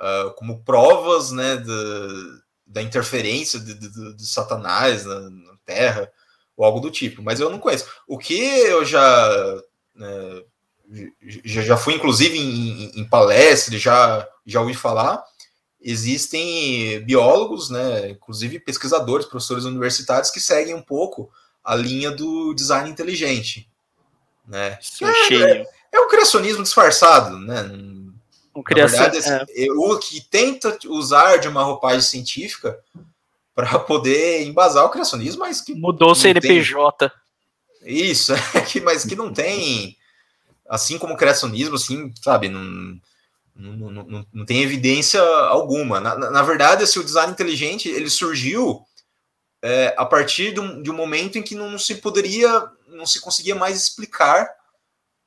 uh, 0.00 0.30
como 0.36 0.62
provas 0.62 1.30
né, 1.30 1.56
de, 1.56 2.40
da 2.66 2.82
interferência 2.82 3.58
de, 3.58 3.74
de, 3.74 4.14
de 4.14 4.26
Satanás 4.26 5.04
na, 5.04 5.30
na, 5.30 5.56
Terra, 5.64 6.12
ou 6.56 6.64
algo 6.64 6.80
do 6.80 6.90
tipo. 6.90 7.22
Mas 7.22 7.40
eu 7.40 7.50
não 7.50 7.58
conheço. 7.58 7.88
O 8.06 8.18
que 8.18 8.38
eu 8.38 8.84
já. 8.84 9.62
Né, 9.94 10.44
já, 11.44 11.62
já 11.62 11.76
fui, 11.76 11.94
inclusive, 11.94 12.38
em, 12.38 13.00
em 13.00 13.04
palestras, 13.08 13.80
já, 13.80 14.26
já 14.44 14.60
ouvi 14.60 14.74
falar. 14.74 15.22
Existem 15.80 17.00
biólogos, 17.04 17.70
né, 17.70 18.10
inclusive 18.10 18.58
pesquisadores, 18.58 19.26
professores 19.26 19.64
universitários, 19.64 20.30
que 20.30 20.40
seguem 20.40 20.74
um 20.74 20.82
pouco 20.82 21.30
a 21.64 21.74
linha 21.74 22.10
do 22.10 22.54
design 22.54 22.88
inteligente. 22.88 23.68
Né? 24.46 24.78
É, 25.02 25.34
é, 25.34 25.66
é, 25.92 26.00
um 26.00 26.08
criacionismo 26.08 26.62
disfarçado, 26.62 27.38
né? 27.38 27.62
Um 28.54 28.62
criação, 28.62 29.10
verdade, 29.10 29.52
é. 29.54 29.72
o 29.72 29.98
que 29.98 30.20
tenta 30.20 30.78
usar 30.86 31.36
de 31.36 31.48
uma 31.48 31.62
roupagem 31.62 32.00
científica 32.00 32.78
para 33.54 33.78
poder 33.78 34.46
embasar 34.46 34.84
o 34.84 34.88
criacionismo, 34.88 35.40
mas 35.40 35.60
que 35.60 35.74
mudou 35.74 36.12
o 36.12 36.14
CNPJ. 36.14 37.10
Tem... 37.82 37.94
Isso, 37.94 38.32
é 38.54 38.60
que, 38.60 38.80
mas 38.80 39.04
que 39.04 39.16
não 39.16 39.32
tem, 39.32 39.96
assim 40.68 40.98
como 40.98 41.14
o 41.14 41.16
criacionismo, 41.16 41.76
assim, 41.76 42.12
sabe, 42.22 42.48
não, 42.48 42.62
não, 43.54 43.90
não, 43.90 44.26
não 44.32 44.46
tem 44.46 44.62
evidência 44.62 45.20
alguma. 45.20 46.00
Na, 46.00 46.30
na, 46.30 46.42
verdade, 46.42 46.84
assim, 46.84 46.98
o 46.98 47.04
design 47.04 47.32
inteligente 47.32 47.88
ele 47.88 48.10
surgiu 48.10 48.84
é, 49.62 49.94
a 49.96 50.04
partir 50.04 50.52
de 50.52 50.60
um, 50.60 50.82
de 50.82 50.90
um, 50.90 50.94
momento 50.94 51.38
em 51.38 51.42
que 51.42 51.54
não, 51.54 51.70
não, 51.70 51.78
se 51.78 51.96
poderia, 51.96 52.70
não 52.88 53.06
se 53.06 53.20
conseguia 53.20 53.54
mais 53.54 53.76
explicar 53.76 54.48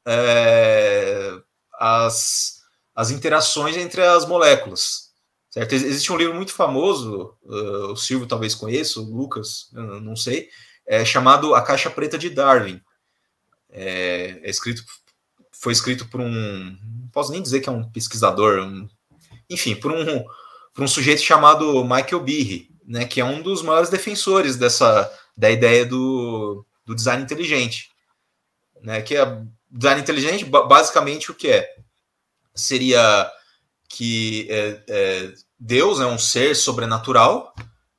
é, 0.06 1.32
as 1.74 2.60
as 3.00 3.12
interações 3.12 3.78
entre 3.78 4.02
as 4.02 4.26
moléculas. 4.26 5.12
Certo? 5.50 5.72
Existe 5.72 6.12
um 6.12 6.18
livro 6.18 6.36
muito 6.36 6.52
famoso, 6.52 7.34
uh, 7.44 7.94
o 7.94 7.96
Silvio 7.96 8.28
talvez 8.28 8.54
conheça, 8.54 9.00
o 9.00 9.04
Lucas, 9.04 9.70
não 10.02 10.18
sei, 10.18 10.50
é 10.86 11.06
chamado 11.06 11.56
A 11.56 11.62
Caixa 11.62 11.90
Preta 11.90 12.18
de 12.18 12.30
Darwin. 12.30 12.82
É, 13.70 14.42
é, 14.44 14.50
escrito, 14.50 14.84
foi 15.60 15.74
escrito 15.74 16.07
por 16.07 16.22
um, 16.22 16.78
não 16.82 17.07
posso 17.12 17.32
nem 17.32 17.41
dizer 17.41 17.60
que 17.60 17.70
é 17.70 17.72
um 17.72 17.84
pesquisador, 17.91 18.62
um, 18.62 18.88
enfim, 19.49 19.76
por 19.76 19.91
um, 19.91 20.24
por 20.74 20.84
um 20.84 20.88
sujeito 20.88 21.22
chamado 21.22 21.84
Michael 21.84 22.22
Behe, 22.22 22.70
né, 22.86 23.05
que 23.05 23.20
é 23.20 23.26
um 23.26 23.41
dos 23.41 23.62
maiores 23.62 23.89
defensores 23.89 24.55
dessa 24.55 25.12
da 25.36 25.51
ideia 25.51 25.86
do, 25.86 26.66
do 26.86 26.95
design 26.95 27.22
inteligente, 27.22 27.89
né, 28.82 29.01
que 29.01 29.16
é 29.16 29.43
design 29.70 30.01
inteligente 30.01 30.45
basicamente 30.45 31.30
o 31.30 31.36
que 31.36 31.49
é? 31.49 31.70
Seria 32.55 33.30
que 33.88 34.47
é, 34.49 34.84
é, 34.88 35.34
Deus 35.60 35.99
é 35.99 36.05
um 36.05 36.18
ser 36.18 36.55
sobrenatural, 36.55 37.53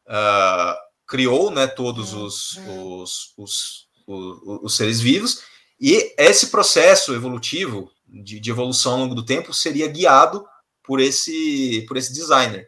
uh, 0.07 0.77
criou 1.07 1.51
né, 1.51 1.67
todos 1.67 2.15
os, 2.15 2.59
os, 2.69 3.35
os, 3.37 3.89
os, 4.07 4.61
os 4.63 4.77
seres 4.77 5.01
vivos, 5.01 5.43
e 5.81 6.15
esse 6.19 6.49
processo 6.49 7.15
evolutivo, 7.15 7.91
de, 8.07 8.39
de, 8.39 8.51
evolução 8.51 8.93
ao 8.93 8.99
longo 8.99 9.15
do 9.15 9.25
tempo, 9.25 9.55
seria 9.55 9.89
guiado 9.89 10.45
por 10.83 11.01
esse, 11.01 11.85
por 11.89 11.97
esse 11.97 12.13
designer. 12.13 12.67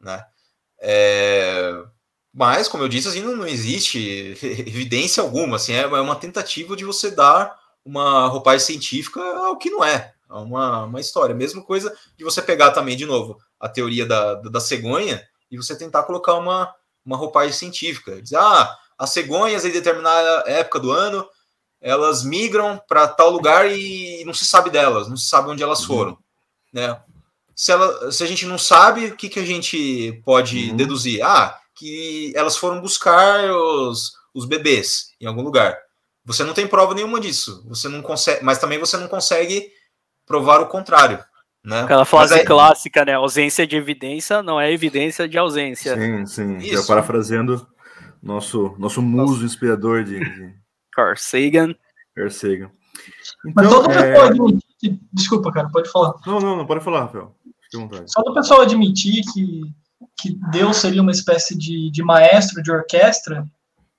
Né? 0.00 0.24
É, 0.80 1.84
mas, 2.32 2.66
como 2.66 2.82
eu 2.82 2.88
disse, 2.88 3.08
assim, 3.08 3.20
não, 3.20 3.36
não 3.36 3.46
existe 3.46 4.38
evidência 4.42 5.22
alguma. 5.22 5.56
Assim, 5.56 5.74
é, 5.74 5.82
é 5.82 5.86
uma 5.86 6.16
tentativa 6.16 6.74
de 6.74 6.84
você 6.84 7.10
dar 7.10 7.58
uma 7.84 8.26
roupagem 8.28 8.66
científica 8.66 9.20
ao 9.20 9.58
que 9.58 9.70
não 9.70 9.84
é. 9.84 10.14
É 10.28 10.34
uma, 10.34 10.84
uma 10.84 11.00
história. 11.00 11.34
Mesma 11.34 11.62
coisa 11.62 11.94
de 12.16 12.24
você 12.24 12.40
pegar 12.40 12.70
também, 12.70 12.96
de 12.96 13.04
novo, 13.04 13.38
a 13.60 13.68
teoria 13.68 14.06
da, 14.06 14.34
da 14.34 14.60
cegonha 14.60 15.22
e 15.50 15.56
você 15.56 15.76
tentar 15.76 16.04
colocar 16.04 16.34
uma, 16.34 16.74
uma 17.04 17.16
roupagem 17.16 17.52
científica. 17.52 18.20
Dizer, 18.22 18.36
ah, 18.36 18.76
as 18.98 19.10
cegonhas 19.10 19.64
em 19.64 19.70
determinada 19.70 20.44
época 20.50 20.80
do 20.80 20.90
ano 20.90 21.28
elas 21.84 22.24
migram 22.24 22.80
para 22.88 23.06
tal 23.06 23.28
lugar 23.28 23.70
e 23.70 24.24
não 24.24 24.32
se 24.32 24.46
sabe 24.46 24.70
delas, 24.70 25.06
não 25.06 25.18
se 25.18 25.28
sabe 25.28 25.50
onde 25.50 25.62
elas 25.62 25.80
uhum. 25.80 25.86
foram. 25.86 26.18
Né? 26.72 26.98
Se, 27.54 27.70
ela, 27.70 28.10
se 28.10 28.24
a 28.24 28.26
gente 28.26 28.46
não 28.46 28.56
sabe, 28.56 29.06
o 29.06 29.16
que, 29.16 29.28
que 29.28 29.38
a 29.38 29.44
gente 29.44 30.20
pode 30.24 30.70
uhum. 30.70 30.76
deduzir? 30.76 31.22
Ah, 31.22 31.58
que 31.76 32.32
elas 32.34 32.56
foram 32.56 32.80
buscar 32.80 33.50
os, 33.50 34.12
os 34.34 34.46
bebês 34.46 35.10
em 35.20 35.26
algum 35.26 35.42
lugar. 35.42 35.76
Você 36.24 36.42
não 36.42 36.54
tem 36.54 36.66
prova 36.66 36.94
nenhuma 36.94 37.20
disso. 37.20 37.62
Você 37.68 37.86
não 37.86 38.00
consegue, 38.00 38.42
mas 38.42 38.56
também 38.56 38.78
você 38.78 38.96
não 38.96 39.06
consegue 39.06 39.70
provar 40.26 40.62
o 40.62 40.68
contrário. 40.68 41.22
Né? 41.62 41.82
Aquela 41.82 42.06
frase 42.06 42.34
é... 42.34 42.44
clássica, 42.44 43.04
né? 43.04 43.12
Ausência 43.12 43.66
de 43.66 43.76
evidência 43.76 44.42
não 44.42 44.58
é 44.58 44.72
evidência 44.72 45.28
de 45.28 45.36
ausência. 45.36 45.94
Sim, 45.96 46.26
sim. 46.26 46.56
Isso. 46.58 46.80
Já 46.80 46.86
parafraseando 46.86 47.66
nosso, 48.22 48.74
nosso 48.78 49.02
muso 49.02 49.34
Nossa. 49.34 49.44
inspirador 49.44 50.02
de, 50.02 50.18
de... 50.18 50.63
Carl 50.94 51.16
Sagan. 51.16 51.74
Carl 52.14 52.30
Sagan. 52.30 52.70
Então, 53.46 53.52
Mas 53.54 53.68
todo 53.68 53.90
é... 53.90 54.12
pessoal 54.12 54.26
admitir 54.28 54.68
que... 54.78 55.00
Desculpa, 55.12 55.52
cara, 55.52 55.68
pode 55.70 55.90
falar. 55.90 56.14
Não, 56.26 56.40
não, 56.40 56.56
não, 56.56 56.66
pode 56.66 56.84
falar, 56.84 57.02
Rafael. 57.02 57.34
Só 58.06 58.22
do 58.22 58.34
pessoal 58.34 58.60
admitir 58.60 59.22
que, 59.32 59.62
que 60.20 60.38
Deus 60.50 60.76
seria 60.76 61.02
uma 61.02 61.10
espécie 61.10 61.56
de, 61.56 61.90
de 61.90 62.02
maestro 62.02 62.62
de 62.62 62.70
orquestra, 62.70 63.44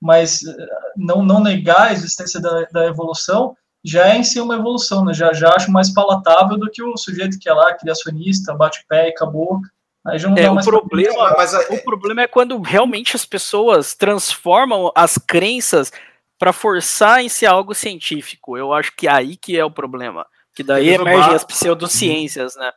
mas 0.01 0.43
eh, 0.43 0.67
não, 0.95 1.23
não 1.23 1.41
negar 1.41 1.89
a 1.89 1.93
existência 1.93 2.39
da, 2.39 2.63
da 2.71 2.85
evolução, 2.85 3.55
já 3.83 4.07
é 4.07 4.17
em 4.17 4.23
si 4.23 4.39
uma 4.39 4.55
evolução, 4.55 5.03
né? 5.03 5.13
Já, 5.13 5.33
já 5.33 5.49
acho 5.49 5.71
mais 5.71 5.93
palatável 5.93 6.57
do 6.57 6.69
que 6.71 6.81
o 6.81 6.97
sujeito 6.97 7.37
que 7.37 7.49
é 7.49 7.53
lá, 7.53 7.73
criacionista, 7.73 8.53
bate 8.53 8.85
pé 8.87 9.07
e 9.07 9.09
acabou. 9.11 9.59
Aí 10.07 10.17
já 10.17 10.29
não 10.29 10.37
é, 10.37 10.43
dá 10.43 10.53
mais 10.53 10.67
o 10.67 10.69
problema, 10.69 11.33
mas 11.35 11.53
a... 11.53 11.59
o 11.73 11.83
problema 11.83 12.21
é 12.21 12.27
quando 12.27 12.59
realmente 12.61 13.15
as 13.15 13.25
pessoas 13.25 13.93
transformam 13.93 14.91
as 14.95 15.17
crenças 15.17 15.91
para 16.37 16.53
forçar 16.53 17.23
em 17.23 17.29
si 17.29 17.45
algo 17.45 17.73
científico. 17.73 18.57
Eu 18.57 18.73
acho 18.73 18.95
que 18.95 19.07
é 19.07 19.11
aí 19.11 19.37
que 19.37 19.57
é 19.57 19.63
o 19.63 19.71
problema. 19.71 20.25
Que 20.53 20.63
daí 20.63 20.89
emergem 20.89 21.33
as 21.33 21.43
pseudociências, 21.43 22.55
né? 22.55 22.71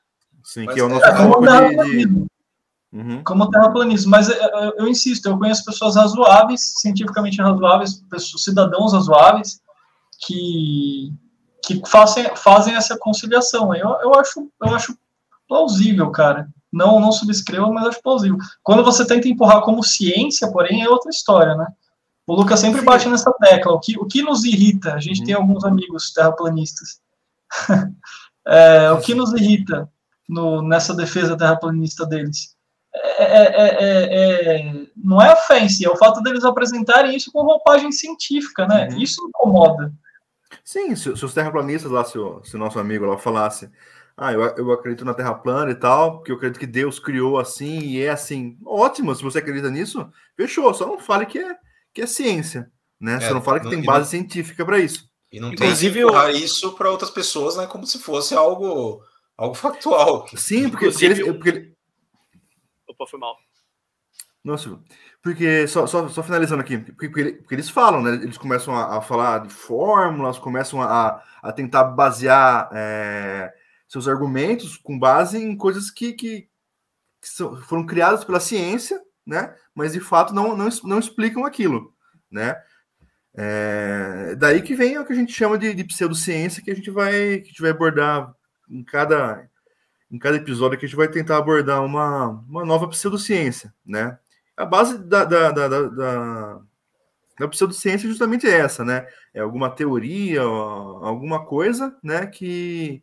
Sim, 0.45 0.65
mas 0.65 0.75
que 0.75 0.81
é 0.81 0.85
o 0.85 0.89
nosso 0.89 1.05
é, 1.05 1.17
como 1.17 1.47
de, 1.47 2.07
de... 2.07 2.27
Uhum. 2.93 3.23
Como 3.23 3.51
terraplanismo. 3.51 4.11
Mas 4.11 4.29
eu, 4.29 4.35
é, 4.35 4.67
eu, 4.67 4.73
eu, 4.79 4.89
insisto, 4.89 5.27
eu 5.27 5.39
conheço 5.39 5.65
pessoas 5.65 5.97
razoáveis, 5.97 6.75
cientificamente 6.79 7.41
razoáveis, 7.41 8.03
pessoas, 8.11 8.43
cidadãos 8.43 8.93
razoáveis, 8.93 9.61
que, 10.27 11.13
que 11.65 11.83
fazem, 11.87 12.25
fazem 12.35 12.75
essa 12.75 12.97
conciliação. 12.99 13.75
Eu, 13.75 13.91
eu, 14.01 14.15
acho, 14.15 14.49
eu 14.63 14.75
acho 14.75 14.97
plausível, 15.47 16.11
cara. 16.11 16.49
Não, 16.73 17.01
não 17.01 17.13
subscreva, 17.13 17.71
mas 17.71 17.87
acho 17.87 18.03
plausível. 18.03 18.39
Quando 18.63 18.85
você 18.85 19.07
tenta 19.07 19.29
empurrar 19.29 19.63
como 19.63 19.85
ciência, 19.85 20.51
porém, 20.51 20.83
é 20.83 20.89
outra 20.89 21.11
história, 21.11 21.55
né? 21.55 21.67
O 22.29 22.35
Lucas 22.35 22.61
sempre 22.61 22.83
bate 22.83 23.09
nessa 23.09 23.33
tecla. 23.33 23.73
O 23.73 23.81
que, 23.81 23.99
o 23.99 24.05
que 24.05 24.21
nos 24.21 24.45
irrita? 24.45 24.93
A 24.93 25.01
gente 25.01 25.21
uhum. 25.21 25.27
tem 25.27 25.35
alguns 25.35 25.65
amigos 25.65 26.13
terraplanistas. 26.13 27.01
é, 28.47 28.93
o 28.93 29.01
que 29.01 29.15
nos 29.15 29.33
irrita 29.33 29.91
no, 30.29 30.61
nessa 30.61 30.95
defesa 30.95 31.39
terraplanista 31.39 32.05
deles? 32.05 32.55
É, 32.95 33.25
é, 33.25 34.59
é, 34.59 34.87
não 34.95 35.23
é 35.23 35.33
a 35.33 35.37
fé 35.37 35.61
em 35.61 35.69
si, 35.71 35.87
é 35.87 35.91
o 35.91 35.97
fato 35.97 36.21
deles 36.23 36.45
apresentarem 36.45 37.17
isso 37.17 37.33
com 37.33 37.43
roupagem 37.43 37.91
científica, 37.91 38.67
né? 38.67 38.89
Uhum. 38.91 38.99
Isso 38.99 39.27
incomoda. 39.27 39.91
Sim, 40.63 40.95
se, 40.95 41.17
se 41.17 41.25
os 41.25 41.33
terraplanistas 41.33 41.91
lá, 41.91 42.05
se 42.05 42.19
o, 42.19 42.45
se 42.45 42.57
o 42.57 42.59
nosso 42.59 42.79
amigo 42.79 43.07
lá 43.07 43.17
falasse, 43.17 43.71
ah, 44.15 44.33
eu, 44.35 44.43
eu 44.43 44.73
acredito 44.73 45.05
na 45.05 45.15
Terra 45.15 45.33
plana 45.33 45.71
e 45.71 45.75
tal, 45.75 46.17
porque 46.17 46.31
eu 46.31 46.37
acredito 46.37 46.61
que 46.61 46.67
Deus 46.67 46.99
criou 46.99 47.39
assim 47.39 47.79
e 47.81 48.03
é 48.03 48.11
assim. 48.11 48.59
Ótimo, 48.67 49.15
se 49.15 49.23
você 49.23 49.39
acredita 49.39 49.71
nisso, 49.71 50.07
fechou. 50.37 50.75
Só 50.75 50.87
não 50.87 50.99
fale 50.99 51.25
que 51.25 51.39
é, 51.39 51.57
que 51.99 52.03
é 52.03 52.07
ciência, 52.07 52.71
né? 53.01 53.17
É, 53.17 53.21
Só 53.21 53.35
não 53.35 53.43
fale 53.43 53.61
que 53.61 53.69
tem 53.69 53.83
base 53.83 54.01
não, 54.01 54.11
científica 54.11 54.65
para 54.65 54.79
isso. 54.79 55.09
E 55.33 55.41
não 55.41 55.53
Inclusive, 55.53 55.95
tem 55.95 56.03
que 56.03 56.09
empurrar 56.09 56.31
isso 56.31 56.73
para 56.75 56.91
outras 56.91 57.11
pessoas, 57.11 57.57
né? 57.57 57.67
Como 57.67 57.85
se 57.85 57.99
fosse 57.99 58.35
algo, 58.35 59.03
algo 59.37 59.55
factual. 59.57 60.29
Sim, 60.37 60.71
porque, 60.71 60.91
porque, 60.91 61.05
ele, 61.05 61.33
porque 61.33 61.49
ele... 61.49 61.77
Opa, 62.87 63.05
foi 63.07 63.19
mal. 63.19 63.37
Nossa, 64.45 64.79
porque, 65.21 65.67
só, 65.67 65.87
só, 65.87 66.09
só 66.09 66.23
finalizando 66.23 66.61
aqui, 66.63 66.79
porque, 66.79 67.09
porque, 67.09 67.55
eles 67.55 67.69
falam, 67.69 68.01
né? 68.01 68.15
Eles 68.15 68.39
começam 68.39 68.75
a, 68.75 68.99
a 68.99 69.01
falar 69.01 69.41
de 69.41 69.53
fórmulas, 69.53 70.39
começam 70.39 70.81
a, 70.81 71.23
a 71.43 71.53
tentar 71.53 71.85
basear 71.85 72.71
é, 72.73 73.53
seus 73.89 74.07
argumentos 74.07 74.77
com 74.77 74.97
base 74.97 75.37
em 75.37 75.57
coisas 75.57 75.91
que, 75.91 76.13
que, 76.13 76.43
que 77.21 77.29
são, 77.29 77.57
foram 77.63 77.85
criadas 77.85 78.25
pela 78.25 78.39
ciência, 78.39 79.03
né? 79.29 79.55
Mas 79.75 79.93
de 79.93 80.01
fato 80.01 80.35
não, 80.35 80.57
não, 80.57 80.69
não 80.85 80.99
explicam 80.99 81.45
aquilo, 81.45 81.93
né? 82.31 82.57
É, 83.37 84.35
daí 84.37 84.63
que 84.63 84.75
vem 84.75 84.99
o 84.99 85.05
que 85.05 85.13
a 85.13 85.17
gente 85.17 85.33
chama 85.33 85.59
de, 85.59 85.75
de 85.75 85.85
pseudociência, 85.85 86.63
que 86.63 86.71
a 86.71 86.75
gente 86.75 86.91
vai 86.91 87.39
que 87.41 87.49
gente 87.49 87.61
vai 87.61 87.71
abordar 87.71 88.35
em 88.69 88.83
cada 88.83 89.47
em 90.11 90.19
cada 90.19 90.39
episódio 90.39 90.79
que 90.79 90.87
a 90.87 90.89
gente 90.89 90.97
vai 90.97 91.09
tentar 91.09 91.37
abordar 91.37 91.85
uma, 91.85 92.29
uma 92.49 92.65
nova 92.65 92.89
pseudociência, 92.89 93.73
né? 93.85 94.19
A 94.57 94.65
base 94.65 94.99
da, 94.99 95.25
da, 95.25 95.53
da, 95.53 95.69
da, 95.69 96.61
da 97.39 97.49
pseudociência 97.49 98.07
é 98.07 98.11
justamente 98.11 98.49
essa, 98.49 98.83
né? 98.83 99.07
É 99.35 99.41
alguma 99.41 99.71
teoria, 99.71 100.41
alguma 100.41 101.45
coisa, 101.45 101.95
né, 102.03 102.27
que, 102.27 103.03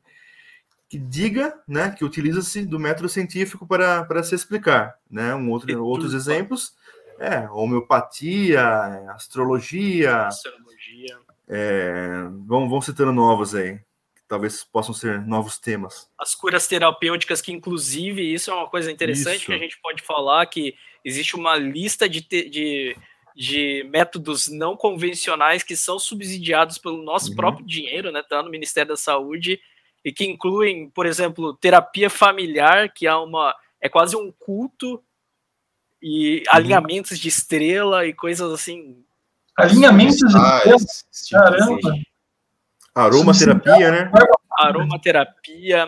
que 0.96 0.98
diga, 0.98 1.62
né, 1.68 1.92
que 1.92 2.06
utiliza-se 2.06 2.66
do 2.66 2.80
método 2.80 3.10
científico 3.10 3.68
para, 3.68 4.06
para 4.06 4.24
se 4.24 4.34
explicar, 4.34 4.98
né? 5.12 5.36
Um 5.36 5.52
outro, 5.52 5.86
outros 5.86 6.14
exemplos 6.14 6.74
é 7.20 7.50
homeopatia, 7.50 8.64
astrologia, 9.12 10.28
astrologia. 10.28 11.18
É, 11.50 12.24
vão, 12.46 12.70
vão 12.70 12.80
citando 12.80 13.12
novos 13.12 13.54
aí, 13.54 13.78
que 14.16 14.24
talvez 14.26 14.64
possam 14.64 14.94
ser 14.94 15.20
novos 15.22 15.58
temas. 15.58 16.10
As 16.18 16.34
curas 16.34 16.66
terapêuticas, 16.66 17.42
que 17.42 17.52
inclusive 17.52 18.34
isso 18.34 18.50
é 18.50 18.54
uma 18.54 18.70
coisa 18.70 18.90
interessante 18.90 19.38
isso. 19.38 19.46
que 19.48 19.54
a 19.54 19.58
gente 19.58 19.78
pode 19.82 20.02
falar 20.02 20.46
que 20.46 20.76
existe 21.04 21.36
uma 21.36 21.58
lista 21.58 22.08
de, 22.08 22.22
de 22.22 22.96
de 23.36 23.86
métodos 23.92 24.48
não 24.48 24.78
convencionais 24.78 25.62
que 25.62 25.76
são 25.76 26.00
subsidiados 26.00 26.78
pelo 26.78 27.04
nosso 27.04 27.32
uhum. 27.32 27.36
próprio 27.36 27.66
dinheiro, 27.66 28.10
né? 28.10 28.24
Tá 28.24 28.42
no 28.42 28.50
Ministério 28.50 28.88
da 28.88 28.96
Saúde 28.96 29.60
e 30.06 30.12
que 30.14 30.24
incluem, 30.24 30.88
por 30.92 31.08
exemplo, 31.08 31.56
terapia 31.56 32.12
familiar, 32.12 32.94
que 32.94 33.08
é 33.08 33.16
uma 33.16 33.56
é 33.82 33.90
quase 33.90 34.16
um 34.16 34.32
culto 34.32 35.04
e 36.02 36.38
uhum. 36.38 36.44
alinhamentos 36.50 37.18
de 37.18 37.28
estrela 37.28 38.06
e 38.06 38.14
coisas 38.14 38.52
assim. 38.54 39.04
Alinhamentos 39.58 40.18
de 40.18 40.38
ah, 40.38 40.62
estrela? 41.12 41.50
Caramba. 41.50 41.94
Aromaterapia, 42.94 43.92
né? 43.92 44.12
Aromaterapia. 44.60 45.88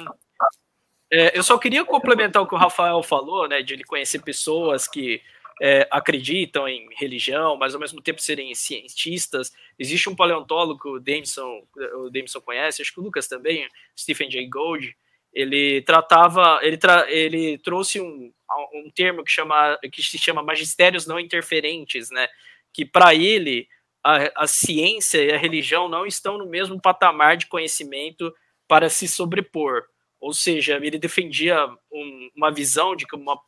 É, 1.12 1.38
eu 1.38 1.44
só 1.44 1.58
queria 1.58 1.86
complementar 1.86 2.42
o 2.42 2.48
que 2.48 2.56
o 2.56 2.58
Rafael 2.58 3.02
falou, 3.04 3.48
né, 3.48 3.62
de 3.62 3.74
ele 3.74 3.84
conhecer 3.84 4.20
pessoas 4.20 4.88
que 4.88 5.22
é, 5.62 5.88
acreditam 5.92 6.68
em 6.68 6.88
religião, 6.96 7.58
mas 7.58 7.74
ao 7.74 7.80
mesmo 7.80 8.02
tempo 8.02 8.22
serem 8.22 8.54
cientistas. 8.54 9.52
Existe 9.78 10.10
um 10.10 10.16
paleontólogo, 10.16 10.96
o 10.96 11.00
Dameson, 11.00 11.64
o 11.96 12.10
Dameson 12.10 12.42
conhece, 12.42 12.82
acho 12.82 12.94
que 12.94 13.00
o 13.00 13.04
Lucas 13.04 13.28
também, 13.28 13.68
Stephen 13.98 14.30
Jay 14.30 14.48
Gould, 14.48 14.96
ele 15.34 15.82
tratava, 15.82 16.60
ele, 16.64 16.78
tra, 16.78 17.06
ele 17.12 17.58
trouxe 17.60 18.00
um, 18.02 18.32
um 18.74 18.90
termo 18.94 19.24
que, 19.24 19.32
chama, 19.32 19.78
que 19.92 20.02
se 20.02 20.18
chama 20.18 20.42
magistérios 20.42 21.06
não 21.06 21.20
interferentes, 21.20 22.10
né? 22.10 22.28
Que 22.74 22.86
para 22.86 23.14
ele 23.14 23.68
a, 24.04 24.44
a 24.44 24.48
ciência 24.48 25.24
e 25.24 25.32
a 25.32 25.38
religião 25.38 25.90
não 25.90 26.06
estão 26.06 26.38
no 26.38 26.48
mesmo 26.48 26.82
patamar 26.82 27.38
de 27.38 27.48
conhecimento 27.48 28.34
para 28.68 28.90
se 28.90 29.08
sobrepor. 29.08 29.84
Ou 30.20 30.34
seja, 30.34 30.80
ele 30.82 30.98
defendia 30.98 31.68
um, 31.92 32.32
uma 32.36 32.52
visão 32.52 32.96
de 32.96 33.06
que, 33.06 33.16
uma, 33.16 33.40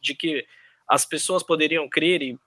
de 0.00 0.14
que 0.14 0.46
as 0.88 1.04
pessoas 1.04 1.42
poderiam 1.42 1.88
crer 1.88 2.22
e, 2.22 2.38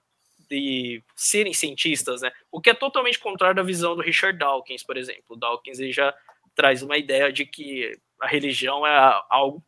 e, 0.50 1.02
serem 1.16 1.52
cientistas, 1.52 2.22
né? 2.22 2.30
O 2.50 2.60
que 2.60 2.70
é 2.70 2.74
totalmente 2.74 3.18
contrário 3.18 3.56
da 3.56 3.62
visão 3.62 3.96
do 3.96 4.02
Richard 4.02 4.38
Dawkins, 4.38 4.82
por 4.82 4.96
exemplo. 4.96 5.24
O 5.30 5.36
Dawkins 5.36 5.78
ele 5.78 5.92
já 5.92 6.14
traz 6.54 6.82
uma 6.82 6.96
ideia 6.96 7.32
de 7.32 7.46
que 7.46 7.96
a 8.20 8.26
religião 8.26 8.86
é 8.86 9.22
algo, 9.30 9.62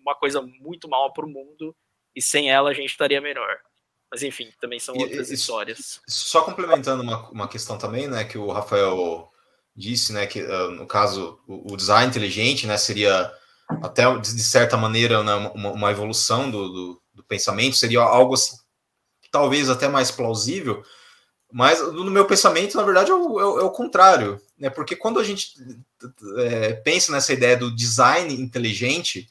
uma 0.00 0.14
coisa 0.14 0.40
muito 0.40 0.88
mal 0.88 1.12
para 1.12 1.26
o 1.26 1.28
mundo 1.28 1.74
e 2.14 2.22
sem 2.22 2.50
ela 2.50 2.70
a 2.70 2.74
gente 2.74 2.90
estaria 2.90 3.20
melhor. 3.20 3.58
Mas 4.10 4.22
enfim, 4.22 4.52
também 4.60 4.78
são 4.78 4.94
outras 4.96 5.30
e, 5.30 5.34
histórias. 5.34 6.00
Só 6.08 6.42
complementando 6.42 7.02
uma, 7.02 7.28
uma 7.30 7.48
questão 7.48 7.76
também, 7.76 8.06
né, 8.06 8.24
que 8.24 8.38
o 8.38 8.50
Rafael 8.50 9.28
disse, 9.74 10.12
né, 10.12 10.26
que 10.26 10.42
uh, 10.42 10.70
no 10.70 10.86
caso 10.86 11.38
o, 11.46 11.72
o, 11.72 11.76
design 11.76 12.08
inteligente, 12.08 12.66
né, 12.66 12.76
seria 12.78 13.30
até 13.82 14.04
de 14.18 14.42
certa 14.42 14.76
maneira 14.76 15.22
né, 15.22 15.34
uma, 15.34 15.72
uma 15.72 15.90
evolução 15.90 16.50
do, 16.50 16.68
do, 16.68 17.02
do, 17.16 17.24
pensamento, 17.24 17.76
seria 17.76 18.00
algo 18.00 18.34
assim, 18.34 18.56
talvez 19.30 19.68
até 19.68 19.88
mais 19.88 20.10
plausível, 20.10 20.82
mas 21.50 21.80
no 21.80 22.10
meu 22.10 22.26
pensamento, 22.26 22.76
na 22.76 22.82
verdade, 22.82 23.10
é 23.10 23.14
o, 23.14 23.40
é 23.40 23.64
o 23.64 23.66
é 23.66 23.74
contrário, 23.74 24.40
né, 24.58 24.70
porque 24.70 24.94
quando 24.94 25.18
a 25.18 25.24
gente 25.24 25.54
é, 26.38 26.74
pensa 26.74 27.12
nessa 27.12 27.32
ideia 27.32 27.56
do 27.56 27.74
design 27.74 28.34
inteligente, 28.34 29.28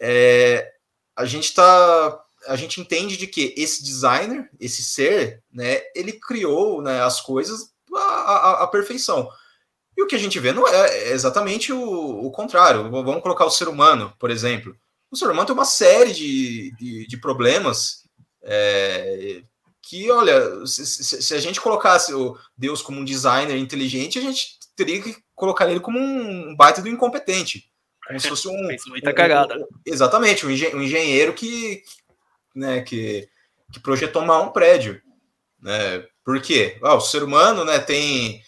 é, 0.00 0.72
a 1.16 1.24
gente 1.24 1.44
está 1.44 2.24
a 2.46 2.56
gente 2.56 2.80
entende 2.80 3.16
de 3.16 3.26
que 3.26 3.52
esse 3.56 3.82
designer, 3.82 4.48
esse 4.60 4.82
ser, 4.82 5.42
né, 5.52 5.82
ele 5.94 6.12
criou 6.12 6.80
né, 6.80 7.02
as 7.02 7.20
coisas 7.20 7.72
à, 7.94 7.98
à, 7.98 8.62
à 8.62 8.66
perfeição. 8.66 9.28
E 9.96 10.02
o 10.02 10.06
que 10.06 10.14
a 10.14 10.18
gente 10.18 10.38
vê 10.38 10.52
não 10.52 10.66
é, 10.66 11.08
é 11.08 11.12
exatamente 11.12 11.72
o, 11.72 12.26
o, 12.26 12.30
contrário. 12.30 12.88
Vamos 12.88 13.20
colocar 13.20 13.44
o 13.44 13.50
ser 13.50 13.66
humano, 13.66 14.12
por 14.18 14.30
exemplo. 14.30 14.76
O 15.10 15.16
ser 15.16 15.26
humano 15.26 15.46
tem 15.46 15.54
uma 15.54 15.64
série 15.64 16.12
de, 16.12 16.72
de, 16.76 17.06
de 17.06 17.16
problemas 17.16 18.04
é, 18.42 19.42
que, 19.82 20.10
olha, 20.10 20.66
se, 20.66 20.84
se, 20.86 21.34
a 21.34 21.40
gente 21.40 21.60
colocasse 21.60 22.12
o 22.12 22.36
Deus 22.56 22.82
como 22.82 23.00
um 23.00 23.04
designer 23.04 23.56
inteligente, 23.56 24.18
a 24.18 24.22
gente 24.22 24.58
teria 24.76 25.00
que 25.00 25.16
colocar 25.34 25.70
ele 25.70 25.80
como 25.80 25.98
um 25.98 26.54
baita 26.54 26.82
do 26.82 26.88
incompetente. 26.88 27.70
Como 28.06 28.20
se 28.20 28.28
fosse 28.28 28.48
um. 28.48 28.68
muita 28.88 29.12
cagada. 29.12 29.56
Um, 29.56 29.66
exatamente, 29.86 30.46
um, 30.46 30.50
engenheiro 30.50 31.32
que, 31.32 31.82
né, 32.54 32.82
que, 32.82 33.28
que 33.72 33.80
projetou 33.80 34.24
mal 34.24 34.44
um 34.44 34.52
prédio. 34.52 35.00
Né? 35.60 36.04
Por 36.24 36.40
quê? 36.40 36.78
Ah, 36.82 36.94
o 36.94 37.00
ser 37.00 37.22
humano 37.22 37.64
né, 37.64 37.78
tem 37.78 38.42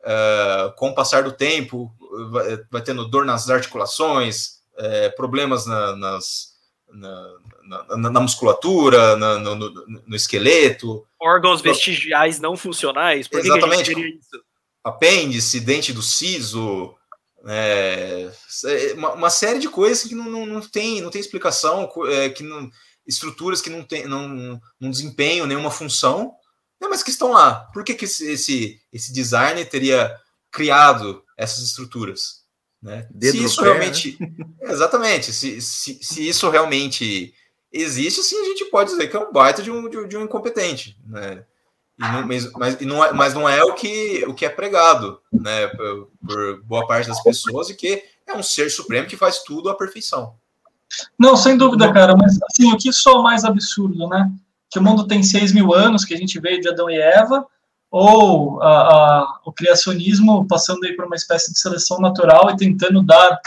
uh, 0.00 0.74
com 0.76 0.88
o 0.90 0.94
passar 0.94 1.22
do 1.22 1.32
tempo, 1.32 1.92
vai, 2.30 2.64
vai 2.70 2.82
tendo 2.82 3.08
dor 3.08 3.24
nas 3.24 3.48
articulações, 3.48 4.59
é, 4.80 5.10
problemas 5.10 5.66
na, 5.66 5.94
nas, 5.94 6.54
na, 6.88 7.36
na, 7.96 8.10
na, 8.10 8.20
musculatura, 8.20 9.16
no, 9.16 9.54
no, 9.54 10.16
esqueleto. 10.16 11.06
Órgãos 11.20 11.60
vestigiais 11.60 12.40
não 12.40 12.56
funcionais. 12.56 13.28
Por 13.28 13.40
Exatamente. 13.40 13.94
Que 13.94 14.18
Apêndice, 14.82 15.60
dente 15.60 15.92
do 15.92 16.00
siso, 16.00 16.94
é, 17.46 18.30
uma, 18.94 19.12
uma, 19.12 19.30
série 19.30 19.58
de 19.58 19.68
coisas 19.68 20.04
que 20.04 20.14
não, 20.14 20.24
não, 20.24 20.46
não, 20.46 20.60
tem, 20.62 21.02
não 21.02 21.10
tem 21.10 21.20
explicação, 21.20 21.86
é, 22.08 22.30
que 22.30 22.42
não, 22.42 22.70
estruturas 23.06 23.60
que 23.60 23.68
não, 23.68 23.84
tem, 23.84 24.06
não, 24.06 24.58
não 24.80 24.90
desempenham 24.90 25.46
nenhuma 25.46 25.70
função, 25.70 26.34
não, 26.80 26.88
mas 26.88 27.02
que 27.02 27.10
estão 27.10 27.32
lá. 27.32 27.68
Por 27.74 27.84
que, 27.84 27.94
que 27.94 28.06
esse, 28.06 28.26
esse, 28.32 28.80
esse 28.90 29.12
designer 29.12 29.68
teria 29.68 30.16
criado 30.50 31.22
essas 31.36 31.62
estruturas? 31.62 32.39
Né? 32.82 33.06
se 33.20 33.44
isso 33.44 33.60
pé, 33.60 33.64
realmente. 33.64 34.16
Né? 34.18 34.28
Exatamente. 34.62 35.32
Se, 35.32 35.60
se, 35.60 35.98
se, 36.02 36.28
isso 36.28 36.48
realmente 36.48 37.34
existe, 37.72 38.22
sim, 38.22 38.40
a 38.40 38.44
gente 38.44 38.64
pode 38.66 38.90
dizer 38.90 39.08
que 39.08 39.16
é 39.16 39.20
um 39.20 39.32
baita 39.32 39.62
de 39.62 39.70
um, 39.70 39.88
de, 39.88 40.08
de 40.08 40.16
um 40.16 40.24
incompetente. 40.24 40.98
Né? 41.06 41.44
E 41.98 42.02
não, 42.02 42.26
mas, 42.26 42.52
mas, 42.52 42.80
não 42.80 43.04
é, 43.04 43.12
mas 43.12 43.34
não 43.34 43.48
é 43.48 43.62
o 43.62 43.74
que, 43.74 44.24
o 44.26 44.32
que 44.32 44.46
é 44.46 44.48
pregado 44.48 45.20
né, 45.30 45.66
por, 45.68 46.10
por 46.26 46.62
boa 46.62 46.86
parte 46.86 47.08
das 47.08 47.22
pessoas 47.22 47.68
e 47.68 47.74
que 47.74 48.02
é 48.26 48.34
um 48.34 48.42
ser 48.42 48.70
supremo 48.70 49.06
que 49.06 49.16
faz 49.16 49.42
tudo 49.42 49.68
à 49.68 49.76
perfeição. 49.76 50.34
Não, 51.18 51.36
sem 51.36 51.56
dúvida, 51.56 51.92
cara, 51.92 52.16
mas 52.16 52.38
assim, 52.50 52.72
o 52.72 52.78
que 52.78 52.92
só 52.92 53.22
mais 53.22 53.44
absurdo, 53.44 54.08
né? 54.08 54.32
que 54.70 54.78
o 54.78 54.82
mundo 54.82 55.06
tem 55.06 55.22
6 55.22 55.52
mil 55.52 55.74
anos, 55.74 56.04
que 56.04 56.14
a 56.14 56.16
gente 56.16 56.38
veio 56.38 56.60
de 56.60 56.68
Adão 56.68 56.88
e 56.88 56.96
Eva, 56.96 57.44
ou 57.90 58.62
a, 58.62 58.68
a, 58.68 59.40
o 59.44 59.52
criacionismo 59.52 60.46
passando 60.46 60.84
aí 60.84 60.94
por 60.94 61.06
uma 61.06 61.16
espécie 61.16 61.52
de 61.52 61.58
seleção 61.58 61.98
natural 61.98 62.50
e 62.50 62.56
tentando 62.56 63.02
dar 63.02 63.38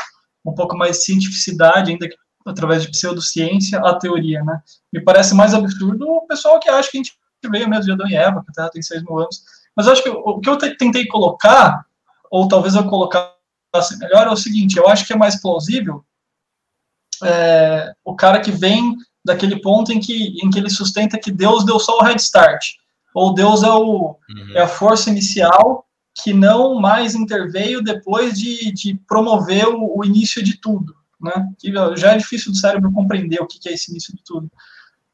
um 0.46 0.54
pouco 0.54 0.76
mais 0.76 0.98
de 0.98 1.06
cientificidade, 1.06 1.92
ainda 1.92 2.08
que 2.08 2.16
através 2.46 2.84
de 2.84 2.92
pseudociência, 2.92 3.80
à 3.80 3.98
teoria, 3.98 4.44
né? 4.44 4.62
Me 4.92 5.00
parece 5.00 5.34
mais 5.34 5.54
absurdo 5.54 6.06
o 6.06 6.28
pessoal 6.28 6.60
que 6.60 6.70
acha 6.70 6.92
que 6.92 6.98
a 6.98 7.02
gente 7.02 7.14
veio 7.50 7.70
mesmo 7.70 7.86
de 7.86 7.92
Adão 7.94 8.08
e 8.08 8.16
Eva, 8.16 8.44
que 8.44 8.52
a 8.52 8.54
Terra 8.54 8.70
tem 8.70 8.82
6 8.82 9.04
mil 9.04 9.20
anos. 9.20 9.44
Mas 9.74 9.88
acho 9.88 10.04
que 10.04 10.10
o, 10.10 10.40
que 10.42 10.50
eu 10.50 10.58
tentei 10.58 11.08
colocar, 11.08 11.86
ou 12.30 12.48
talvez 12.50 12.76
eu 12.76 12.84
colocar 12.84 13.34
formulasse 13.74 13.98
melhor 13.98 14.28
é 14.28 14.30
o 14.30 14.38
seguinte: 14.38 14.78
eu 14.78 14.88
acho 14.88 15.06
que 15.06 15.14
é 15.14 15.18
mais 15.18 15.42
plausível 15.42 16.06
é, 17.24 17.94
o 18.06 18.16
cara 18.16 18.40
que 18.40 18.52
vem 18.52 18.96
daquele 19.26 19.62
ponto 19.62 19.92
em 19.92 20.00
que, 20.00 20.38
em 20.44 20.50
que 20.50 20.60
ele 20.60 20.70
sustenta 20.70 21.18
que 21.18 21.32
Deus 21.32 21.66
deu 21.66 21.80
só 21.80 21.98
o 21.98 22.04
head 22.04 22.22
start, 22.22 22.74
ou 23.14 23.34
Deus 23.34 23.64
é, 23.64 23.70
o, 23.70 24.16
uhum. 24.30 24.54
é 24.56 24.62
a 24.62 24.68
força 24.68 25.10
inicial 25.10 25.86
que 26.16 26.34
não 26.34 26.80
mais 26.80 27.16
interveio 27.16 27.82
depois 27.84 28.38
de, 28.38 28.72
de 28.72 28.96
promover 29.08 29.68
o, 29.68 30.00
o, 30.00 30.06
início 30.06 30.44
de 30.44 30.58
tudo, 30.58 30.96
né? 31.20 31.50
Que 31.58 31.74
já 31.96 32.14
é 32.14 32.18
difícil 32.18 32.52
do 32.52 32.58
cérebro 32.58 32.92
compreender 32.92 33.42
o 33.42 33.48
que, 33.48 33.60
que 33.60 33.70
é 33.70 33.74
esse 33.74 33.92
início 33.92 34.16
de 34.16 34.24
tudo. 34.24 34.52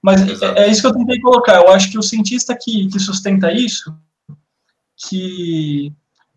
Mas 0.02 0.22
é, 0.42 0.64
é, 0.64 0.68
isso 0.70 0.82
que 0.82 0.88
eu 0.88 0.94
tentei 0.94 1.20
colocar. 1.20 1.56
Eu 1.56 1.70
acho 1.70 1.92
que 1.92 1.98
o 1.98 2.04
cientista 2.04 2.58
que, 2.60 2.88
que 2.88 3.00
sustenta 3.00 3.52
isso, 3.52 3.94
que 4.96 5.94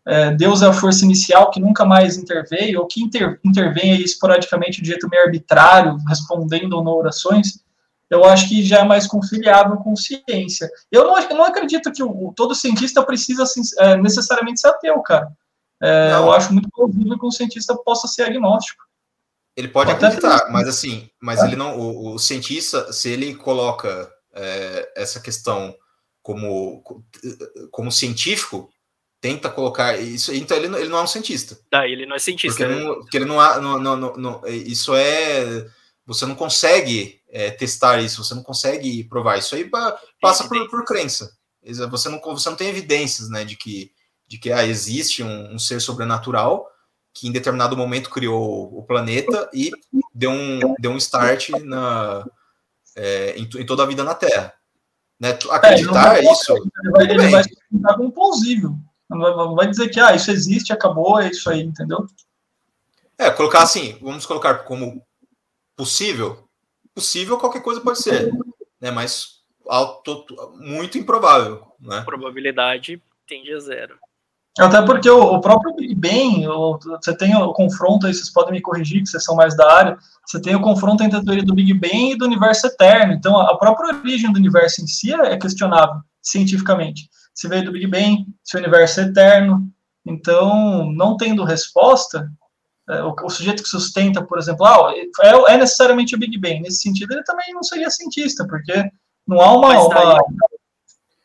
é, 0.07 0.33
Deus 0.33 0.63
é 0.63 0.67
a 0.67 0.73
força 0.73 1.05
inicial 1.05 1.51
que 1.51 1.61
nunca 1.61 1.85
mais 1.85 2.17
interveio, 2.17 2.81
ou 2.81 2.87
que 2.87 3.01
inter, 3.01 3.39
intervém 3.45 4.01
esporadicamente 4.01 4.81
de 4.81 4.89
jeito 4.89 5.09
meio 5.09 5.25
arbitrário, 5.25 5.97
respondendo 6.09 6.75
ou 6.75 6.85
não 6.85 6.93
orações, 6.93 7.62
eu 8.13 8.25
acho 8.25 8.47
que 8.47 8.63
já 8.63 8.81
é 8.81 8.85
mais 8.85 9.07
conciliável 9.07 9.79
com 9.79 9.97
ciência. 9.97 10.71
Eu 10.91 11.07
não, 11.07 11.19
eu 11.19 11.35
não 11.35 11.45
acredito 11.45 11.91
que 11.91 12.03
o, 12.03 12.31
todo 12.37 12.55
cientista 12.55 13.03
precisa 13.03 13.45
assim, 13.45 13.63
é, 13.79 13.97
necessariamente 13.97 14.61
ser 14.61 14.69
ateu, 14.69 15.01
cara. 15.01 15.33
É, 15.83 16.13
eu 16.13 16.31
acho 16.31 16.53
muito 16.53 16.69
possível 16.69 17.19
que 17.19 17.27
um 17.27 17.31
cientista 17.31 17.75
possa 17.75 18.07
ser 18.07 18.25
agnóstico. 18.25 18.85
Ele 19.57 19.69
pode 19.69 19.91
Até 19.91 20.07
acreditar, 20.07 20.51
mas 20.51 20.69
assim, 20.69 21.09
mas 21.21 21.41
é. 21.41 21.47
ele 21.47 21.57
não. 21.57 21.79
O, 21.79 22.15
o, 22.15 22.19
cientista, 22.19 22.93
se 22.93 23.09
ele 23.09 23.35
coloca 23.35 24.13
é, 24.35 24.93
essa 24.95 25.19
questão 25.19 25.75
como, 26.23 26.85
como 27.71 27.91
científico, 27.91 28.69
tenta 29.23 29.49
colocar 29.49 29.99
isso, 29.99 30.35
então 30.35 30.57
ele, 30.57 30.67
ele 30.77 30.89
não 30.89 30.99
é 30.99 31.03
um 31.03 31.07
cientista. 31.07 31.59
Ah, 31.73 31.89
ele 31.89 32.05
não 32.05 32.17
é 32.17 32.19
cientista. 32.19 32.67
Porque, 32.67 32.79
não, 32.79 32.95
porque 32.97 33.17
ele 33.17 33.25
não, 33.25 33.81
não, 33.81 33.97
não, 33.97 34.17
não, 34.17 34.47
isso 34.47 34.95
é 34.95 35.67
você 36.07 36.27
não 36.27 36.35
consegue 36.35 37.22
é, 37.33 37.51
testar 37.51 38.01
isso, 38.01 38.23
você 38.23 38.35
não 38.35 38.43
consegue 38.43 39.03
provar 39.05 39.39
isso 39.39 39.55
aí 39.55 39.69
passa 40.21 40.47
por, 40.47 40.69
por 40.69 40.85
crença. 40.85 41.37
Você 41.91 42.09
não, 42.09 42.21
você 42.21 42.51
não 42.51 42.57
tem 42.57 42.69
evidências, 42.69 43.29
né, 43.29 43.45
de 43.45 43.57
que 43.57 43.93
de 44.33 44.39
que 44.39 44.51
ah, 44.51 44.65
existe 44.65 45.23
um, 45.23 45.55
um 45.55 45.59
ser 45.59 45.79
sobrenatural 45.79 46.67
que 47.13 47.29
em 47.29 47.33
determinado 47.33 47.77
momento 47.77 48.09
criou 48.09 48.79
o 48.79 48.83
planeta 48.83 49.51
e 49.53 49.71
deu 50.15 50.31
um, 50.31 50.75
deu 50.79 50.91
um 50.91 50.97
start 50.97 51.51
na, 51.63 52.27
é, 52.97 53.37
em, 53.37 53.43
em, 53.43 53.67
toda 53.67 53.83
a 53.83 53.87
vida 53.87 54.03
na 54.03 54.15
Terra. 54.15 54.55
Né? 55.21 55.39
Acreditar 55.51 56.17
é, 56.17 56.33
isso. 56.33 56.55
Ele 56.99 57.31
vai, 57.31 57.43
ele 57.43 57.81
vai 57.83 57.97
como 57.97 58.11
plausível. 58.11 58.75
Não 59.11 59.55
vai 59.55 59.69
dizer 59.69 59.91
que 59.91 60.01
ah, 60.01 60.15
isso 60.15 60.31
existe, 60.31 60.73
acabou, 60.73 61.21
é 61.21 61.29
isso 61.29 61.51
aí, 61.51 61.61
entendeu? 61.61 62.07
É, 63.19 63.31
colocar 63.31 63.63
assim, 63.63 63.99
vamos 64.01 64.25
colocar 64.25 64.65
como 64.65 65.05
possível. 65.77 66.49
Possível 66.95 67.39
qualquer 67.39 67.63
coisa 67.63 67.81
pode 67.81 68.03
ser, 68.03 68.31
né? 68.81 68.91
Mas 68.91 69.43
alto, 69.69 70.25
muito 70.59 70.99
improvável, 70.99 71.67
né? 71.81 71.99
A 71.99 72.03
probabilidade 72.03 73.03
tende 73.27 73.53
a 73.53 73.59
zero. 73.59 73.99
Até 74.59 74.83
porque 74.83 75.09
o, 75.09 75.35
o 75.35 75.41
próprio 75.41 75.75
Big 75.75 75.95
Bang, 75.95 76.47
o, 76.47 76.79
você 76.79 77.17
tem 77.17 77.35
o 77.35 77.53
confronto 77.55 78.07
aí, 78.07 78.13
vocês 78.13 78.31
podem 78.31 78.53
me 78.53 78.61
corrigir, 78.61 79.03
que 79.03 79.09
vocês 79.09 79.25
são 79.25 79.35
mais 79.35 79.57
da 79.57 79.71
área, 79.73 79.99
você 80.27 80.41
tem 80.41 80.55
o 80.55 80.61
confronto 80.61 81.03
entre 81.03 81.19
a 81.19 81.25
teoria 81.25 81.43
do 81.43 81.55
Big 81.55 81.73
Bang 81.73 82.13
e 82.13 82.19
do 82.19 82.27
universo 82.27 82.67
eterno. 82.67 83.15
Então, 83.15 83.39
a 83.39 83.57
própria 83.57 83.95
origem 83.95 84.31
do 84.31 84.39
universo 84.39 84.83
em 84.83 84.87
si 84.87 85.13
é 85.15 85.39
questionável, 85.39 85.97
cientificamente. 86.21 87.09
Se 87.35 87.49
veio 87.49 87.65
do 87.65 87.73
Big 87.73 87.87
Bang, 87.87 88.27
se 88.45 88.57
o 88.57 88.61
universo 88.61 89.01
é 89.01 89.05
eterno. 89.05 89.67
Então, 90.05 90.93
não 90.93 91.17
tendo 91.17 91.45
resposta, 91.45 92.31
o, 93.01 93.15
o, 93.25 93.31
sujeito 93.31 93.63
que 93.63 93.69
sustenta, 93.69 94.25
por 94.25 94.39
exemplo, 94.39 94.67
ah, 94.67 94.93
é, 95.23 95.53
é, 95.53 95.57
necessariamente 95.57 96.15
o 96.15 96.19
Big 96.19 96.37
Bang. 96.39 96.61
Nesse 96.61 96.83
sentido, 96.83 97.13
ele 97.13 97.23
também 97.25 97.53
não 97.55 97.63
seria 97.63 97.89
cientista, 97.89 98.47
porque 98.47 98.73
não 99.27 99.41
há 99.41 99.57
uma, 99.57 99.87
uma, 99.87 100.25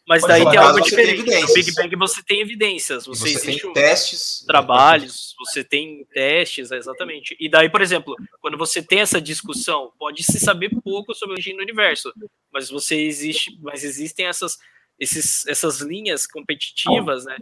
mas 0.07 0.23
daí 0.23 0.49
tem 0.49 0.57
algo 0.57 0.79
diferente. 0.79 1.17
No 1.19 1.53
Big 1.53 1.73
Bang 1.73 1.93
você 1.97 2.23
tem 2.23 2.39
evidências, 2.39 3.05
você, 3.05 3.33
você 3.33 3.59
tem 3.59 3.73
testes, 3.73 4.45
trabalhos, 4.47 5.35
você 5.37 5.65
tem 5.65 6.05
testes, 6.05 6.71
exatamente. 6.71 7.35
E 7.37 7.49
daí, 7.49 7.69
por 7.69 7.81
exemplo, 7.81 8.15
quando 8.39 8.57
você 8.57 8.81
tem 8.81 9.01
essa 9.01 9.19
discussão, 9.19 9.91
pode 9.99 10.23
se 10.23 10.39
saber 10.39 10.69
pouco 10.81 11.13
sobre 11.13 11.33
a 11.33 11.35
origem 11.35 11.57
do 11.57 11.61
universo, 11.61 12.13
mas 12.53 12.69
você 12.69 12.95
existe, 12.95 13.59
mas 13.61 13.83
existem 13.83 14.27
essas, 14.27 14.57
esses, 14.97 15.45
essas 15.45 15.81
linhas 15.81 16.25
competitivas, 16.25 17.25
né, 17.25 17.37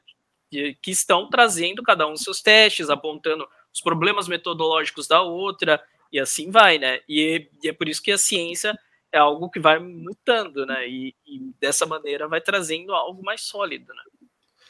que, 0.49 0.75
que 0.81 0.89
estão 0.89 1.29
trazendo 1.29 1.83
cada 1.83 2.07
um 2.07 2.15
seus 2.15 2.41
testes, 2.41 2.89
apontando 2.89 3.47
os 3.75 3.81
problemas 3.81 4.29
metodológicos 4.29 5.05
da 5.05 5.21
outra 5.21 5.83
e 6.09 6.17
assim 6.17 6.49
vai, 6.49 6.77
né? 6.77 7.01
E, 7.09 7.49
e 7.61 7.67
é 7.67 7.73
por 7.73 7.89
isso 7.89 8.01
que 8.01 8.11
a 8.11 8.17
ciência 8.17 8.73
é 9.11 9.17
algo 9.17 9.49
que 9.49 9.59
vai 9.59 9.79
mutando, 9.79 10.65
né? 10.65 10.87
E, 10.87 11.13
e, 11.27 11.53
dessa 11.59 11.85
maneira 11.85 12.25
vai 12.25 12.39
trazendo 12.39 12.93
algo 12.93 13.21
mais 13.21 13.41
sólido, 13.41 13.93
né? 13.93 14.03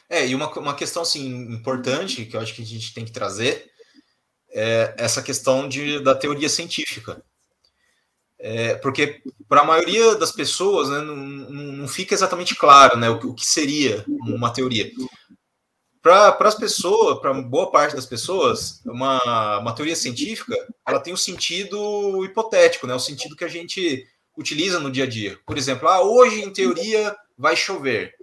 É, 0.08 0.26
e 0.26 0.34
uma, 0.34 0.52
uma 0.58 0.74
questão 0.74 1.02
assim, 1.02 1.24
importante 1.52 2.26
que 2.26 2.36
eu 2.36 2.40
acho 2.40 2.52
que 2.52 2.62
a 2.62 2.66
gente 2.66 2.92
tem 2.92 3.04
que 3.04 3.12
trazer 3.12 3.70
é 4.50 4.94
essa 4.96 5.22
questão 5.22 5.68
de, 5.68 6.00
da 6.00 6.14
teoria 6.14 6.48
científica. 6.48 7.22
É, 8.38 8.74
porque 8.76 9.22
para 9.48 9.60
a 9.60 9.64
maioria 9.64 10.14
das 10.16 10.30
pessoas 10.32 10.90
né, 10.90 11.00
não, 11.00 11.16
não, 11.16 11.88
fica 11.88 12.12
exatamente 12.12 12.54
claro 12.54 12.98
né, 12.98 13.08
o, 13.08 13.14
o 13.14 13.34
que 13.34 13.46
seria 13.46 14.04
uma 14.08 14.52
teoria. 14.52 14.90
Para 16.06 16.48
as 16.48 16.54
pessoas, 16.54 17.18
para 17.18 17.34
boa 17.34 17.68
parte 17.68 17.96
das 17.96 18.06
pessoas, 18.06 18.80
uma, 18.86 19.58
uma 19.58 19.74
teoria 19.74 19.96
científica 19.96 20.54
ela 20.86 21.00
tem 21.00 21.12
um 21.12 21.16
sentido 21.16 22.24
hipotético, 22.24 22.86
né, 22.86 22.94
o 22.94 23.00
sentido 23.00 23.34
que 23.34 23.44
a 23.44 23.48
gente 23.48 24.06
utiliza 24.36 24.78
no 24.78 24.88
dia 24.88 25.02
a 25.02 25.08
dia. 25.08 25.36
Por 25.44 25.58
exemplo, 25.58 25.88
ah, 25.88 26.00
hoje 26.00 26.44
em 26.44 26.52
teoria 26.52 27.16
vai 27.36 27.56
chover, 27.56 28.14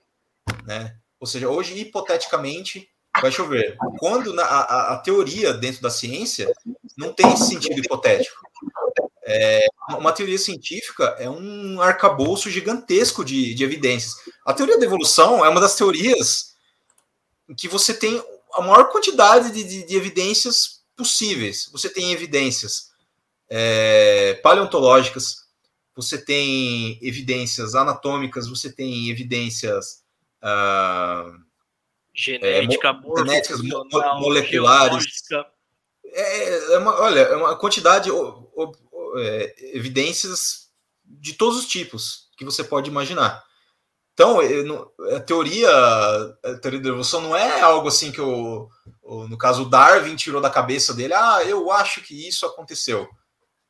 né? 0.63 0.95
Ou 1.19 1.27
seja, 1.27 1.49
hoje 1.49 1.77
hipoteticamente 1.77 2.87
vai 3.21 3.33
chover. 3.33 3.75
Quando 3.99 4.31
na, 4.33 4.43
a, 4.43 4.93
a, 4.93 4.97
teoria 4.99 5.53
dentro 5.53 5.81
da 5.81 5.89
ciência 5.89 6.49
não 6.97 7.11
tem 7.11 7.33
esse 7.33 7.47
sentido 7.47 7.79
hipotético. 7.79 8.37
É, 9.25 9.65
uma 9.89 10.13
teoria 10.13 10.37
científica 10.37 11.17
é 11.19 11.29
um 11.29 11.81
arcabouço 11.81 12.49
gigantesco 12.49 13.25
de, 13.25 13.53
de 13.53 13.61
evidências. 13.61 14.15
A 14.45 14.53
teoria 14.53 14.79
da 14.79 14.85
evolução 14.85 15.43
é 15.43 15.49
uma 15.49 15.59
das 15.59 15.75
teorias 15.75 16.52
em 17.47 17.55
que 17.55 17.67
você 17.67 17.93
tem 17.93 18.23
a 18.53 18.61
maior 18.61 18.89
quantidade 18.91 19.51
de, 19.51 19.63
de, 19.63 19.87
de 19.87 19.95
evidências 19.95 20.83
possíveis. 20.95 21.69
Você 21.71 21.89
tem 21.89 22.11
evidências 22.11 22.91
é, 23.49 24.35
paleontológicas, 24.43 25.43
você 25.95 26.17
tem 26.17 26.97
evidências 27.01 27.75
anatômicas, 27.75 28.47
você 28.47 28.71
tem 28.71 29.09
evidências 29.09 30.03
uh, 30.41 31.39
genética, 32.13 32.89
é, 32.89 33.17
genéticas 33.17 33.59
moleculares. 34.19 35.05
É, 36.05 36.73
é, 36.73 36.77
uma, 36.77 36.99
olha, 36.99 37.19
é 37.19 37.35
uma 37.35 37.55
quantidade, 37.55 38.09
é, 39.17 39.55
evidências 39.77 40.71
de 41.05 41.33
todos 41.33 41.59
os 41.59 41.67
tipos 41.67 42.29
que 42.37 42.45
você 42.45 42.63
pode 42.63 42.89
imaginar. 42.89 43.43
Então, 44.13 44.39
a 45.15 45.19
teoria, 45.19 45.69
a 45.69 46.57
teoria 46.61 46.79
da 46.79 46.89
evolução 46.89 47.21
não 47.21 47.35
é 47.35 47.61
algo 47.61 47.87
assim 47.87 48.11
que 48.11 48.21
o, 48.21 48.69
no 49.27 49.37
caso, 49.37 49.63
o 49.63 49.69
Darwin 49.69 50.15
tirou 50.15 50.39
da 50.39 50.49
cabeça 50.49 50.93
dele, 50.93 51.13
ah, 51.13 51.43
eu 51.43 51.71
acho 51.71 52.01
que 52.01 52.27
isso 52.27 52.45
aconteceu. 52.45 53.07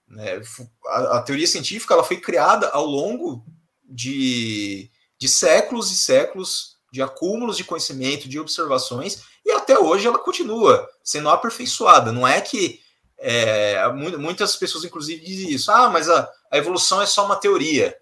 Né? 0.08 0.42
A, 0.88 1.18
a, 1.18 1.22
teoria 1.22 1.48
científica 1.48 1.94
ela 1.94 2.04
foi 2.04 2.18
criada 2.18 2.70
ao 2.70 2.86
longo 2.86 3.46
de, 3.84 4.90
de 5.18 5.28
séculos 5.28 5.92
e 5.92 5.98
séculos 5.98 6.74
de 6.92 7.02
acúmulos 7.02 7.58
de 7.58 7.64
conhecimento, 7.64 8.30
de 8.30 8.40
observações, 8.40 9.24
e 9.44 9.52
até 9.52 9.80
hoje 9.80 10.06
ela 10.06 10.20
continua 10.20 10.88
sendo 11.04 11.30
aperfeiçoada. 11.30 12.12
Não 12.12 12.28
é 12.28 12.40
que 12.40 12.80
é, 13.18 13.82
muitas 14.20 14.56
pessoas, 14.56 14.84
inclusive, 14.84 15.24
dizem 15.26 15.50
isso. 15.50 15.72
Ah, 15.72 15.90
mas 15.90 16.10
a, 16.10 16.30
a 16.52 16.58
evolução 16.58 17.02
é 17.02 17.06
só 17.06 17.26
uma 17.26 17.36
teoria. 17.36 17.98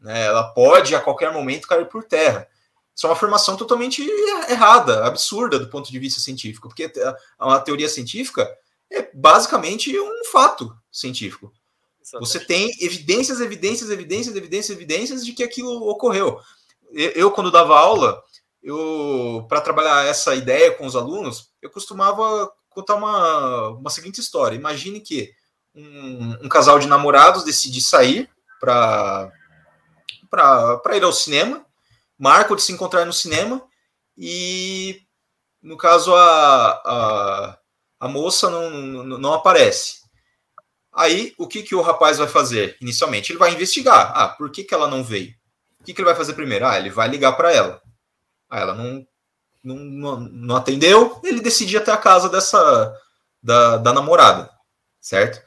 Né? 0.00 0.26
Ela 0.26 0.44
pode, 0.52 0.94
a 0.94 1.00
qualquer 1.00 1.32
momento, 1.32 1.68
cair 1.68 1.88
por 1.88 2.04
terra. 2.04 2.48
Isso 2.94 3.06
é 3.06 3.10
uma 3.10 3.16
afirmação 3.16 3.56
totalmente 3.56 4.02
errada, 4.48 5.04
absurda 5.04 5.58
do 5.58 5.68
ponto 5.68 5.92
de 5.92 5.98
vista 5.98 6.18
científico, 6.18 6.68
porque 6.68 6.90
a, 7.38 7.56
a 7.56 7.60
teoria 7.60 7.88
científica 7.88 8.48
é 8.90 9.10
basicamente 9.12 9.98
um 9.98 10.24
fato 10.32 10.74
científico. 10.90 11.52
Exatamente. 12.00 12.28
Você 12.28 12.40
tem 12.40 12.70
evidências, 12.80 13.40
evidências, 13.40 13.90
evidências, 13.90 14.36
evidências, 14.36 14.76
evidências 14.76 15.26
de 15.26 15.32
que 15.32 15.42
aquilo 15.42 15.88
ocorreu. 15.88 16.40
Eu, 16.92 17.30
quando 17.32 17.50
dava 17.50 17.76
aula, 17.78 18.22
eu 18.62 19.44
para 19.48 19.60
trabalhar 19.60 20.06
essa 20.06 20.34
ideia 20.34 20.72
com 20.72 20.86
os 20.86 20.96
alunos, 20.96 21.50
eu 21.60 21.68
costumava 21.68 22.50
contar 22.70 22.94
uma, 22.94 23.70
uma 23.70 23.90
seguinte 23.90 24.20
história. 24.20 24.56
Imagine 24.56 25.00
que 25.00 25.32
um, 25.74 26.44
um 26.44 26.48
casal 26.48 26.78
de 26.78 26.86
namorados 26.86 27.44
decide 27.44 27.80
sair 27.80 28.30
para 28.60 29.30
ir 30.96 31.04
ao 31.04 31.12
cinema, 31.12 31.64
marcam 32.18 32.56
de 32.56 32.62
se 32.62 32.72
encontrar 32.72 33.04
no 33.04 33.12
cinema 33.12 33.62
e, 34.16 35.02
no 35.62 35.76
caso, 35.76 36.14
a, 36.14 36.82
a 36.84 37.58
A 37.98 38.08
moça 38.08 38.50
não, 38.50 38.70
não, 38.70 39.18
não 39.18 39.32
aparece. 39.32 40.04
Aí, 40.92 41.34
o 41.38 41.46
que, 41.46 41.62
que 41.62 41.74
o 41.74 41.82
rapaz 41.82 42.18
vai 42.18 42.28
fazer 42.28 42.76
inicialmente? 42.80 43.32
Ele 43.32 43.38
vai 43.38 43.52
investigar. 43.52 44.12
Ah, 44.14 44.28
por 44.28 44.50
que, 44.50 44.64
que 44.64 44.74
ela 44.74 44.88
não 44.88 45.02
veio? 45.02 45.34
O 45.80 45.84
que, 45.84 45.94
que 45.94 46.00
ele 46.00 46.06
vai 46.06 46.14
fazer 46.14 46.34
primeiro? 46.34 46.66
Ah, 46.66 46.78
ele 46.78 46.90
vai 46.90 47.08
ligar 47.08 47.32
para 47.32 47.52
ela. 47.52 47.82
Ah, 48.50 48.60
ela 48.60 48.74
não, 48.74 49.06
não, 49.64 50.20
não, 50.20 50.56
atendeu, 50.56 51.20
ele 51.24 51.40
decide 51.40 51.74
ir 51.76 51.78
até 51.78 51.92
a 51.92 51.96
casa 51.96 52.28
dessa 52.28 52.94
da, 53.42 53.78
da 53.78 53.92
namorada, 53.92 54.50
certo? 55.00 55.42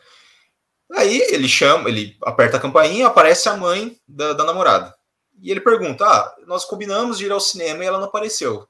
Aí 0.96 1.22
ele 1.30 1.48
chama, 1.48 1.90
ele 1.90 2.18
aperta 2.24 2.58
a 2.58 2.60
campainha, 2.60 3.08
aparece 3.08 3.48
a 3.48 3.56
mãe 3.56 3.98
da, 4.08 4.34
da 4.34 4.44
namorada. 4.44 4.94
E 5.42 5.52
ele 5.52 5.62
pergunta: 5.62 6.06
Ah, 6.06 6.36
nós 6.46 6.66
combinamos 6.66 7.18
de 7.18 7.26
ir 7.26 7.32
ao 7.32 7.40
cinema 7.40 7.84
e 7.84 7.88
ela 7.88 8.00
não 8.00 8.08
apareceu. 8.08 8.68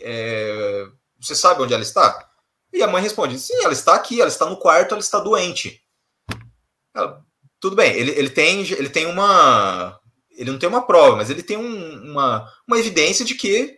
É, 0.00 0.86
você 1.20 1.34
sabe 1.34 1.62
onde 1.62 1.74
ela 1.74 1.82
está? 1.82 2.28
E 2.72 2.82
a 2.82 2.88
mãe 2.88 3.02
responde: 3.02 3.38
Sim, 3.38 3.62
ela 3.62 3.72
está 3.72 3.94
aqui, 3.94 4.20
ela 4.20 4.28
está 4.28 4.46
no 4.46 4.56
quarto, 4.56 4.92
ela 4.92 5.00
está 5.00 5.20
doente. 5.20 5.80
Ela, 6.94 7.22
Tudo 7.60 7.76
bem, 7.76 7.94
ele, 7.94 8.12
ele, 8.12 8.30
tem, 8.30 8.60
ele 8.60 8.88
tem 8.88 9.06
uma. 9.06 9.98
Ele 10.30 10.50
não 10.50 10.58
tem 10.58 10.68
uma 10.68 10.86
prova, 10.86 11.16
mas 11.16 11.30
ele 11.30 11.42
tem 11.42 11.56
um, 11.56 12.10
uma, 12.10 12.50
uma 12.66 12.78
evidência 12.78 13.24
de 13.24 13.34
que. 13.34 13.76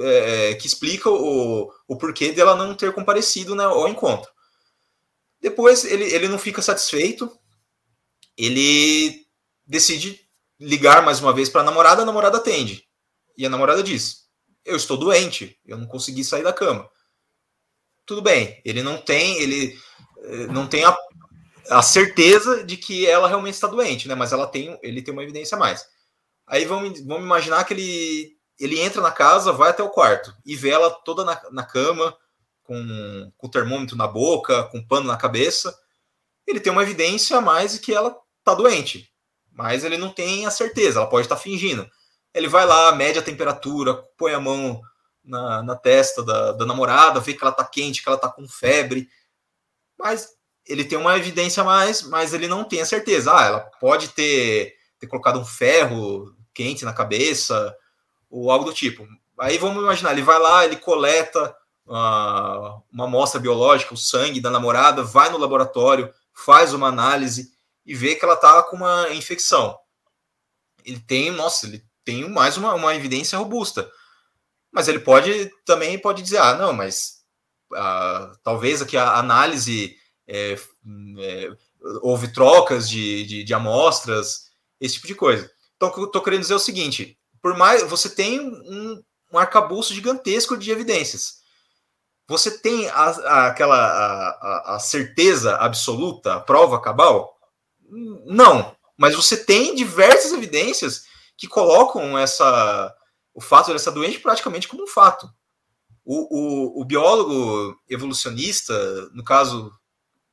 É, 0.00 0.54
que 0.56 0.66
explica 0.66 1.08
o, 1.08 1.72
o 1.88 1.96
porquê 1.96 2.30
dela 2.30 2.54
não 2.54 2.74
ter 2.74 2.92
comparecido 2.92 3.54
né, 3.54 3.64
ao 3.64 3.88
encontro. 3.88 4.30
Depois 5.40 5.84
ele, 5.84 6.04
ele 6.04 6.28
não 6.28 6.38
fica 6.38 6.60
satisfeito, 6.60 7.30
ele 8.36 9.26
decide 9.66 10.20
ligar 10.58 11.02
mais 11.02 11.20
uma 11.20 11.32
vez 11.32 11.48
para 11.48 11.60
a 11.60 11.64
namorada, 11.64 12.02
a 12.02 12.06
namorada 12.06 12.38
atende. 12.38 12.84
E 13.36 13.46
a 13.46 13.50
namorada 13.50 13.82
diz: 13.82 14.28
Eu 14.64 14.76
estou 14.76 14.96
doente, 14.96 15.58
eu 15.64 15.78
não 15.78 15.86
consegui 15.86 16.24
sair 16.24 16.42
da 16.42 16.52
cama. 16.52 16.88
Tudo 18.04 18.22
bem, 18.22 18.60
ele 18.64 18.82
não 18.82 18.98
tem, 19.00 19.38
ele 19.38 19.78
eh, 20.22 20.46
não 20.46 20.66
tem 20.66 20.84
a, 20.84 20.96
a 21.70 21.82
certeza 21.82 22.64
de 22.64 22.76
que 22.76 23.06
ela 23.06 23.28
realmente 23.28 23.54
está 23.54 23.66
doente, 23.66 24.08
né? 24.08 24.14
Mas 24.14 24.32
ela 24.32 24.46
tem, 24.46 24.78
ele 24.82 25.02
tem 25.02 25.12
uma 25.12 25.22
evidência 25.22 25.56
a 25.56 25.58
mais. 25.58 25.84
Aí 26.46 26.64
vamos, 26.64 27.00
vamos 27.04 27.24
imaginar 27.24 27.64
que 27.64 27.74
ele, 27.74 28.36
ele 28.58 28.80
entra 28.80 29.02
na 29.02 29.12
casa, 29.12 29.52
vai 29.52 29.70
até 29.70 29.82
o 29.82 29.90
quarto 29.90 30.34
e 30.44 30.56
vê 30.56 30.70
ela 30.70 30.90
toda 30.90 31.24
na, 31.24 31.40
na 31.52 31.62
cama, 31.62 32.16
com, 32.68 33.32
com 33.36 33.48
termômetro 33.48 33.96
na 33.96 34.06
boca, 34.06 34.62
com 34.64 34.86
pano 34.86 35.08
na 35.08 35.16
cabeça. 35.16 35.76
Ele 36.46 36.60
tem 36.60 36.72
uma 36.72 36.82
evidência 36.82 37.36
a 37.36 37.40
mais 37.40 37.72
de 37.72 37.80
que 37.80 37.92
ela 37.92 38.16
está 38.40 38.54
doente 38.54 39.12
mas 39.58 39.82
ele 39.82 39.96
não 39.96 40.10
tem 40.10 40.46
a 40.46 40.52
certeza, 40.52 41.00
ela 41.00 41.08
pode 41.08 41.26
estar 41.26 41.36
fingindo. 41.36 41.90
Ele 42.32 42.46
vai 42.46 42.64
lá, 42.64 42.94
mede 42.94 43.18
a 43.18 43.22
temperatura, 43.22 43.92
põe 44.16 44.32
a 44.32 44.38
mão 44.38 44.80
na, 45.24 45.64
na 45.64 45.74
testa 45.74 46.22
da, 46.22 46.52
da 46.52 46.64
namorada, 46.64 47.18
vê 47.18 47.34
que 47.34 47.42
ela 47.42 47.50
está 47.50 47.64
quente, 47.64 48.00
que 48.00 48.08
ela 48.08 48.14
está 48.14 48.28
com 48.28 48.46
febre, 48.46 49.08
mas 49.98 50.28
ele 50.64 50.84
tem 50.84 50.96
uma 50.96 51.16
evidência 51.18 51.64
a 51.64 51.66
mais, 51.66 52.02
mas 52.02 52.32
ele 52.32 52.46
não 52.46 52.62
tem 52.62 52.80
a 52.80 52.86
certeza. 52.86 53.36
Ah, 53.36 53.46
ela 53.46 53.60
pode 53.80 54.10
ter, 54.10 54.76
ter 55.00 55.08
colocado 55.08 55.40
um 55.40 55.44
ferro 55.44 56.32
quente 56.54 56.84
na 56.84 56.92
cabeça, 56.92 57.74
ou 58.30 58.52
algo 58.52 58.66
do 58.66 58.72
tipo. 58.72 59.08
Aí 59.40 59.58
vamos 59.58 59.82
imaginar, 59.82 60.12
ele 60.12 60.22
vai 60.22 60.38
lá, 60.38 60.64
ele 60.64 60.76
coleta 60.76 61.52
uma, 61.88 62.82
uma 62.92 63.04
amostra 63.04 63.40
biológica, 63.40 63.94
o 63.94 63.96
sangue 63.96 64.40
da 64.40 64.50
namorada, 64.50 65.02
vai 65.02 65.30
no 65.30 65.38
laboratório, 65.38 66.12
faz 66.32 66.72
uma 66.72 66.88
análise, 66.88 67.50
e 67.84 67.94
vê 67.94 68.14
que 68.14 68.24
ela 68.24 68.34
está 68.34 68.62
com 68.62 68.76
uma 68.76 69.08
infecção. 69.10 69.76
Ele 70.84 71.00
tem, 71.00 71.30
nossa, 71.30 71.66
ele 71.66 71.82
tem 72.04 72.28
mais 72.28 72.56
uma, 72.56 72.74
uma 72.74 72.94
evidência 72.94 73.38
robusta. 73.38 73.90
Mas 74.70 74.86
ele 74.88 74.98
pode 74.98 75.50
também 75.64 75.98
pode 75.98 76.22
dizer, 76.22 76.38
ah, 76.38 76.54
não, 76.54 76.74
mas 76.74 77.24
ah, 77.74 78.32
talvez 78.42 78.82
aqui 78.82 78.96
a 78.96 79.18
análise 79.18 79.96
é, 80.26 80.58
é, 81.18 81.50
houve 82.02 82.32
trocas 82.32 82.88
de, 82.88 83.24
de, 83.24 83.44
de, 83.44 83.54
amostras, 83.54 84.50
esse 84.78 84.94
tipo 84.96 85.06
de 85.06 85.14
coisa. 85.14 85.50
Então, 85.76 85.88
o 85.88 85.92
que 85.92 86.00
eu 86.00 86.04
estou 86.04 86.22
querendo 86.22 86.42
dizer 86.42 86.52
é 86.52 86.56
o 86.56 86.60
seguinte: 86.60 87.18
por 87.40 87.56
mais 87.56 87.82
você 87.84 88.10
tem 88.10 88.38
um, 88.40 89.02
um 89.32 89.38
arcabouço 89.38 89.94
gigantesco 89.94 90.56
de 90.56 90.70
evidências. 90.70 91.38
Você 92.28 92.58
tem 92.58 92.86
a, 92.90 92.92
a, 92.92 93.46
aquela 93.46 93.76
a, 93.76 94.76
a 94.76 94.78
certeza 94.78 95.56
absoluta, 95.56 96.34
a 96.34 96.40
prova 96.40 96.78
cabal? 96.78 97.34
Não, 98.26 98.76
mas 98.98 99.14
você 99.16 99.42
tem 99.42 99.74
diversas 99.74 100.34
evidências 100.34 101.06
que 101.38 101.48
colocam 101.48 102.18
essa 102.18 102.94
o 103.32 103.40
fato 103.40 103.72
dessa 103.72 103.90
doente 103.90 104.18
praticamente 104.18 104.68
como 104.68 104.82
um 104.82 104.86
fato. 104.86 105.30
O, 106.04 106.38
o, 106.38 106.82
o, 106.82 106.84
biólogo 106.84 107.78
evolucionista, 107.88 108.74
no 109.12 109.22
caso, 109.22 109.72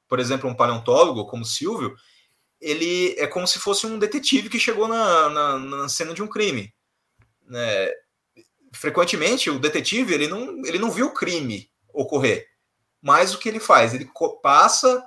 por 0.07 0.19
exemplo, 0.19 0.49
um 0.49 0.55
paleontólogo 0.55 1.25
como 1.27 1.45
Silvio, 1.45 1.95
ele 2.59 3.13
é 3.17 3.27
como 3.27 3.47
se 3.47 3.59
fosse 3.59 3.85
um 3.85 3.99
detetive 3.99 4.49
que 4.49 4.59
chegou 4.59 4.87
na, 4.87 5.29
na, 5.29 5.59
na 5.59 5.89
cena 5.89 6.13
de 6.13 6.23
um 6.23 6.27
crime. 6.27 6.73
Né? 7.45 7.91
Frequentemente, 8.73 9.49
o 9.49 9.59
detetive 9.59 10.13
ele 10.13 10.27
não, 10.27 10.65
ele 10.65 10.79
não 10.79 10.89
viu 10.89 11.07
o 11.07 11.13
crime 11.13 11.69
ocorrer, 11.95 12.47
mas 13.01 13.33
o 13.33 13.37
que 13.37 13.47
ele 13.47 13.59
faz? 13.59 13.93
Ele 13.93 14.09
passa 14.41 15.03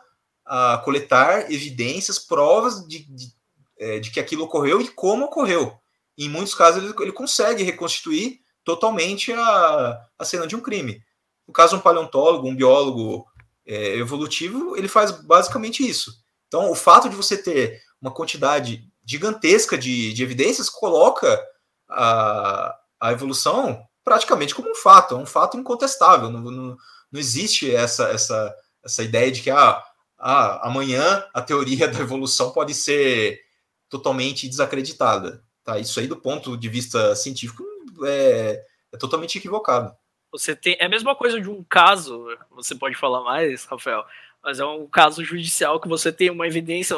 a 0.46 0.78
coletar 0.84 1.52
evidências, 1.52 2.18
provas 2.18 2.86
de, 2.86 3.04
de, 3.04 3.32
é, 3.78 3.98
de, 3.98 4.10
que 4.10 4.20
aquilo 4.20 4.44
ocorreu 4.44 4.80
e 4.80 4.88
como 4.88 5.26
ocorreu. 5.26 5.76
Em 6.16 6.28
muitos 6.28 6.54
casos, 6.54 6.82
ele, 6.82 6.94
ele 7.00 7.12
consegue 7.12 7.62
reconstituir 7.62 8.40
totalmente 8.64 9.32
a, 9.32 10.00
a 10.18 10.24
cena 10.24 10.46
de 10.46 10.54
um 10.54 10.60
crime. 10.60 11.02
No 11.46 11.52
caso, 11.52 11.76
um 11.76 11.80
paleontólogo, 11.80 12.48
um 12.48 12.54
biólogo 12.54 13.26
é, 13.66 13.96
evolutivo, 13.96 14.76
ele 14.76 14.88
faz 14.88 15.10
basicamente 15.10 15.86
isso. 15.86 16.12
Então, 16.46 16.70
o 16.70 16.74
fato 16.74 17.08
de 17.08 17.16
você 17.16 17.36
ter 17.36 17.80
uma 18.00 18.10
quantidade 18.10 18.84
gigantesca 19.04 19.76
de, 19.76 20.12
de 20.12 20.22
evidências 20.22 20.68
coloca 20.70 21.42
a, 21.88 22.78
a 23.00 23.12
evolução 23.12 23.87
praticamente 24.08 24.54
como 24.54 24.70
um 24.70 24.74
fato, 24.74 25.14
é 25.14 25.18
um 25.18 25.26
fato 25.26 25.58
incontestável. 25.58 26.30
Não, 26.30 26.40
não, 26.40 26.76
não 27.12 27.20
existe 27.20 27.70
essa, 27.70 28.08
essa, 28.08 28.54
essa 28.82 29.02
ideia 29.02 29.30
de 29.30 29.42
que 29.42 29.50
ah, 29.50 29.84
ah, 30.18 30.66
amanhã 30.66 31.22
a 31.34 31.42
teoria 31.42 31.86
da 31.92 32.00
evolução 32.00 32.50
pode 32.50 32.72
ser 32.72 33.38
totalmente 33.86 34.48
desacreditada. 34.48 35.44
Tá? 35.62 35.78
Isso 35.78 36.00
aí, 36.00 36.06
do 36.06 36.16
ponto 36.16 36.56
de 36.56 36.70
vista 36.70 37.14
científico, 37.14 37.62
é, 38.02 38.64
é 38.92 38.96
totalmente 38.96 39.36
equivocado. 39.36 39.94
Você 40.32 40.56
tem 40.56 40.74
é 40.80 40.86
a 40.86 40.88
mesma 40.88 41.14
coisa 41.14 41.38
de 41.38 41.50
um 41.50 41.62
caso, 41.62 42.26
você 42.50 42.74
pode 42.74 42.94
falar 42.94 43.22
mais, 43.22 43.66
Rafael, 43.66 44.06
mas 44.42 44.58
é 44.58 44.64
um 44.64 44.86
caso 44.86 45.22
judicial 45.22 45.78
que 45.78 45.88
você 45.88 46.10
tem 46.10 46.30
uma 46.30 46.46
evidência 46.46 46.96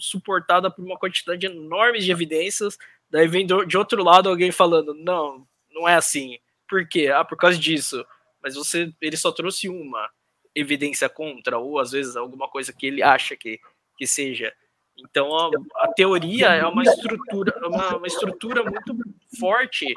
suportada 0.00 0.68
por 0.70 0.84
uma 0.84 0.98
quantidade 0.98 1.46
enorme 1.46 2.00
de 2.00 2.10
evidências, 2.10 2.76
daí 3.08 3.28
vem 3.28 3.46
de 3.46 3.76
outro 3.76 4.02
lado 4.02 4.28
alguém 4.28 4.50
falando, 4.50 4.92
não, 4.92 5.46
não 5.72 5.88
é 5.88 5.94
assim. 5.94 6.38
Por 6.68 6.86
quê? 6.88 7.08
Ah, 7.08 7.24
por 7.24 7.36
causa 7.36 7.58
disso. 7.58 8.04
Mas 8.42 8.54
você, 8.54 8.92
ele 9.00 9.16
só 9.16 9.30
trouxe 9.30 9.68
uma 9.68 10.10
evidência 10.54 11.08
contra, 11.08 11.58
ou 11.58 11.78
às 11.78 11.92
vezes 11.92 12.16
alguma 12.16 12.48
coisa 12.48 12.72
que 12.72 12.86
ele 12.86 13.02
acha 13.02 13.36
que, 13.36 13.60
que 13.96 14.06
seja. 14.06 14.52
Então 14.98 15.34
a, 15.34 15.50
a 15.84 15.88
teoria 15.92 16.48
é 16.48 16.66
uma 16.66 16.82
estrutura, 16.82 17.54
é 17.62 17.66
uma, 17.66 17.96
uma 17.96 18.06
estrutura 18.06 18.62
muito 18.62 18.96
forte 19.38 19.94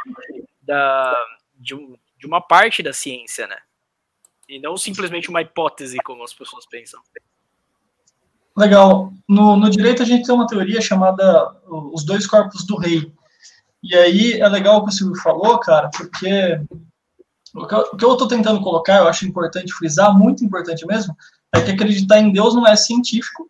da, 0.62 1.16
de, 1.56 1.76
um, 1.76 1.98
de 2.18 2.26
uma 2.26 2.42
parte 2.42 2.82
da 2.82 2.94
ciência, 2.94 3.48
né? 3.48 3.58
E 4.48 4.60
não 4.60 4.78
simplesmente 4.78 5.30
uma 5.30 5.42
hipótese, 5.42 5.98
como 5.98 6.24
as 6.24 6.34
pessoas 6.34 6.66
pensam. 6.66 7.02
Legal. 8.56 9.12
No, 9.28 9.58
no 9.58 9.70
direito 9.70 10.02
a 10.02 10.06
gente 10.06 10.26
tem 10.26 10.34
uma 10.34 10.48
teoria 10.48 10.80
chamada 10.80 11.52
os 11.68 12.06
dois 12.06 12.26
corpos 12.26 12.66
do 12.66 12.78
rei. 12.78 13.12
E 13.86 13.96
aí 13.96 14.34
é 14.34 14.50
legal 14.50 14.78
o 14.78 14.84
que 14.84 14.90
o 14.90 14.92
Silvio 14.92 15.22
falou, 15.22 15.60
cara, 15.60 15.92
porque 15.96 16.60
o 17.54 17.68
que 17.96 18.04
eu 18.04 18.14
estou 18.14 18.28
tentando 18.28 18.60
colocar, 18.62 18.98
eu 18.98 19.08
acho 19.08 19.28
importante 19.28 19.72
frisar, 19.74 20.18
muito 20.18 20.44
importante 20.44 20.86
mesmo, 20.88 21.16
é 21.54 21.62
que 21.62 21.72
acreditar 21.72 22.20
em 22.20 22.32
Deus 22.32 22.56
não 22.56 22.66
é 22.66 22.76
científico, 22.76 23.48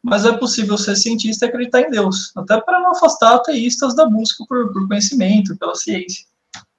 mas 0.00 0.24
é 0.24 0.32
possível 0.32 0.78
ser 0.78 0.94
cientista 0.94 1.44
e 1.44 1.48
acreditar 1.48 1.80
em 1.80 1.90
Deus, 1.90 2.30
até 2.36 2.60
para 2.60 2.78
não 2.78 2.92
afastar 2.92 3.34
ateístas 3.34 3.96
da 3.96 4.06
busca 4.06 4.44
por, 4.48 4.72
por 4.72 4.86
conhecimento, 4.86 5.56
pela 5.56 5.74
ciência. 5.74 6.24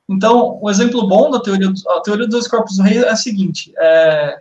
Então, 0.07 0.57
o 0.61 0.69
exemplo 0.69 1.05
bom 1.05 1.29
da 1.29 1.41
teoria, 1.41 1.73
a 1.97 2.01
teoria 2.01 2.27
dos 2.27 2.47
corpos 2.47 2.77
do 2.77 2.83
rei 2.83 2.99
é 2.99 3.09
a 3.09 3.15
seguinte: 3.15 3.73
é, 3.77 4.39